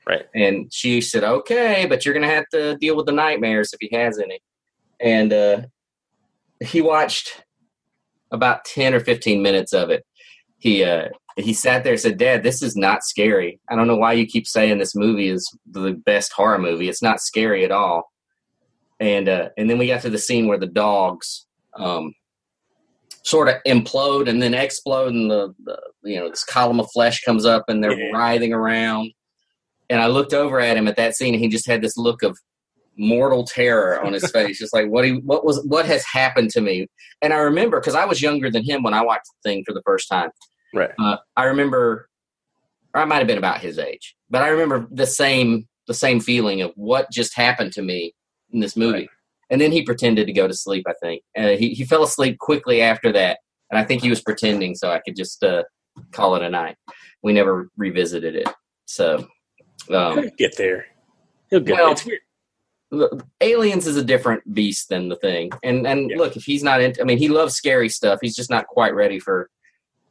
Right. 0.07 0.25
And 0.35 0.71
she 0.71 1.01
said, 1.01 1.23
okay, 1.23 1.85
but 1.89 2.05
you're 2.05 2.13
going 2.13 2.27
to 2.27 2.33
have 2.35 2.47
to 2.51 2.77
deal 2.77 2.95
with 2.95 3.07
the 3.07 3.11
nightmares 3.11 3.73
if 3.73 3.79
he 3.81 3.95
has 3.95 4.19
any. 4.19 4.39
And 4.99 5.33
uh, 5.33 5.61
he 6.63 6.81
watched 6.81 7.43
about 8.31 8.65
10 8.65 8.93
or 8.93 8.99
15 8.99 9.41
minutes 9.41 9.73
of 9.73 9.89
it. 9.89 10.05
He, 10.59 10.83
uh, 10.83 11.09
he 11.37 11.53
sat 11.53 11.83
there 11.83 11.93
and 11.93 12.01
said, 12.01 12.17
Dad, 12.17 12.43
this 12.43 12.61
is 12.61 12.75
not 12.75 13.03
scary. 13.03 13.59
I 13.69 13.75
don't 13.75 13.87
know 13.87 13.97
why 13.97 14.13
you 14.13 14.25
keep 14.25 14.47
saying 14.47 14.77
this 14.77 14.95
movie 14.95 15.27
is 15.29 15.49
the 15.69 15.93
best 15.93 16.31
horror 16.33 16.59
movie. 16.59 16.87
It's 16.87 17.01
not 17.03 17.19
scary 17.19 17.65
at 17.65 17.71
all. 17.71 18.11
and 18.99 19.27
uh, 19.27 19.49
and 19.57 19.69
then 19.69 19.77
we 19.77 19.87
got 19.87 20.01
to 20.03 20.09
the 20.09 20.17
scene 20.17 20.47
where 20.47 20.57
the 20.57 20.67
dogs 20.67 21.45
um, 21.77 22.13
sort 23.23 23.49
of 23.49 23.55
implode 23.67 24.29
and 24.29 24.41
then 24.41 24.53
explode, 24.53 25.11
and 25.13 25.29
the, 25.29 25.53
the 25.65 25.77
you 26.03 26.17
know 26.17 26.29
this 26.29 26.45
column 26.45 26.79
of 26.79 26.87
flesh 26.93 27.21
comes 27.23 27.45
up, 27.45 27.65
and 27.67 27.83
they're 27.83 27.99
Yeah. 27.99 28.11
writhing 28.17 28.53
around. 28.53 29.11
And 29.89 30.01
I 30.01 30.07
looked 30.07 30.33
over 30.33 30.59
at 30.59 30.77
him 30.77 30.87
at 30.87 30.95
that 30.95 31.15
scene, 31.15 31.33
and 31.33 31.43
he 31.43 31.49
just 31.49 31.67
had 31.67 31.81
this 31.81 31.97
look 31.97 32.23
of 32.23 32.37
mortal 32.97 33.43
terror 33.43 34.01
on 34.01 34.13
his 34.13 34.29
face, 34.31 34.59
just 34.59 34.73
like 34.73 34.87
what 34.87 35.05
he 35.05 35.13
what 35.13 35.45
was 35.45 35.63
what 35.65 35.85
has 35.85 36.03
happened 36.05 36.49
to 36.51 36.61
me. 36.61 36.87
And 37.21 37.33
I 37.33 37.37
remember 37.37 37.79
because 37.79 37.95
I 37.95 38.05
was 38.05 38.21
younger 38.21 38.49
than 38.49 38.63
him 38.63 38.83
when 38.83 38.93
I 38.93 39.01
watched 39.01 39.27
the 39.43 39.49
thing 39.49 39.63
for 39.65 39.73
the 39.73 39.81
first 39.85 40.09
time. 40.09 40.29
Right. 40.73 40.91
Uh, 40.99 41.17
I 41.37 41.45
remember, 41.45 42.09
or 42.93 43.01
I 43.01 43.05
might 43.05 43.19
have 43.19 43.27
been 43.27 43.37
about 43.37 43.61
his 43.61 43.79
age, 43.79 44.15
but 44.29 44.41
I 44.41 44.49
remember 44.49 44.87
the 44.91 45.07
same 45.07 45.67
the 45.87 45.93
same 45.93 46.19
feeling 46.19 46.61
of 46.61 46.71
what 46.75 47.11
just 47.11 47.35
happened 47.35 47.71
to 47.73 47.81
me 47.81 48.13
in 48.51 48.59
this 48.59 48.75
movie. 48.75 48.99
Right. 48.99 49.09
And 49.51 49.61
then 49.61 49.71
he 49.71 49.83
pretended 49.83 50.25
to 50.25 50.33
go 50.33 50.47
to 50.47 50.53
sleep. 50.53 50.85
I 50.87 50.93
think 51.01 51.21
uh, 51.37 51.49
he 51.49 51.69
he 51.69 51.85
fell 51.85 52.03
asleep 52.03 52.39
quickly 52.39 52.81
after 52.81 53.11
that, 53.11 53.39
and 53.69 53.79
I 53.79 53.83
think 53.83 54.01
he 54.01 54.09
was 54.09 54.21
pretending 54.21 54.75
so 54.75 54.91
I 54.91 54.99
could 54.99 55.15
just 55.15 55.43
uh, 55.43 55.63
call 56.11 56.35
it 56.35 56.41
a 56.41 56.49
night. 56.49 56.77
We 57.21 57.33
never 57.33 57.69
revisited 57.77 58.35
it. 58.35 58.47
So, 58.85 59.27
um, 59.91 60.21
He'll 60.21 60.29
get 60.37 60.57
there. 60.57 60.85
He'll 61.49 61.59
get 61.59 61.75
Well- 61.75 61.85
there. 61.85 61.91
It's 61.93 62.05
weird. 62.05 62.19
look, 62.91 63.25
Aliens 63.41 63.87
is 63.87 63.97
a 63.97 64.03
different 64.03 64.53
beast 64.53 64.89
than 64.89 65.09
the 65.09 65.15
thing. 65.17 65.51
And 65.63 65.85
and 65.87 66.09
Yeah. 66.11 66.17
look, 66.17 66.35
if 66.37 66.43
he's 66.43 66.63
not 66.63 66.81
into, 66.81 67.01
I 67.01 67.03
mean, 67.03 67.17
he 67.17 67.27
loves 67.29 67.55
scary 67.55 67.89
stuff. 67.89 68.19
He's 68.21 68.35
just 68.35 68.49
not 68.49 68.67
quite 68.67 68.93
ready 68.93 69.19
for 69.19 69.49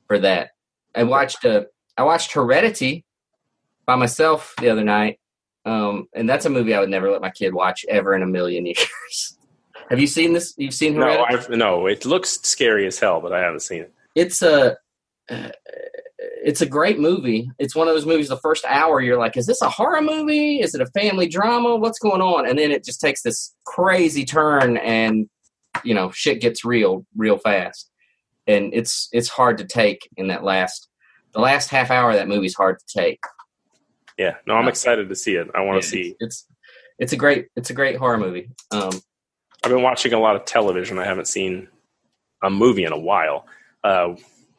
for 0.06 0.18
that. 0.18 0.50
I 0.94 1.04
watched 1.04 1.44
uh, 1.44 1.64
I 1.96 2.02
watched 2.02 2.32
Heredity 2.32 3.04
by 3.86 3.96
myself 3.96 4.54
the 4.60 4.68
other 4.70 4.84
night, 4.84 5.18
um, 5.64 6.08
and 6.14 6.28
that's 6.28 6.46
a 6.46 6.50
movie 6.50 6.74
I 6.74 6.80
would 6.80 6.90
never 6.90 7.10
let 7.10 7.20
my 7.22 7.30
kid 7.30 7.54
watch 7.54 7.84
ever 7.88 8.14
in 8.14 8.22
a 8.22 8.26
million 8.26 8.66
years. 8.74 9.38
Have 9.90 10.00
you 10.00 10.06
seen 10.06 10.32
this? 10.32 10.54
You've 10.56 10.72
seen 10.74 10.94
No, 10.96 11.24
I've, 11.24 11.48
no, 11.50 11.86
it 11.86 12.04
looks 12.06 12.40
scary 12.42 12.86
as 12.86 12.98
hell, 12.98 13.20
but 13.20 13.32
I 13.32 13.40
haven't 13.40 13.60
seen 13.60 13.82
it. 13.82 13.92
it's 14.14 14.40
a 14.42 14.76
uh, 15.30 15.50
it's 16.44 16.60
a 16.60 16.66
great 16.66 16.98
movie. 16.98 17.50
It's 17.58 17.74
one 17.74 17.88
of 17.88 17.94
those 17.94 18.06
movies. 18.06 18.28
The 18.28 18.36
first 18.38 18.64
hour, 18.66 19.00
you're 19.00 19.18
like, 19.18 19.36
"Is 19.36 19.46
this 19.46 19.62
a 19.62 19.68
horror 19.68 20.02
movie? 20.02 20.60
Is 20.60 20.74
it 20.74 20.80
a 20.80 20.86
family 20.86 21.28
drama? 21.28 21.76
What's 21.76 21.98
going 21.98 22.22
on?" 22.22 22.48
And 22.48 22.58
then 22.58 22.70
it 22.70 22.84
just 22.84 23.00
takes 23.00 23.22
this 23.22 23.54
crazy 23.64 24.24
turn, 24.24 24.76
and 24.78 25.28
you 25.82 25.94
know, 25.94 26.10
shit 26.10 26.40
gets 26.40 26.64
real, 26.64 27.06
real 27.16 27.38
fast. 27.38 27.90
And 28.46 28.72
it's 28.74 29.08
it's 29.12 29.28
hard 29.28 29.58
to 29.58 29.64
take 29.64 30.08
in 30.16 30.28
that 30.28 30.44
last 30.44 30.88
the 31.32 31.40
last 31.40 31.68
half 31.70 31.90
hour 31.90 32.10
of 32.10 32.16
that 32.16 32.28
movie's 32.28 32.54
hard 32.54 32.78
to 32.78 32.98
take. 32.98 33.20
Yeah, 34.18 34.36
no, 34.46 34.54
I'm 34.54 34.68
excited 34.68 35.08
to 35.08 35.16
see 35.16 35.34
it. 35.34 35.48
I 35.54 35.62
want 35.62 35.82
to 35.82 35.88
see. 35.88 36.14
It's 36.20 36.46
it's 36.98 37.12
a 37.12 37.16
great 37.16 37.48
it's 37.56 37.70
a 37.70 37.74
great 37.74 37.96
horror 37.96 38.18
movie. 38.18 38.50
Um, 38.70 38.92
I've 39.64 39.70
been 39.70 39.82
watching 39.82 40.12
a 40.12 40.20
lot 40.20 40.36
of 40.36 40.44
television. 40.44 40.98
I 40.98 41.04
haven't 41.04 41.26
seen 41.26 41.68
a 42.42 42.50
movie 42.50 42.84
in 42.84 42.92
a 42.92 42.98
while. 42.98 43.46
Uh, 43.82 44.14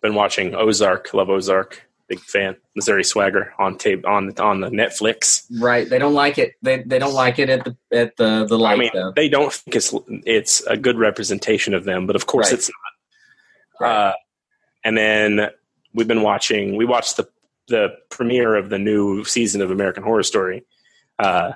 been 0.06 0.16
watching 0.16 0.56
Ozark. 0.56 1.14
Love 1.14 1.30
Ozark. 1.30 1.82
Big 2.08 2.20
fan. 2.20 2.56
Missouri 2.76 3.04
Swagger 3.04 3.54
on 3.58 3.78
tape 3.78 4.06
on 4.08 4.32
on 4.40 4.60
the 4.62 4.70
Netflix. 4.70 5.44
right? 5.60 5.90
They 5.90 5.98
don't 5.98 6.14
like 6.14 6.38
it. 6.38 6.54
They 6.62 6.84
they 6.84 7.00
don't 7.00 7.14
like 7.16 7.40
it 7.40 7.50
at 7.50 7.64
the 7.66 7.76
at 7.92 8.16
the 8.18 8.46
the 8.46 8.60
light. 8.60 8.74
I 8.74 8.78
mean, 8.78 8.92
though. 8.94 9.12
they 9.16 9.28
don't 9.28 9.52
think 9.52 9.76
it's 9.76 9.94
it's 10.08 10.62
a 10.68 10.78
good 10.78 10.98
representation 11.00 11.74
of 11.74 11.84
them, 11.84 12.06
but 12.06 12.16
of 12.16 12.28
course 12.28 12.48
Right. 12.52 12.54
it's 12.60 12.70
not. 12.70 13.82
Right. 13.88 13.96
Uh, 14.10 14.14
and 14.84 14.96
then 14.98 15.50
we've 15.96 16.08
been 16.08 16.22
watching. 16.22 16.76
We 16.78 16.86
watched 16.86 17.18
the 17.18 17.28
the 17.70 17.88
premiere 18.12 18.54
of 18.56 18.70
the 18.70 18.78
new 18.78 19.24
season 19.24 19.62
of 19.62 19.72
American 19.72 20.04
Horror 20.04 20.22
Story. 20.22 20.64
Uh, 21.18 21.54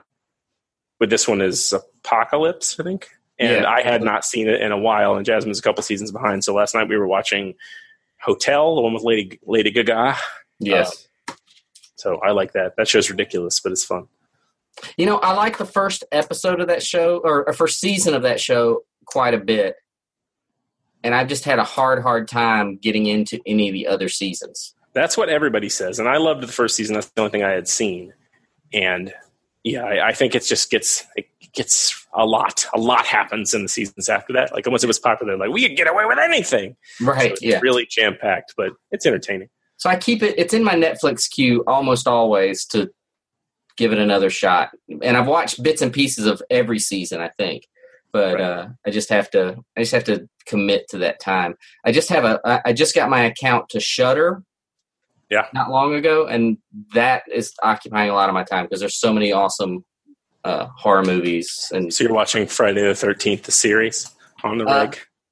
but 0.99 1.11
this 1.11 1.27
one 1.27 1.41
is 1.41 1.71
Apocalypse, 1.73 2.79
I 2.79 2.83
think. 2.83 3.09
And 3.37 3.61
Yeah. 3.63 3.69
I 3.69 3.83
had 3.83 4.01
not 4.01 4.25
seen 4.25 4.47
it 4.49 4.59
in 4.61 4.71
a 4.71 4.77
while, 4.77 5.15
and 5.15 5.25
Jasmine's 5.27 5.59
a 5.59 5.61
couple 5.61 5.83
seasons 5.83 6.11
behind. 6.11 6.43
So 6.43 6.55
last 6.55 6.73
night 6.73 6.89
we 6.89 6.97
were 6.97 7.07
watching 7.07 7.53
Hotel, 8.21 8.75
the 8.75 8.81
one 8.81 8.93
with 8.93 9.03
Lady 9.03 9.39
Lady 9.45 9.71
Gaga. 9.71 10.17
yes. 10.59 11.07
Um, 11.27 11.35
so 11.95 12.19
I 12.25 12.31
like 12.31 12.53
that. 12.53 12.75
That 12.77 12.87
show's 12.87 13.09
ridiculous, 13.09 13.59
but 13.59 13.71
it's 13.71 13.83
fun. 13.83 14.07
You 14.97 15.05
know, 15.05 15.17
I 15.17 15.33
like 15.33 15.57
the 15.57 15.65
first 15.65 16.05
episode 16.11 16.61
of 16.61 16.67
that 16.67 16.81
show 16.81 17.17
or, 17.23 17.45
or 17.45 17.53
first 17.53 17.81
season 17.81 18.13
of 18.13 18.23
that 18.23 18.39
show 18.39 18.83
quite 19.05 19.33
a 19.33 19.37
bit. 19.37 19.75
And 21.03 21.13
I've 21.13 21.27
just 21.27 21.43
had 21.43 21.59
a 21.59 21.63
hard, 21.63 22.01
hard 22.01 22.27
time 22.27 22.77
getting 22.77 23.05
into 23.05 23.39
any 23.45 23.67
of 23.67 23.73
the 23.73 23.87
other 23.87 24.07
seasons. 24.07 24.75
That's 24.93 25.17
what 25.17 25.29
everybody 25.29 25.69
says, 25.69 25.99
and 25.99 26.09
I 26.09 26.17
loved 26.17 26.41
the 26.41 26.47
first 26.47 26.75
season. 26.75 26.95
That's 26.95 27.09
the 27.09 27.21
only 27.21 27.31
thing 27.31 27.43
I 27.43 27.51
had 27.51 27.67
seen, 27.67 28.13
and 28.73 29.13
yeah, 29.63 29.83
I, 29.83 30.09
I 30.09 30.13
think 30.13 30.33
it 30.35 30.43
just 30.43 30.71
gets 30.71 31.05
it 31.15 31.27
gets 31.53 32.07
a 32.13 32.25
lot. 32.25 32.65
A 32.73 32.79
lot 32.79 33.05
happens 33.05 33.53
in 33.53 33.63
the 33.63 33.69
seasons 33.69 34.09
after 34.09 34.33
that. 34.33 34.53
Like 34.53 34.67
once 34.67 34.83
it 34.83 34.87
was 34.87 34.99
popular, 34.99 35.37
like 35.37 35.49
we 35.49 35.67
could 35.67 35.77
get 35.77 35.87
away 35.87 36.05
with 36.05 36.19
anything. 36.19 36.75
Right. 37.01 37.29
So 37.29 37.33
it's 37.33 37.41
yeah. 37.41 37.59
really 37.61 37.85
jam 37.89 38.15
packed, 38.19 38.53
but 38.57 38.71
it's 38.91 39.05
entertaining. 39.05 39.49
So 39.77 39.89
I 39.89 39.95
keep 39.95 40.21
it, 40.23 40.35
it's 40.37 40.53
in 40.53 40.63
my 40.63 40.75
Netflix 40.75 41.29
queue 41.29 41.63
almost 41.65 42.07
always 42.07 42.65
to 42.67 42.89
give 43.77 43.93
it 43.93 43.97
another 43.97 44.29
shot. 44.29 44.71
And 45.01 45.15
I've 45.15 45.27
watched 45.27 45.63
bits 45.63 45.81
and 45.81 45.93
pieces 45.93 46.25
of 46.25 46.41
every 46.49 46.79
season, 46.79 47.21
I 47.21 47.29
think. 47.37 47.63
But 48.11 48.35
Right. 48.35 48.43
uh, 48.43 48.67
I 48.85 48.89
just 48.89 49.09
have 49.09 49.29
to, 49.31 49.57
I 49.77 49.81
just 49.81 49.93
have 49.93 50.03
to 50.05 50.27
commit 50.47 50.87
to 50.89 50.97
that 50.99 51.19
time. 51.21 51.55
I 51.85 51.91
just 51.91 52.09
have 52.09 52.25
a, 52.25 52.39
I- 52.43 52.61
I 52.65 52.73
just 52.73 52.95
got 52.95 53.09
my 53.09 53.21
account 53.21 53.69
to 53.69 53.79
Shudder. 53.79 54.43
Yeah. 55.29 55.45
Not 55.53 55.69
long 55.69 55.93
ago, 55.93 56.25
and 56.25 56.57
that 56.95 57.21
is 57.31 57.53
occupying 57.61 58.09
a 58.09 58.15
lot 58.15 58.29
of 58.29 58.33
my 58.33 58.43
time 58.43 58.65
because 58.65 58.79
there's 58.79 58.99
so 58.99 59.13
many 59.13 59.31
awesome 59.31 59.85
uh, 60.49 60.67
horror 60.75 61.03
movies. 61.03 61.69
And 61.71 61.93
So 61.93 62.03
you're 62.03 62.13
watching 62.13 62.47
Friday 62.47 62.81
the 62.81 62.95
Thirteenth, 62.95 63.43
the 63.43 63.51
series 63.51 64.09
on 64.43 64.57
the 64.57 64.65
Uh, 64.65 64.89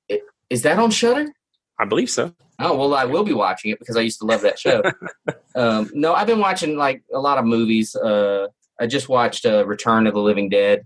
reg. 0.09 0.19
is 0.49 0.61
that 0.63 0.77
on 0.79 0.91
Shudder? 0.91 1.31
I 1.79 1.85
believe 1.85 2.09
so. 2.09 2.33
Oh 2.59 2.75
well, 2.77 2.93
I 2.95 3.05
will 3.05 3.23
be 3.23 3.33
watching 3.33 3.71
it 3.71 3.79
because 3.79 3.97
I 3.97 4.01
used 4.01 4.19
to 4.19 4.25
love 4.25 4.41
that 4.41 4.57
show. 4.59 4.81
um, 5.55 5.89
no, 5.93 6.13
I've 6.13 6.27
been 6.27 6.39
watching 6.39 6.75
like 6.77 7.03
a 7.13 7.19
lot 7.19 7.37
of 7.37 7.45
movies. 7.45 7.95
Uh, 7.95 8.47
I 8.79 8.87
just 8.87 9.09
watched 9.09 9.45
uh, 9.45 9.65
Return 9.65 10.07
of 10.07 10.13
the 10.13 10.21
Living 10.21 10.49
Dead. 10.49 10.85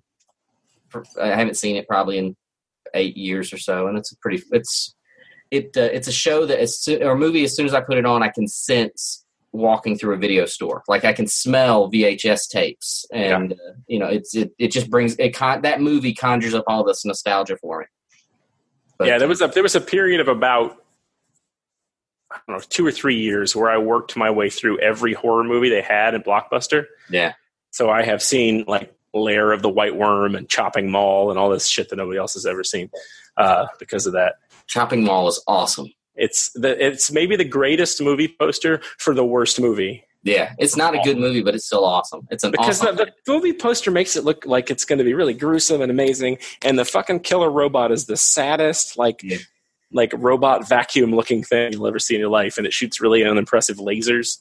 I 1.22 1.28
haven't 1.28 1.56
seen 1.56 1.78
it 1.78 1.88
probably 1.88 2.17
in 2.17 2.36
eight 2.94 3.15
years 3.15 3.54
or 3.54 3.58
so, 3.58 3.88
and 3.88 3.98
it's 3.98 4.12
a 4.12 4.17
pretty. 4.17 4.44
It's 4.52 4.94
it. 5.50 5.76
Uh, 5.78 5.82
it's 5.98 6.10
a 6.10 6.12
show 6.12 6.46
that 6.46 6.60
as 6.60 6.78
soon, 6.78 7.02
or 7.04 7.12
a 7.12 7.17
movie. 7.17 7.44
As 7.46 7.56
soon 7.56 7.65
as 7.65 7.74
I 7.74 7.80
put 7.82 7.98
it 7.98 8.06
on, 8.06 8.22
I 8.22 8.28
can 8.28 8.48
sense 8.50 9.21
walking 9.54 9.98
through 9.98 10.16
a 10.16 10.18
video 10.18 10.46
store. 10.46 10.84
Like 10.88 11.04
I 11.06 11.14
can 11.14 11.28
smell 11.28 11.92
VHS 11.92 12.50
tapes, 12.50 13.06
and 13.12 13.54
uh, 13.54 13.74
you 13.88 14.00
know, 14.00 14.08
it's 14.08 14.36
it. 14.36 14.54
It 14.58 14.72
just 14.72 14.90
brings 14.90 15.16
it. 15.18 15.36
Con- 15.36 15.62
that 15.62 15.82
movie 15.82 16.14
conjures 16.14 16.54
up 16.54 16.64
all 16.68 16.84
this 16.84 17.06
nostalgia 17.06 17.58
for 17.58 17.80
me. 17.80 17.86
But, 18.98 19.08
yeah, 19.08 19.18
there 19.18 19.28
was 19.28 19.42
a 19.42 19.48
there 19.48 19.64
was 19.64 19.76
a 19.76 19.82
period 19.82 20.22
of 20.22 20.28
about 20.28 20.78
I 22.32 22.40
don't 22.48 22.58
know 22.58 22.64
two 22.70 22.86
or 22.86 22.92
three 22.92 23.18
years 23.18 23.56
where 23.56 23.70
I 23.70 23.78
worked 23.78 24.16
my 24.16 24.30
way 24.30 24.50
through 24.50 24.80
every 24.80 25.14
horror 25.14 25.44
movie 25.44 25.70
they 25.70 25.82
had 25.82 26.14
in 26.14 26.22
Blockbuster. 26.22 26.86
yeah. 27.10 27.34
So 27.74 27.90
I 27.90 28.04
have 28.04 28.22
seen 28.22 28.66
like 28.68 28.94
Lair 29.14 29.54
of 29.54 29.62
the 29.62 29.70
White 29.70 29.96
Worm 29.96 30.36
and 30.36 30.50
Chopping 30.50 30.92
Mall 30.92 31.30
and 31.30 31.40
all 31.40 31.50
this 31.50 31.68
shit 31.68 31.90
that 31.90 31.96
nobody 31.96 32.20
else 32.20 32.34
has 32.34 32.46
ever 32.46 32.64
seen 32.64 32.90
uh, 33.38 33.68
because 33.80 34.06
of 34.06 34.14
that. 34.14 34.36
Chopping 34.68 35.04
Mall 35.04 35.28
is 35.30 35.42
awesome. 35.48 35.88
It's 36.22 36.52
the 36.54 36.72
it's 36.86 37.12
maybe 37.12 37.36
the 37.36 37.44
greatest 37.60 38.00
movie 38.02 38.34
poster 38.40 38.80
for 39.00 39.14
the 39.16 39.26
worst 39.26 39.60
movie 39.60 40.04
Yeah, 40.24 40.54
it's 40.60 40.78
not 40.78 40.94
a 40.94 41.00
good 41.04 41.18
movie, 41.18 41.42
but 41.42 41.56
it's 41.56 41.66
still 41.66 41.84
awesome. 41.84 42.28
It's 42.30 42.44
an 42.44 42.52
because 42.52 42.80
awesome. 42.82 42.96
the, 42.96 43.06
the 43.26 43.34
movie 43.34 43.54
poster 43.54 43.90
makes 43.90 44.16
it 44.16 44.24
look 44.24 44.46
like 44.46 44.70
it's 44.70 44.86
going 44.86 45.00
to 45.00 45.04
be 45.06 45.16
really 45.16 45.34
gruesome 45.34 45.82
and 45.82 45.90
amazing, 45.92 46.38
and 46.64 46.78
the 46.78 46.86
fucking 46.86 47.22
killer 47.22 47.50
robot 47.50 47.92
is 47.92 48.06
the 48.06 48.16
saddest 48.18 48.98
like 49.00 49.22
Yeah. 49.24 49.38
like 49.92 50.14
robot 50.16 50.70
vacuum 50.70 51.12
looking 51.16 51.44
thing 51.44 51.74
you'll 51.74 51.88
ever 51.88 51.98
see 51.98 52.14
in 52.14 52.20
your 52.22 52.30
life, 52.30 52.58
and 52.60 52.68
it 52.68 52.74
shoots 52.74 53.02
really 53.02 53.26
unimpressive 53.26 53.78
lasers. 53.78 54.38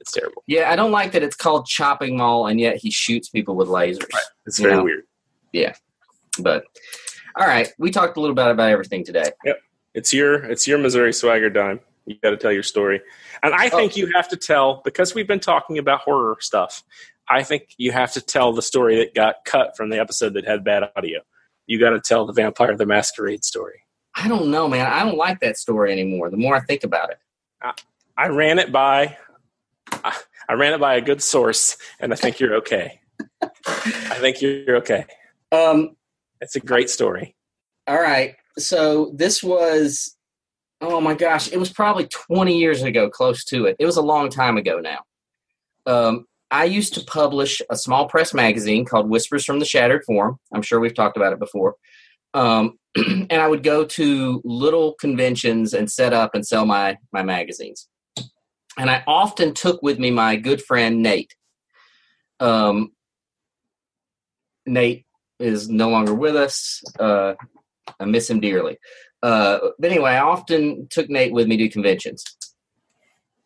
It's 0.00 0.10
terrible. 0.12 0.42
yeah, 0.48 0.70
I 0.72 0.76
don't 0.76 0.90
like 0.90 1.12
that 1.12 1.22
it's 1.22 1.36
called 1.36 1.64
Chopping 1.66 2.16
Mall, 2.16 2.48
and 2.48 2.58
yet 2.58 2.76
he 2.76 2.90
shoots 2.90 3.28
people 3.28 3.54
with 3.54 3.68
lasers. 3.68 4.10
It's 4.46 4.58
very 4.58 4.74
know? 4.74 4.82
weird. 4.84 5.04
Yeah, 5.52 5.74
but 6.40 6.64
all 7.38 7.46
right, 7.46 7.72
we 7.78 7.90
talked 7.92 8.16
a 8.16 8.20
little 8.20 8.34
bit 8.34 8.48
about 8.48 8.70
everything 8.70 9.04
today. 9.04 9.30
It's 9.94 10.12
your 10.12 10.44
it's 10.44 10.66
your 10.66 10.78
Missouri 10.78 11.12
swagger 11.12 11.50
dime. 11.50 11.80
You 12.06 12.16
got 12.22 12.30
to 12.30 12.36
tell 12.36 12.52
your 12.52 12.62
story, 12.62 13.00
and 13.42 13.54
I 13.54 13.68
think 13.70 13.96
you 13.96 14.12
have 14.14 14.28
to 14.28 14.36
tell 14.36 14.82
because 14.84 15.14
we've 15.14 15.26
been 15.28 15.40
talking 15.40 15.78
about 15.78 16.00
horror 16.00 16.36
stuff. 16.40 16.82
I 17.28 17.42
think 17.42 17.68
you 17.78 17.92
have 17.92 18.12
to 18.12 18.20
tell 18.20 18.52
the 18.52 18.60
story 18.60 18.96
that 18.96 19.14
got 19.14 19.36
cut 19.46 19.74
from 19.76 19.88
the 19.88 19.98
episode 19.98 20.34
that 20.34 20.44
had 20.44 20.62
bad 20.64 20.82
audio. 20.94 21.20
You 21.66 21.80
got 21.80 21.90
to 21.90 22.00
tell 22.00 22.26
the 22.26 22.34
Vampire 22.34 22.76
the 22.76 22.84
Masquerade 22.84 23.42
story. 23.44 23.80
I 24.14 24.28
don't 24.28 24.50
know, 24.50 24.68
man. 24.68 24.86
I 24.86 25.02
don't 25.02 25.16
like 25.16 25.40
that 25.40 25.56
story 25.56 25.92
anymore. 25.92 26.28
The 26.28 26.36
more 26.36 26.54
I 26.54 26.60
think 26.60 26.84
about 26.84 27.10
it, 27.10 27.18
I 28.16 28.28
ran 28.28 28.58
it 28.58 28.70
by 28.70 29.16
I 30.48 30.54
ran 30.54 30.74
it 30.74 30.80
by 30.80 30.96
a 30.96 31.00
good 31.00 31.22
source, 31.22 31.76
and 32.00 32.12
I 32.12 32.16
think 32.16 32.40
you're 32.40 32.56
okay. 32.56 33.00
I 33.42 34.18
think 34.20 34.42
you're 34.42 34.76
okay. 34.76 35.06
um, 35.52 35.96
It's 36.40 36.56
a 36.56 36.60
great 36.60 36.90
story. 36.90 37.34
all 37.86 38.00
right. 38.00 38.36
So 38.58 39.12
this 39.14 39.42
was, 39.42 40.16
oh 40.80 41.00
my 41.00 41.14
gosh, 41.14 41.50
it 41.52 41.58
was 41.58 41.72
probably 41.72 42.06
20 42.06 42.58
years 42.58 42.82
ago, 42.82 43.10
close 43.10 43.44
to 43.46 43.66
it. 43.66 43.76
It 43.78 43.86
was 43.86 43.96
a 43.96 44.02
long 44.02 44.28
time 44.28 44.56
ago 44.56 44.80
now. 44.80 45.00
Um, 45.86 46.26
I 46.50 46.64
used 46.64 46.94
to 46.94 47.04
publish 47.04 47.60
a 47.68 47.76
small 47.76 48.06
press 48.06 48.32
magazine 48.32 48.84
called 48.84 49.10
Whispers 49.10 49.44
from 49.44 49.58
the 49.58 49.64
Shattered 49.64 50.04
Forum. 50.04 50.38
I'm 50.52 50.62
sure 50.62 50.78
we've 50.78 50.94
talked 50.94 51.16
about 51.16 51.32
it 51.32 51.40
before. 51.40 51.74
Um, 52.32 52.78
and 52.96 53.32
I 53.32 53.48
would 53.48 53.62
go 53.62 53.84
to 53.84 54.40
little 54.44 54.94
conventions 54.94 55.74
and 55.74 55.90
set 55.90 56.12
up 56.12 56.34
and 56.34 56.46
sell 56.46 56.64
my 56.64 56.96
my 57.12 57.22
magazines. 57.22 57.88
And 58.76 58.90
I 58.90 59.02
often 59.06 59.54
took 59.54 59.82
with 59.82 59.98
me 59.98 60.10
my 60.10 60.36
good 60.36 60.62
friend 60.62 61.02
Nate. 61.02 61.34
Um, 62.40 62.92
Nate 64.66 65.06
is 65.38 65.68
no 65.68 65.88
longer 65.90 66.14
with 66.14 66.36
us. 66.36 66.82
Uh, 66.98 67.34
I 68.00 68.04
miss 68.04 68.28
him 68.28 68.40
dearly. 68.40 68.78
Uh, 69.22 69.58
but 69.78 69.90
anyway, 69.90 70.12
I 70.12 70.20
often 70.20 70.86
took 70.90 71.08
Nate 71.08 71.32
with 71.32 71.46
me 71.46 71.56
to 71.56 71.68
conventions. 71.68 72.24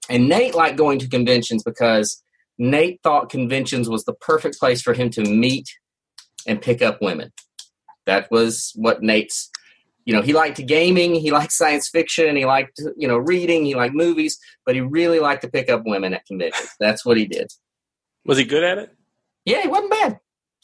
And 0.08 0.28
Nate 0.28 0.54
liked 0.54 0.76
going 0.76 0.98
to 1.00 1.08
conventions 1.08 1.62
because 1.62 2.22
Nate 2.58 3.00
thought 3.02 3.30
conventions 3.30 3.88
was 3.88 4.04
the 4.04 4.14
perfect 4.14 4.58
place 4.58 4.82
for 4.82 4.94
him 4.94 5.10
to 5.10 5.22
meet 5.22 5.68
and 6.46 6.60
pick 6.60 6.82
up 6.82 7.00
women. 7.00 7.32
That 8.06 8.30
was 8.30 8.72
what 8.74 9.02
Nate's, 9.02 9.50
you 10.06 10.14
know, 10.14 10.22
he 10.22 10.32
liked 10.32 10.64
gaming, 10.66 11.14
he 11.14 11.30
liked 11.30 11.52
science 11.52 11.88
fiction, 11.88 12.36
he 12.36 12.46
liked, 12.46 12.80
you 12.96 13.06
know, 13.06 13.18
reading, 13.18 13.64
he 13.64 13.74
liked 13.74 13.94
movies, 13.94 14.38
but 14.64 14.74
he 14.74 14.80
really 14.80 15.20
liked 15.20 15.42
to 15.42 15.48
pick 15.48 15.68
up 15.68 15.82
women 15.84 16.14
at 16.14 16.24
conventions. 16.26 16.70
That's 16.80 17.04
what 17.04 17.18
he 17.18 17.26
did. 17.26 17.52
Was 18.24 18.38
he 18.38 18.44
good 18.44 18.64
at 18.64 18.78
it? 18.78 18.96
Yeah, 19.44 19.62
he 19.62 19.68
wasn't 19.68 19.90
bad. 19.90 20.18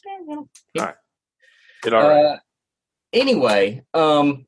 Yeah, 0.04 0.34
All 0.36 0.48
right. 0.76 0.94
Did 1.82 1.92
all 1.92 2.08
right. 2.08 2.24
Uh, 2.24 2.38
anyway, 3.14 3.82
um, 3.94 4.46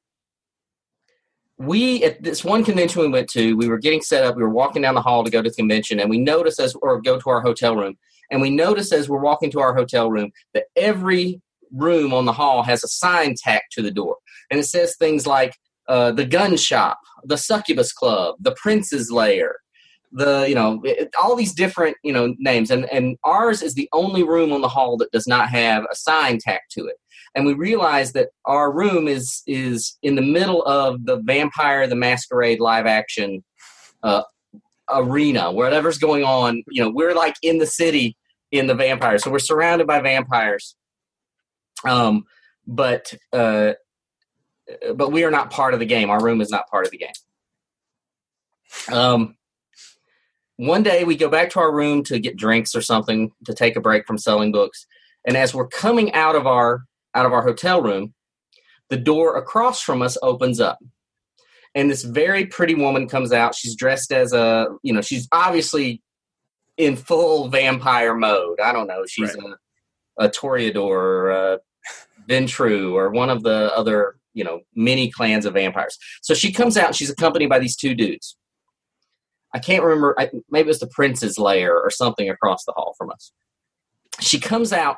we 1.59 2.05
at 2.05 2.23
this 2.23 2.45
one 2.45 2.65
convention 2.65 3.01
we 3.01 3.09
went 3.09 3.31
to, 3.31 3.57
we 3.57 3.69
were 3.69 3.79
getting 3.79 4.03
set 4.03 4.25
up. 4.25 4.37
We 4.37 4.43
were 4.43 4.51
walking 4.51 4.83
down 4.83 4.95
the 4.95 5.01
hall 5.01 5.25
to 5.25 5.31
go 5.31 5.41
to 5.41 5.49
the 5.49 5.55
convention, 5.55 6.01
and 6.01 6.11
we 6.11 6.19
noticed 6.19 6.61
as 6.61 6.75
or 6.83 7.01
go 7.01 7.19
to 7.19 7.31
our 7.31 7.41
hotel 7.41 7.75
room, 7.75 7.97
and 8.31 8.43
we 8.43 8.51
noticed 8.51 8.93
as 8.93 9.09
we're 9.09 9.21
walking 9.21 9.51
to 9.53 9.61
our 9.61 9.75
hotel 9.75 10.11
room 10.11 10.33
that 10.53 10.65
every 10.77 11.41
room 11.73 12.13
on 12.13 12.27
the 12.27 12.33
hall 12.33 12.63
has 12.63 12.85
a 12.85 12.89
sign 12.89 13.35
tacked 13.37 13.73
to 13.73 13.83
the 13.83 13.91
door, 13.91 14.17
and 14.51 14.61
it 14.61 14.65
says 14.65 14.97
things 14.97 15.27
like 15.27 15.55
uh, 15.89 16.13
the 16.13 16.27
gun 16.27 16.57
shop, 16.57 16.99
the 17.25 17.39
succubus 17.39 17.93
club, 17.93 18.35
the 18.41 18.55
prince's 18.61 19.11
lair, 19.11 19.57
the 20.13 20.47
you 20.47 20.55
know 20.55 20.83
it, 20.85 21.09
all 21.23 21.37
these 21.37 21.55
different 21.55 21.97
you 22.05 22.13
know 22.13 22.35
names, 22.39 22.71
and 22.71 22.85
and 22.93 23.17
ours 23.25 23.63
is 23.63 23.73
the 23.73 23.89
only 23.95 24.23
room 24.23 24.53
on 24.53 24.61
the 24.61 24.69
hall 24.69 24.99
that 24.99 25.11
does 25.11 25.27
not 25.27 25.49
have 25.49 25.85
a 25.91 25.97
sign 25.97 26.39
tacked 26.39 26.71
to 26.73 26.85
it 26.87 26.97
and 27.37 27.45
we 27.45 27.53
realized 27.53 28.15
that 28.15 28.31
our 28.47 28.73
room 28.73 29.07
is 29.07 29.43
is 29.47 29.99
in 30.03 30.17
the 30.17 30.23
middle 30.23 30.63
of 30.63 31.05
the 31.05 31.19
Vampire 31.19 31.87
the 31.87 31.95
Masquerade 31.95 32.59
live 32.59 32.87
action 32.87 33.45
uh, 34.03 34.23
arena, 34.89 35.53
whatever's 35.53 35.99
going 35.99 36.25
on. 36.25 36.65
You 36.69 36.83
know, 36.83 36.91
we're 36.91 37.15
like 37.15 37.37
in 37.43 37.59
the 37.59 37.67
city 37.67 38.17
in 38.51 38.67
the 38.67 38.75
vampire, 38.75 39.19
so 39.19 39.31
we're 39.31 39.39
surrounded 39.39 39.87
by 39.87 40.01
vampires. 40.01 40.77
Um, 41.85 42.25
but 42.67 43.13
uh, 43.33 43.75
but 44.95 45.13
we 45.13 45.25
are 45.25 45.31
not 45.31 45.51
part 45.51 45.75
of 45.75 45.81
the 45.81 45.87
game. 45.87 46.09
Our 46.09 46.23
room 46.23 46.41
is 46.41 46.51
not 46.51 46.69
part 46.69 46.87
of 46.87 46.91
the 46.91 46.99
game. 46.99 47.13
Um, 48.91 49.37
one 50.57 50.83
day 50.83 51.05
we 51.05 51.17
go 51.17 51.29
back 51.29 51.51
to 51.51 51.61
our 51.61 51.73
room 51.73 52.03
to 52.05 52.19
get 52.19 52.37
drinks 52.37 52.75
or 52.75 52.81
something 52.81 53.31
to 53.45 53.53
take 53.53 53.77
a 53.77 53.81
break 53.81 54.07
from 54.07 54.17
selling 54.17 54.53
books, 54.53 54.87
and 55.27 55.37
as 55.37 55.53
we're 55.53 55.69
coming 55.69 56.15
out 56.15 56.35
of 56.35 56.47
our 56.47 56.85
out 57.17 57.27
of 57.27 57.33
our 57.33 57.43
hotel 57.43 57.83
room, 57.83 58.15
the 58.91 58.97
door 58.97 59.37
across 59.37 59.83
from 59.83 60.03
us 60.03 60.17
opens 60.23 60.61
up. 60.61 60.79
And 61.75 61.91
this 61.91 62.05
very 62.05 62.47
pretty 62.47 62.75
woman 62.75 63.09
comes 63.09 63.33
out. 63.33 63.55
She's 63.55 63.75
dressed 63.75 64.13
as 64.13 64.33
a, 64.33 64.67
you 64.83 64.93
know, 64.93 65.01
she's 65.01 65.27
obviously 65.33 66.03
in 66.77 66.97
full 66.97 67.49
vampire 67.49 68.15
mode. 68.15 68.61
I 68.61 68.73
don't 68.73 68.87
know. 68.87 69.05
She's 69.07 69.35
right. 69.35 69.57
a, 70.19 70.27
a 70.27 70.29
Toreador 70.29 70.77
or 70.77 71.31
a 71.31 71.59
Ventrue 72.29 72.93
or 72.93 73.11
one 73.11 73.31
of 73.31 73.43
the 73.43 73.73
other, 73.75 74.17
you 74.35 74.45
know, 74.45 74.61
many 74.75 75.11
clans 75.11 75.45
of 75.47 75.55
vampires. 75.55 75.99
So 76.23 76.35
she 76.35 76.53
comes 76.53 76.77
out 76.77 76.89
and 76.89 76.97
she's 76.97 77.11
accompanied 77.11 77.49
by 77.49 77.59
these 77.59 77.77
two 77.77 77.95
dudes. 77.95 78.37
I 79.55 79.59
can't 79.59 79.83
remember. 79.83 80.15
I, 80.19 80.31
maybe 80.51 80.67
it 80.67 80.69
was 80.69 80.81
the 80.81 80.89
prince's 80.89 81.39
lair 81.39 81.79
or 81.79 81.91
something 81.91 82.29
across 82.29 82.65
the 82.65 82.73
hall 82.73 82.95
from 82.99 83.11
us. 83.11 83.33
She 84.21 84.41
comes 84.41 84.73
out 84.73 84.97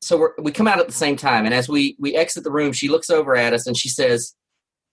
so 0.00 0.16
we 0.16 0.44
we 0.44 0.52
come 0.52 0.66
out 0.66 0.80
at 0.80 0.86
the 0.86 0.92
same 0.92 1.16
time, 1.16 1.44
and 1.44 1.54
as 1.54 1.68
we 1.68 1.96
we 1.98 2.14
exit 2.14 2.44
the 2.44 2.50
room, 2.50 2.72
she 2.72 2.88
looks 2.88 3.10
over 3.10 3.36
at 3.36 3.52
us 3.52 3.66
and 3.66 3.76
she 3.76 3.88
says, 3.88 4.34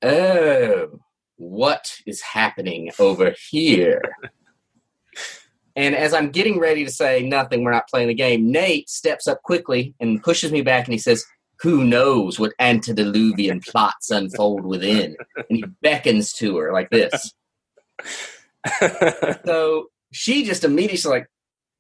"Oh, 0.02 1.00
what 1.38 1.94
is 2.06 2.22
happening 2.22 2.92
over 3.00 3.34
here?" 3.50 4.02
and 5.76 5.96
as 5.96 6.14
I'm 6.14 6.30
getting 6.30 6.60
ready 6.60 6.84
to 6.84 6.92
say 6.92 7.24
nothing, 7.24 7.64
we're 7.64 7.72
not 7.72 7.88
playing 7.88 8.10
the 8.10 8.14
game. 8.14 8.52
Nate 8.52 8.90
steps 8.90 9.28
up 9.28 9.42
quickly 9.44 9.96
and 10.00 10.22
pushes 10.22 10.52
me 10.52 10.62
back, 10.62 10.86
and 10.86 10.94
he 10.94 11.00
says, 11.00 11.26
"Who 11.62 11.86
knows 11.86 12.38
what 12.38 12.54
antediluvian 12.60 13.62
plots 13.62 14.10
unfold 14.10 14.66
within?" 14.66 15.16
And 15.38 15.58
he 15.58 15.64
beckons 15.82 16.34
to 16.34 16.58
her 16.58 16.74
like 16.74 16.90
this. 16.90 17.34
so 19.46 19.88
she 20.12 20.44
just 20.44 20.64
immediately 20.64 21.10
like 21.10 21.28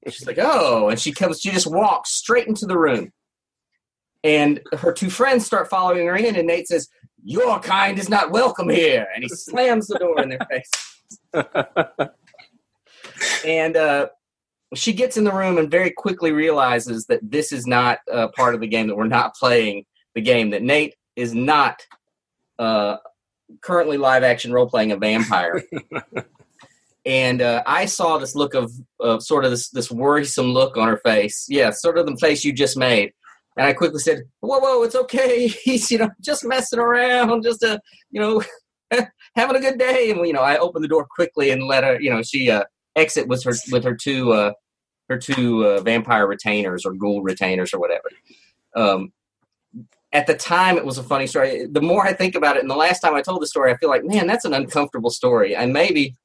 she's 0.09 0.27
like, 0.27 0.39
"Oh," 0.39 0.89
and 0.89 0.99
she 0.99 1.11
comes. 1.11 1.41
She 1.41 1.51
just 1.51 1.69
walks 1.69 2.11
straight 2.11 2.47
into 2.47 2.65
the 2.65 2.77
room, 2.77 3.11
and 4.23 4.61
her 4.77 4.91
two 4.91 5.09
friends 5.09 5.45
start 5.45 5.69
following 5.69 6.07
her 6.07 6.15
in, 6.15 6.35
and 6.35 6.47
Nate 6.47 6.67
says, 6.67 6.89
Your 7.23 7.59
kind 7.59 7.99
is 7.99 8.09
not 8.09 8.31
welcome 8.31 8.69
here. 8.69 9.07
And 9.13 9.23
he 9.23 9.29
slams 9.29 9.87
the 9.87 9.99
door 9.99 10.21
in 10.21 10.29
their 10.29 10.47
face. 10.49 10.71
and 13.45 13.77
uh, 13.77 14.07
she 14.73 14.93
gets 14.93 15.17
in 15.17 15.23
the 15.23 15.33
room 15.33 15.57
and 15.57 15.71
very 15.71 15.91
quickly 15.91 16.31
realizes 16.31 17.05
that 17.05 17.19
this 17.23 17.51
is 17.51 17.67
not 17.67 17.99
uh, 18.11 18.27
part 18.29 18.55
of 18.55 18.61
the 18.61 18.67
game, 18.67 18.87
that 18.87 18.95
we're 18.95 19.07
not 19.07 19.35
playing 19.35 19.85
the 20.15 20.21
game, 20.21 20.51
that 20.51 20.63
Nate 20.63 20.95
is 21.15 21.33
not 21.33 21.81
uh, 22.59 22.97
currently 23.61 23.97
live 23.97 24.23
action 24.23 24.51
role 24.51 24.67
playing 24.67 24.91
a 24.91 24.97
vampire. 24.97 25.63
and 27.05 27.41
uh, 27.41 27.63
I 27.65 27.85
saw 27.85 28.17
this 28.17 28.35
look 28.35 28.55
of 28.55 28.71
sort 29.23 29.45
of 29.45 29.51
this, 29.51 29.69
this 29.69 29.91
worrisome 29.91 30.47
look 30.47 30.75
on 30.75 30.87
her 30.87 30.97
face. 30.97 31.45
Yeah, 31.47 31.69
sort 31.69 31.97
of 31.97 32.07
the 32.07 32.17
face 32.17 32.43
you 32.43 32.51
just 32.51 32.77
made. 32.77 33.13
And 33.57 33.65
I 33.65 33.73
quickly 33.73 33.99
said, 33.99 34.23
"Whoa, 34.39 34.59
whoa, 34.59 34.83
it's 34.83 34.95
okay. 34.95 35.47
He's 35.63 35.89
you 35.89 35.97
know 35.97 36.09
just 36.21 36.45
messing 36.45 36.79
around, 36.79 37.43
just 37.43 37.63
a 37.63 37.81
you 38.11 38.21
know 38.21 38.43
having 39.35 39.55
a 39.55 39.59
good 39.59 39.79
day." 39.79 40.11
And 40.11 40.25
you 40.25 40.33
know, 40.33 40.41
I 40.41 40.57
opened 40.57 40.83
the 40.83 40.89
door 40.89 41.07
quickly 41.09 41.49
and 41.49 41.63
let 41.63 41.83
her. 41.83 41.99
You 41.99 42.11
know, 42.11 42.21
she 42.21 42.51
uh, 42.51 42.63
exit 42.95 43.27
with 43.27 43.43
her 43.43 43.53
with 43.71 43.83
her 43.83 43.95
two 43.95 44.31
uh, 44.31 44.53
her 45.09 45.17
two 45.17 45.65
uh, 45.65 45.81
vampire 45.81 46.27
retainers 46.27 46.85
or 46.85 46.93
ghoul 46.93 47.23
retainers 47.23 47.73
or 47.73 47.79
whatever. 47.79 48.09
Um, 48.75 49.11
at 50.13 50.27
the 50.27 50.35
time, 50.35 50.77
it 50.77 50.85
was 50.85 50.97
a 50.97 51.03
funny 51.03 51.27
story. 51.27 51.65
The 51.65 51.81
more 51.81 52.05
I 52.05 52.13
think 52.13 52.35
about 52.35 52.55
it, 52.55 52.61
and 52.61 52.69
the 52.69 52.75
last 52.75 52.99
time 52.99 53.15
I 53.15 53.21
told 53.21 53.41
the 53.41 53.47
story, 53.47 53.71
I 53.71 53.77
feel 53.77 53.89
like, 53.89 54.05
man, 54.05 54.27
that's 54.27 54.45
an 54.45 54.53
uncomfortable 54.53 55.09
story. 55.09 55.55
And 55.55 55.73
maybe 55.73 56.15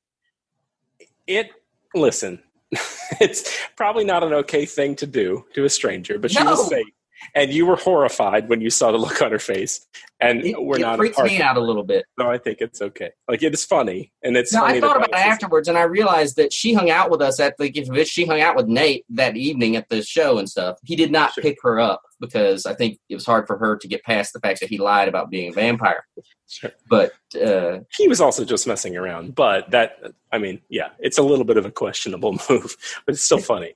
it. 1.27 1.51
Listen, 1.95 2.43
it's 3.21 3.59
probably 3.77 4.05
not 4.05 4.23
an 4.23 4.33
okay 4.33 4.65
thing 4.65 4.97
to 4.97 5.07
do 5.07 5.45
to 5.55 5.65
a 5.65 5.69
stranger, 5.69 6.19
but 6.19 6.31
she 6.31 6.43
no. 6.43 6.53
was 6.53 6.69
safe 6.69 6.87
and 7.35 7.53
you 7.53 7.67
were 7.67 7.77
horrified 7.77 8.49
when 8.49 8.61
you 8.61 8.71
saw 8.71 8.93
the 8.93 8.99
look 8.99 9.21
on 9.23 9.33
her 9.33 9.39
face. 9.39 9.87
And 10.21 10.45
it, 10.45 10.63
we're 10.63 10.77
it 10.77 10.83
not. 10.83 10.99
freaks 10.99 11.19
me 11.19 11.41
out 11.41 11.57
a 11.57 11.61
little 11.61 11.83
bit. 11.83 12.05
No, 12.17 12.31
I 12.31 12.39
think 12.39 12.61
it's 12.61 12.81
okay. 12.81 13.11
Like 13.27 13.43
it 13.43 13.53
is 13.53 13.65
funny, 13.65 14.13
and 14.23 14.37
it's. 14.37 14.53
No, 14.53 14.65
I 14.65 14.81
thought 14.81 14.97
about 14.97 15.09
it 15.09 15.15
afterwards, 15.17 15.67
and 15.67 15.77
I 15.77 15.83
realized 15.83 16.37
that 16.37 16.53
she 16.53 16.75
hung 16.75 16.91
out 16.91 17.11
with 17.11 17.21
us 17.21 17.41
at 17.41 17.57
the. 17.59 18.05
She 18.05 18.25
hung 18.25 18.41
out 18.41 18.55
with 18.55 18.69
Nate 18.69 19.05
that 19.11 19.37
evening 19.37 19.75
at 19.75 19.89
the 19.89 20.03
show 20.03 20.39
and 20.39 20.49
stuff. 20.49 20.79
He 20.85 20.95
did 20.95 21.11
not 21.11 21.33
sure. 21.33 21.43
pick 21.43 21.59
her 21.63 21.81
up 21.81 22.03
because 22.21 22.67
I 22.67 22.75
think 22.75 22.99
it 23.09 23.17
was 23.17 23.27
hard 23.27 23.49
for 23.49 23.59
her 23.59 23.77
to 23.77 23.89
get 23.89 24.05
past 24.05 24.33
the 24.33 24.41
fact 24.41 24.61
that 24.61 24.69
he 24.69 24.79
lied 24.79 25.09
about 25.09 25.29
being 25.29 25.51
a 25.51 25.53
vampire. 25.53 26.07
Sure. 26.49 26.71
But 26.89 27.13
uh, 27.35 27.81
he 27.97 28.07
was 28.07 28.21
also 28.21 28.45
just 28.45 28.67
messing 28.67 28.97
around. 28.97 29.35
But 29.35 29.71
that, 29.73 29.97
I 30.31 30.39
mean, 30.39 30.61
yeah, 30.69 30.91
it's 31.01 31.19
a 31.19 31.23
little 31.23 31.45
bit 31.45 31.57
of 31.57 31.67
a 31.67 31.71
questionable 31.71 32.33
move, 32.51 32.77
but 33.07 33.15
it's 33.15 33.23
still 33.23 33.39
funny. 33.39 33.75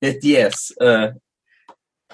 It, 0.00 0.18
yes, 0.22 0.72
uh, 0.80 1.10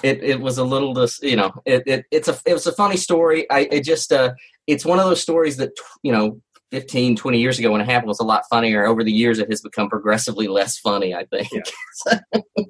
it 0.03 0.23
it 0.23 0.41
was 0.41 0.59
a 0.59 0.65
little 0.65 0.95
dis, 0.95 1.21
you 1.23 1.37
know 1.37 1.53
it, 1.65 1.83
it 1.87 2.05
it's 2.11 2.29
a 2.29 2.39
it 2.47 2.53
was 2.53 2.67
a 2.67 2.73
funny 2.73 2.97
story 2.97 3.51
i 3.51 3.61
it 3.71 3.85
just 3.85 4.13
uh 4.13 4.33
it's 4.67 4.85
one 4.85 4.99
of 4.99 5.05
those 5.05 5.21
stories 5.21 5.57
that 5.57 5.71
you 6.03 6.13
know 6.13 6.41
15 6.71 7.17
20 7.17 7.39
years 7.39 7.59
ago 7.59 7.73
when 7.73 7.81
it 7.81 7.87
happened 7.87 8.09
was 8.09 8.21
a 8.21 8.25
lot 8.25 8.45
funnier 8.49 8.87
over 8.87 9.03
the 9.03 9.13
years 9.13 9.39
it 9.39 9.51
has 9.51 9.61
become 9.61 9.89
progressively 9.89 10.49
less 10.49 10.79
funny 10.79 11.15
i 11.15 11.25
think 11.27 11.49
yeah. 11.53 12.21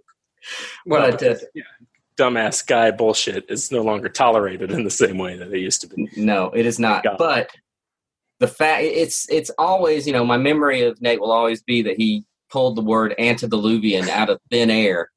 well 0.86 1.10
but, 1.10 1.22
uh, 1.22 1.36
yeah. 1.54 1.62
dumbass 2.16 2.66
guy 2.66 2.90
bullshit 2.90 3.44
is 3.48 3.70
no 3.70 3.82
longer 3.82 4.08
tolerated 4.08 4.70
in 4.70 4.84
the 4.84 4.90
same 4.90 5.18
way 5.18 5.36
that 5.36 5.52
it 5.52 5.60
used 5.60 5.80
to 5.82 5.88
be 5.88 6.08
no 6.16 6.50
it 6.50 6.66
is 6.66 6.78
not 6.78 7.04
God. 7.04 7.16
but 7.18 7.50
the 8.38 8.48
fact 8.48 8.82
it's 8.82 9.28
it's 9.30 9.50
always 9.58 10.06
you 10.06 10.12
know 10.12 10.24
my 10.24 10.38
memory 10.38 10.82
of 10.82 11.00
nate 11.00 11.20
will 11.20 11.32
always 11.32 11.62
be 11.62 11.82
that 11.82 11.96
he 11.96 12.24
pulled 12.50 12.76
the 12.76 12.82
word 12.82 13.14
antediluvian 13.18 14.08
out 14.08 14.30
of 14.30 14.40
thin 14.50 14.70
air 14.70 15.10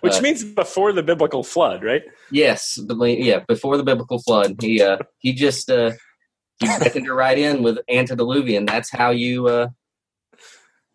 which 0.00 0.14
uh, 0.14 0.20
means 0.20 0.44
before 0.44 0.92
the 0.92 1.02
biblical 1.02 1.42
flood, 1.42 1.82
right? 1.84 2.02
Yes, 2.30 2.78
yeah, 2.88 3.40
before 3.46 3.76
the 3.76 3.82
biblical 3.84 4.18
flood. 4.20 4.56
He 4.60 4.82
uh, 4.82 4.98
he 5.18 5.32
just 5.32 5.70
uh, 5.70 5.92
he 6.60 6.66
beckoned 6.66 7.06
her 7.06 7.14
right 7.14 7.38
in 7.38 7.62
with 7.62 7.78
antediluvian. 7.90 8.66
That's 8.66 8.90
how 8.90 9.10
you 9.10 9.46
uh, 9.48 9.68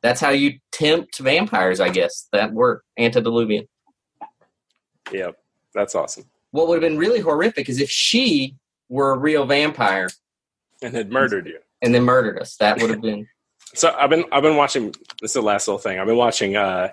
that's 0.01 0.19
how 0.19 0.29
you 0.31 0.59
tempt 0.71 1.19
vampires, 1.19 1.79
I 1.79 1.89
guess. 1.89 2.27
That 2.31 2.53
word, 2.53 2.81
antediluvian. 2.97 3.67
Yep, 5.11 5.35
that's 5.73 5.95
awesome. 5.95 6.25
What 6.51 6.67
would 6.67 6.81
have 6.81 6.89
been 6.89 6.99
really 6.99 7.19
horrific 7.19 7.69
is 7.69 7.79
if 7.79 7.89
she 7.89 8.55
were 8.89 9.11
a 9.11 9.17
real 9.17 9.45
vampire 9.45 10.09
And 10.81 10.93
had 10.93 11.11
murdered 11.11 11.47
you. 11.47 11.59
and 11.81 11.93
then 11.95 12.03
murdered 12.03 12.39
us. 12.39 12.57
That 12.57 12.79
would 12.79 12.89
have 12.91 13.01
been 13.01 13.27
So 13.75 13.95
I've 13.99 14.09
been 14.09 14.25
I've 14.31 14.43
been 14.43 14.55
watching. 14.55 14.93
This 15.21 15.31
is 15.31 15.33
the 15.33 15.41
last 15.41 15.67
little 15.67 15.79
thing. 15.79 15.97
I've 15.99 16.05
been 16.07 16.17
watching. 16.17 16.55
uh 16.55 16.89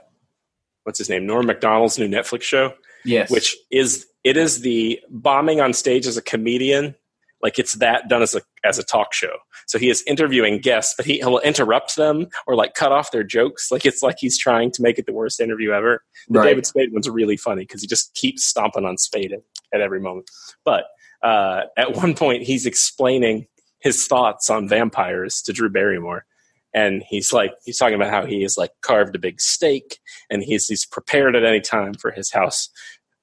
What's 0.90 0.98
his 0.98 1.08
name? 1.08 1.24
Norm 1.24 1.46
Macdonald's 1.46 2.00
new 2.00 2.08
Netflix 2.08 2.42
show, 2.42 2.74
yes. 3.04 3.30
which 3.30 3.56
is 3.70 4.08
it 4.24 4.36
is 4.36 4.62
the 4.62 4.98
bombing 5.08 5.60
on 5.60 5.72
stage 5.72 6.04
as 6.04 6.16
a 6.16 6.22
comedian. 6.22 6.96
Like 7.40 7.60
it's 7.60 7.74
that 7.74 8.08
done 8.08 8.22
as 8.22 8.34
a 8.34 8.40
as 8.64 8.80
a 8.80 8.82
talk 8.82 9.14
show. 9.14 9.36
So 9.68 9.78
he 9.78 9.88
is 9.88 10.02
interviewing 10.04 10.58
guests, 10.58 10.94
but 10.96 11.06
he 11.06 11.24
will 11.24 11.38
interrupt 11.38 11.94
them 11.94 12.26
or 12.44 12.56
like 12.56 12.74
cut 12.74 12.90
off 12.90 13.12
their 13.12 13.22
jokes. 13.22 13.70
Like 13.70 13.86
it's 13.86 14.02
like 14.02 14.16
he's 14.18 14.36
trying 14.36 14.72
to 14.72 14.82
make 14.82 14.98
it 14.98 15.06
the 15.06 15.12
worst 15.12 15.38
interview 15.38 15.70
ever. 15.70 16.02
The 16.28 16.40
Right. 16.40 16.48
David 16.48 16.66
Spade 16.66 16.92
one's 16.92 17.08
really 17.08 17.36
funny 17.36 17.62
because 17.62 17.82
he 17.82 17.86
just 17.86 18.12
keeps 18.14 18.44
stomping 18.44 18.84
on 18.84 18.98
Spade 18.98 19.32
at, 19.32 19.42
at 19.72 19.80
every 19.80 20.00
moment. 20.00 20.28
But 20.64 20.86
uh, 21.22 21.66
at 21.76 21.94
one 21.94 22.16
point, 22.16 22.42
he's 22.42 22.66
explaining 22.66 23.46
his 23.78 24.08
thoughts 24.08 24.50
on 24.50 24.68
vampires 24.68 25.40
to 25.42 25.52
Drew 25.52 25.70
Barrymore. 25.70 26.24
And 26.72 27.02
he's 27.08 27.32
like, 27.32 27.52
he's 27.64 27.78
talking 27.78 27.94
about 27.94 28.10
how 28.10 28.26
he 28.26 28.42
has 28.42 28.56
like 28.56 28.70
carved 28.80 29.16
a 29.16 29.18
big 29.18 29.40
stake 29.40 29.98
and 30.28 30.42
he's, 30.42 30.68
he's 30.68 30.86
prepared 30.86 31.34
at 31.34 31.44
any 31.44 31.60
time 31.60 31.94
for 31.94 32.12
his 32.12 32.32
house 32.32 32.68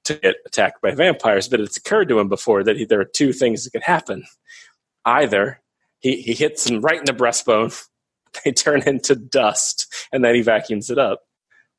to 0.04 0.14
get 0.14 0.36
attacked 0.46 0.82
by 0.82 0.90
vampires. 0.94 1.48
But 1.48 1.60
it's 1.60 1.76
occurred 1.76 2.08
to 2.08 2.18
him 2.18 2.28
before 2.28 2.62
that 2.64 2.76
he, 2.76 2.84
there 2.84 3.00
are 3.00 3.04
two 3.06 3.32
things 3.32 3.64
that 3.64 3.70
could 3.70 3.82
happen. 3.82 4.24
Either 5.04 5.60
he, 6.00 6.20
he 6.22 6.34
hits 6.34 6.64
them 6.64 6.80
right 6.80 6.98
in 6.98 7.04
the 7.04 7.12
breastbone, 7.12 7.74
they 8.44 8.52
turn 8.52 8.82
into 8.86 9.14
dust, 9.14 9.92
and 10.12 10.24
then 10.24 10.34
he 10.34 10.42
vacuums 10.42 10.90
it 10.90 10.98
up. 10.98 11.22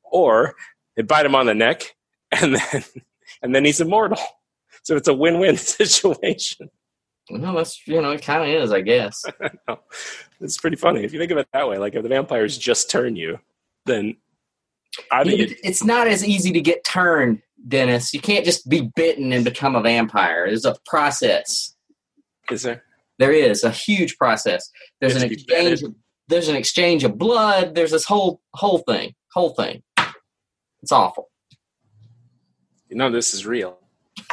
Or 0.04 0.54
they 0.96 1.02
bite 1.02 1.26
him 1.26 1.34
on 1.34 1.46
the 1.46 1.54
neck, 1.54 1.94
and 2.32 2.56
then 2.56 2.84
and 3.42 3.54
then 3.54 3.64
he's 3.64 3.80
immortal. 3.80 4.18
So 4.82 4.96
it's 4.96 5.08
a 5.08 5.14
win-win 5.14 5.56
situation. 5.56 6.70
Well, 7.28 7.54
that's 7.54 7.86
you 7.86 8.00
know, 8.00 8.12
it 8.12 8.22
kind 8.22 8.42
of 8.42 8.62
is, 8.62 8.72
I 8.72 8.80
guess. 8.80 9.24
It's 10.42 10.56
pretty 10.56 10.76
funny 10.76 11.04
if 11.04 11.12
you 11.12 11.18
think 11.18 11.32
of 11.32 11.36
it 11.38 11.48
that 11.52 11.68
way. 11.68 11.76
Like 11.76 11.94
if 11.94 12.02
the 12.02 12.08
vampires 12.08 12.56
just 12.56 12.90
turn 12.90 13.14
you, 13.14 13.38
then 13.84 14.16
Yeah, 15.12 15.22
you, 15.24 15.54
it's 15.62 15.84
not 15.84 16.06
as 16.08 16.26
easy 16.26 16.50
to 16.52 16.62
get 16.62 16.82
turned, 16.82 17.42
Dennis. 17.68 18.14
You 18.14 18.20
can't 18.20 18.44
just 18.44 18.66
be 18.66 18.90
bitten 18.96 19.32
and 19.34 19.44
become 19.44 19.76
a 19.76 19.82
vampire. 19.82 20.46
There's 20.46 20.64
a 20.64 20.76
process. 20.86 21.76
is 22.50 22.62
there? 22.62 22.84
There 23.18 23.32
is 23.32 23.64
a 23.64 23.70
huge 23.70 24.16
process. 24.16 24.70
There's 25.00 25.12
You 25.12 25.16
an 25.24 25.28
have 25.28 25.30
to 25.30 25.36
be 25.36 25.42
exchange. 25.52 25.82
Of, 25.82 25.94
there's 26.28 26.48
an 26.48 26.56
exchange 26.56 27.04
of 27.04 27.18
blood. 27.18 27.74
There's 27.74 27.90
this 27.90 28.06
whole 28.06 28.40
whole 28.54 28.78
thing. 28.78 29.14
Whole 29.34 29.50
thing. 29.50 29.82
It's 30.82 30.90
awful. 30.92 31.28
You 32.88 32.96
know 32.96 33.10
this 33.10 33.34
is 33.34 33.44
real. 33.44 33.78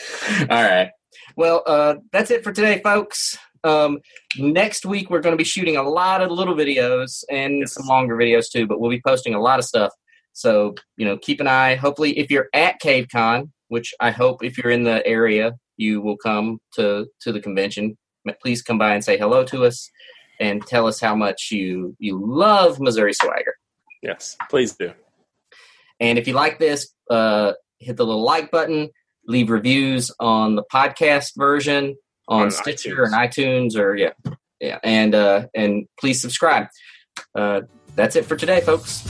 All 0.50 0.62
right. 0.62 0.90
Well, 1.36 1.62
uh, 1.66 1.96
that's 2.12 2.30
it 2.30 2.42
for 2.44 2.52
today, 2.52 2.80
folks. 2.82 3.36
Um, 3.64 3.98
next 4.38 4.86
week 4.86 5.10
we're 5.10 5.20
going 5.20 5.32
to 5.32 5.38
be 5.38 5.44
shooting 5.44 5.76
a 5.76 5.82
lot 5.82 6.22
of 6.22 6.30
little 6.30 6.54
videos 6.54 7.24
and 7.30 7.60
Yes. 7.60 7.74
some 7.74 7.86
longer 7.86 8.16
videos 8.16 8.50
too. 8.50 8.66
But 8.66 8.80
we'll 8.80 8.90
be 8.90 9.02
posting 9.04 9.34
a 9.34 9.40
lot 9.40 9.58
of 9.58 9.64
stuff. 9.64 9.92
So 10.32 10.74
you 10.96 11.04
know, 11.06 11.16
keep 11.18 11.40
an 11.40 11.46
eye. 11.48 11.74
Hopefully, 11.74 12.18
if 12.18 12.30
you're 12.30 12.48
at 12.52 12.80
CaveCon, 12.80 13.50
which 13.68 13.94
I 14.00 14.10
hope 14.10 14.44
if 14.44 14.56
you're 14.58 14.70
in 14.72 14.84
the 14.84 15.04
area, 15.06 15.54
you 15.76 16.00
will 16.00 16.16
come 16.16 16.60
to 16.74 17.06
to 17.20 17.32
the 17.32 17.40
convention. 17.40 17.96
Please 18.42 18.62
come 18.62 18.78
by 18.78 18.94
and 18.94 19.04
say 19.04 19.16
hello 19.18 19.44
to 19.44 19.64
us 19.64 19.88
and 20.40 20.64
tell 20.66 20.86
us 20.86 21.00
how 21.00 21.14
much 21.14 21.48
you 21.50 21.96
you 21.98 22.20
love 22.24 22.78
Missouri 22.80 23.14
Swagger. 23.14 23.54
Yes, 24.02 24.36
please 24.50 24.74
do. 24.74 24.92
And 26.00 26.18
if 26.18 26.28
you 26.28 26.34
like 26.34 26.58
this, 26.58 26.92
uh, 27.10 27.52
hit 27.78 27.96
the 27.96 28.04
little 28.06 28.22
like 28.22 28.50
button, 28.50 28.90
leave 29.26 29.50
reviews 29.50 30.10
on 30.20 30.56
the 30.56 30.62
podcast 30.72 31.32
version 31.36 31.96
on, 32.28 32.42
On 32.42 32.50
Stitcher 32.50 32.96
iTunes. 32.96 33.04
and 33.04 33.14
iTunes, 33.14 33.76
or 33.78 33.96
yeah, 33.96 34.12
yeah, 34.60 34.78
and 34.82 35.14
uh, 35.14 35.46
and 35.54 35.86
please 35.98 36.20
subscribe. 36.20 36.66
Uh, 37.34 37.62
that's 37.94 38.16
it 38.16 38.24
for 38.24 38.36
today, 38.36 38.60
folks. 38.60 39.04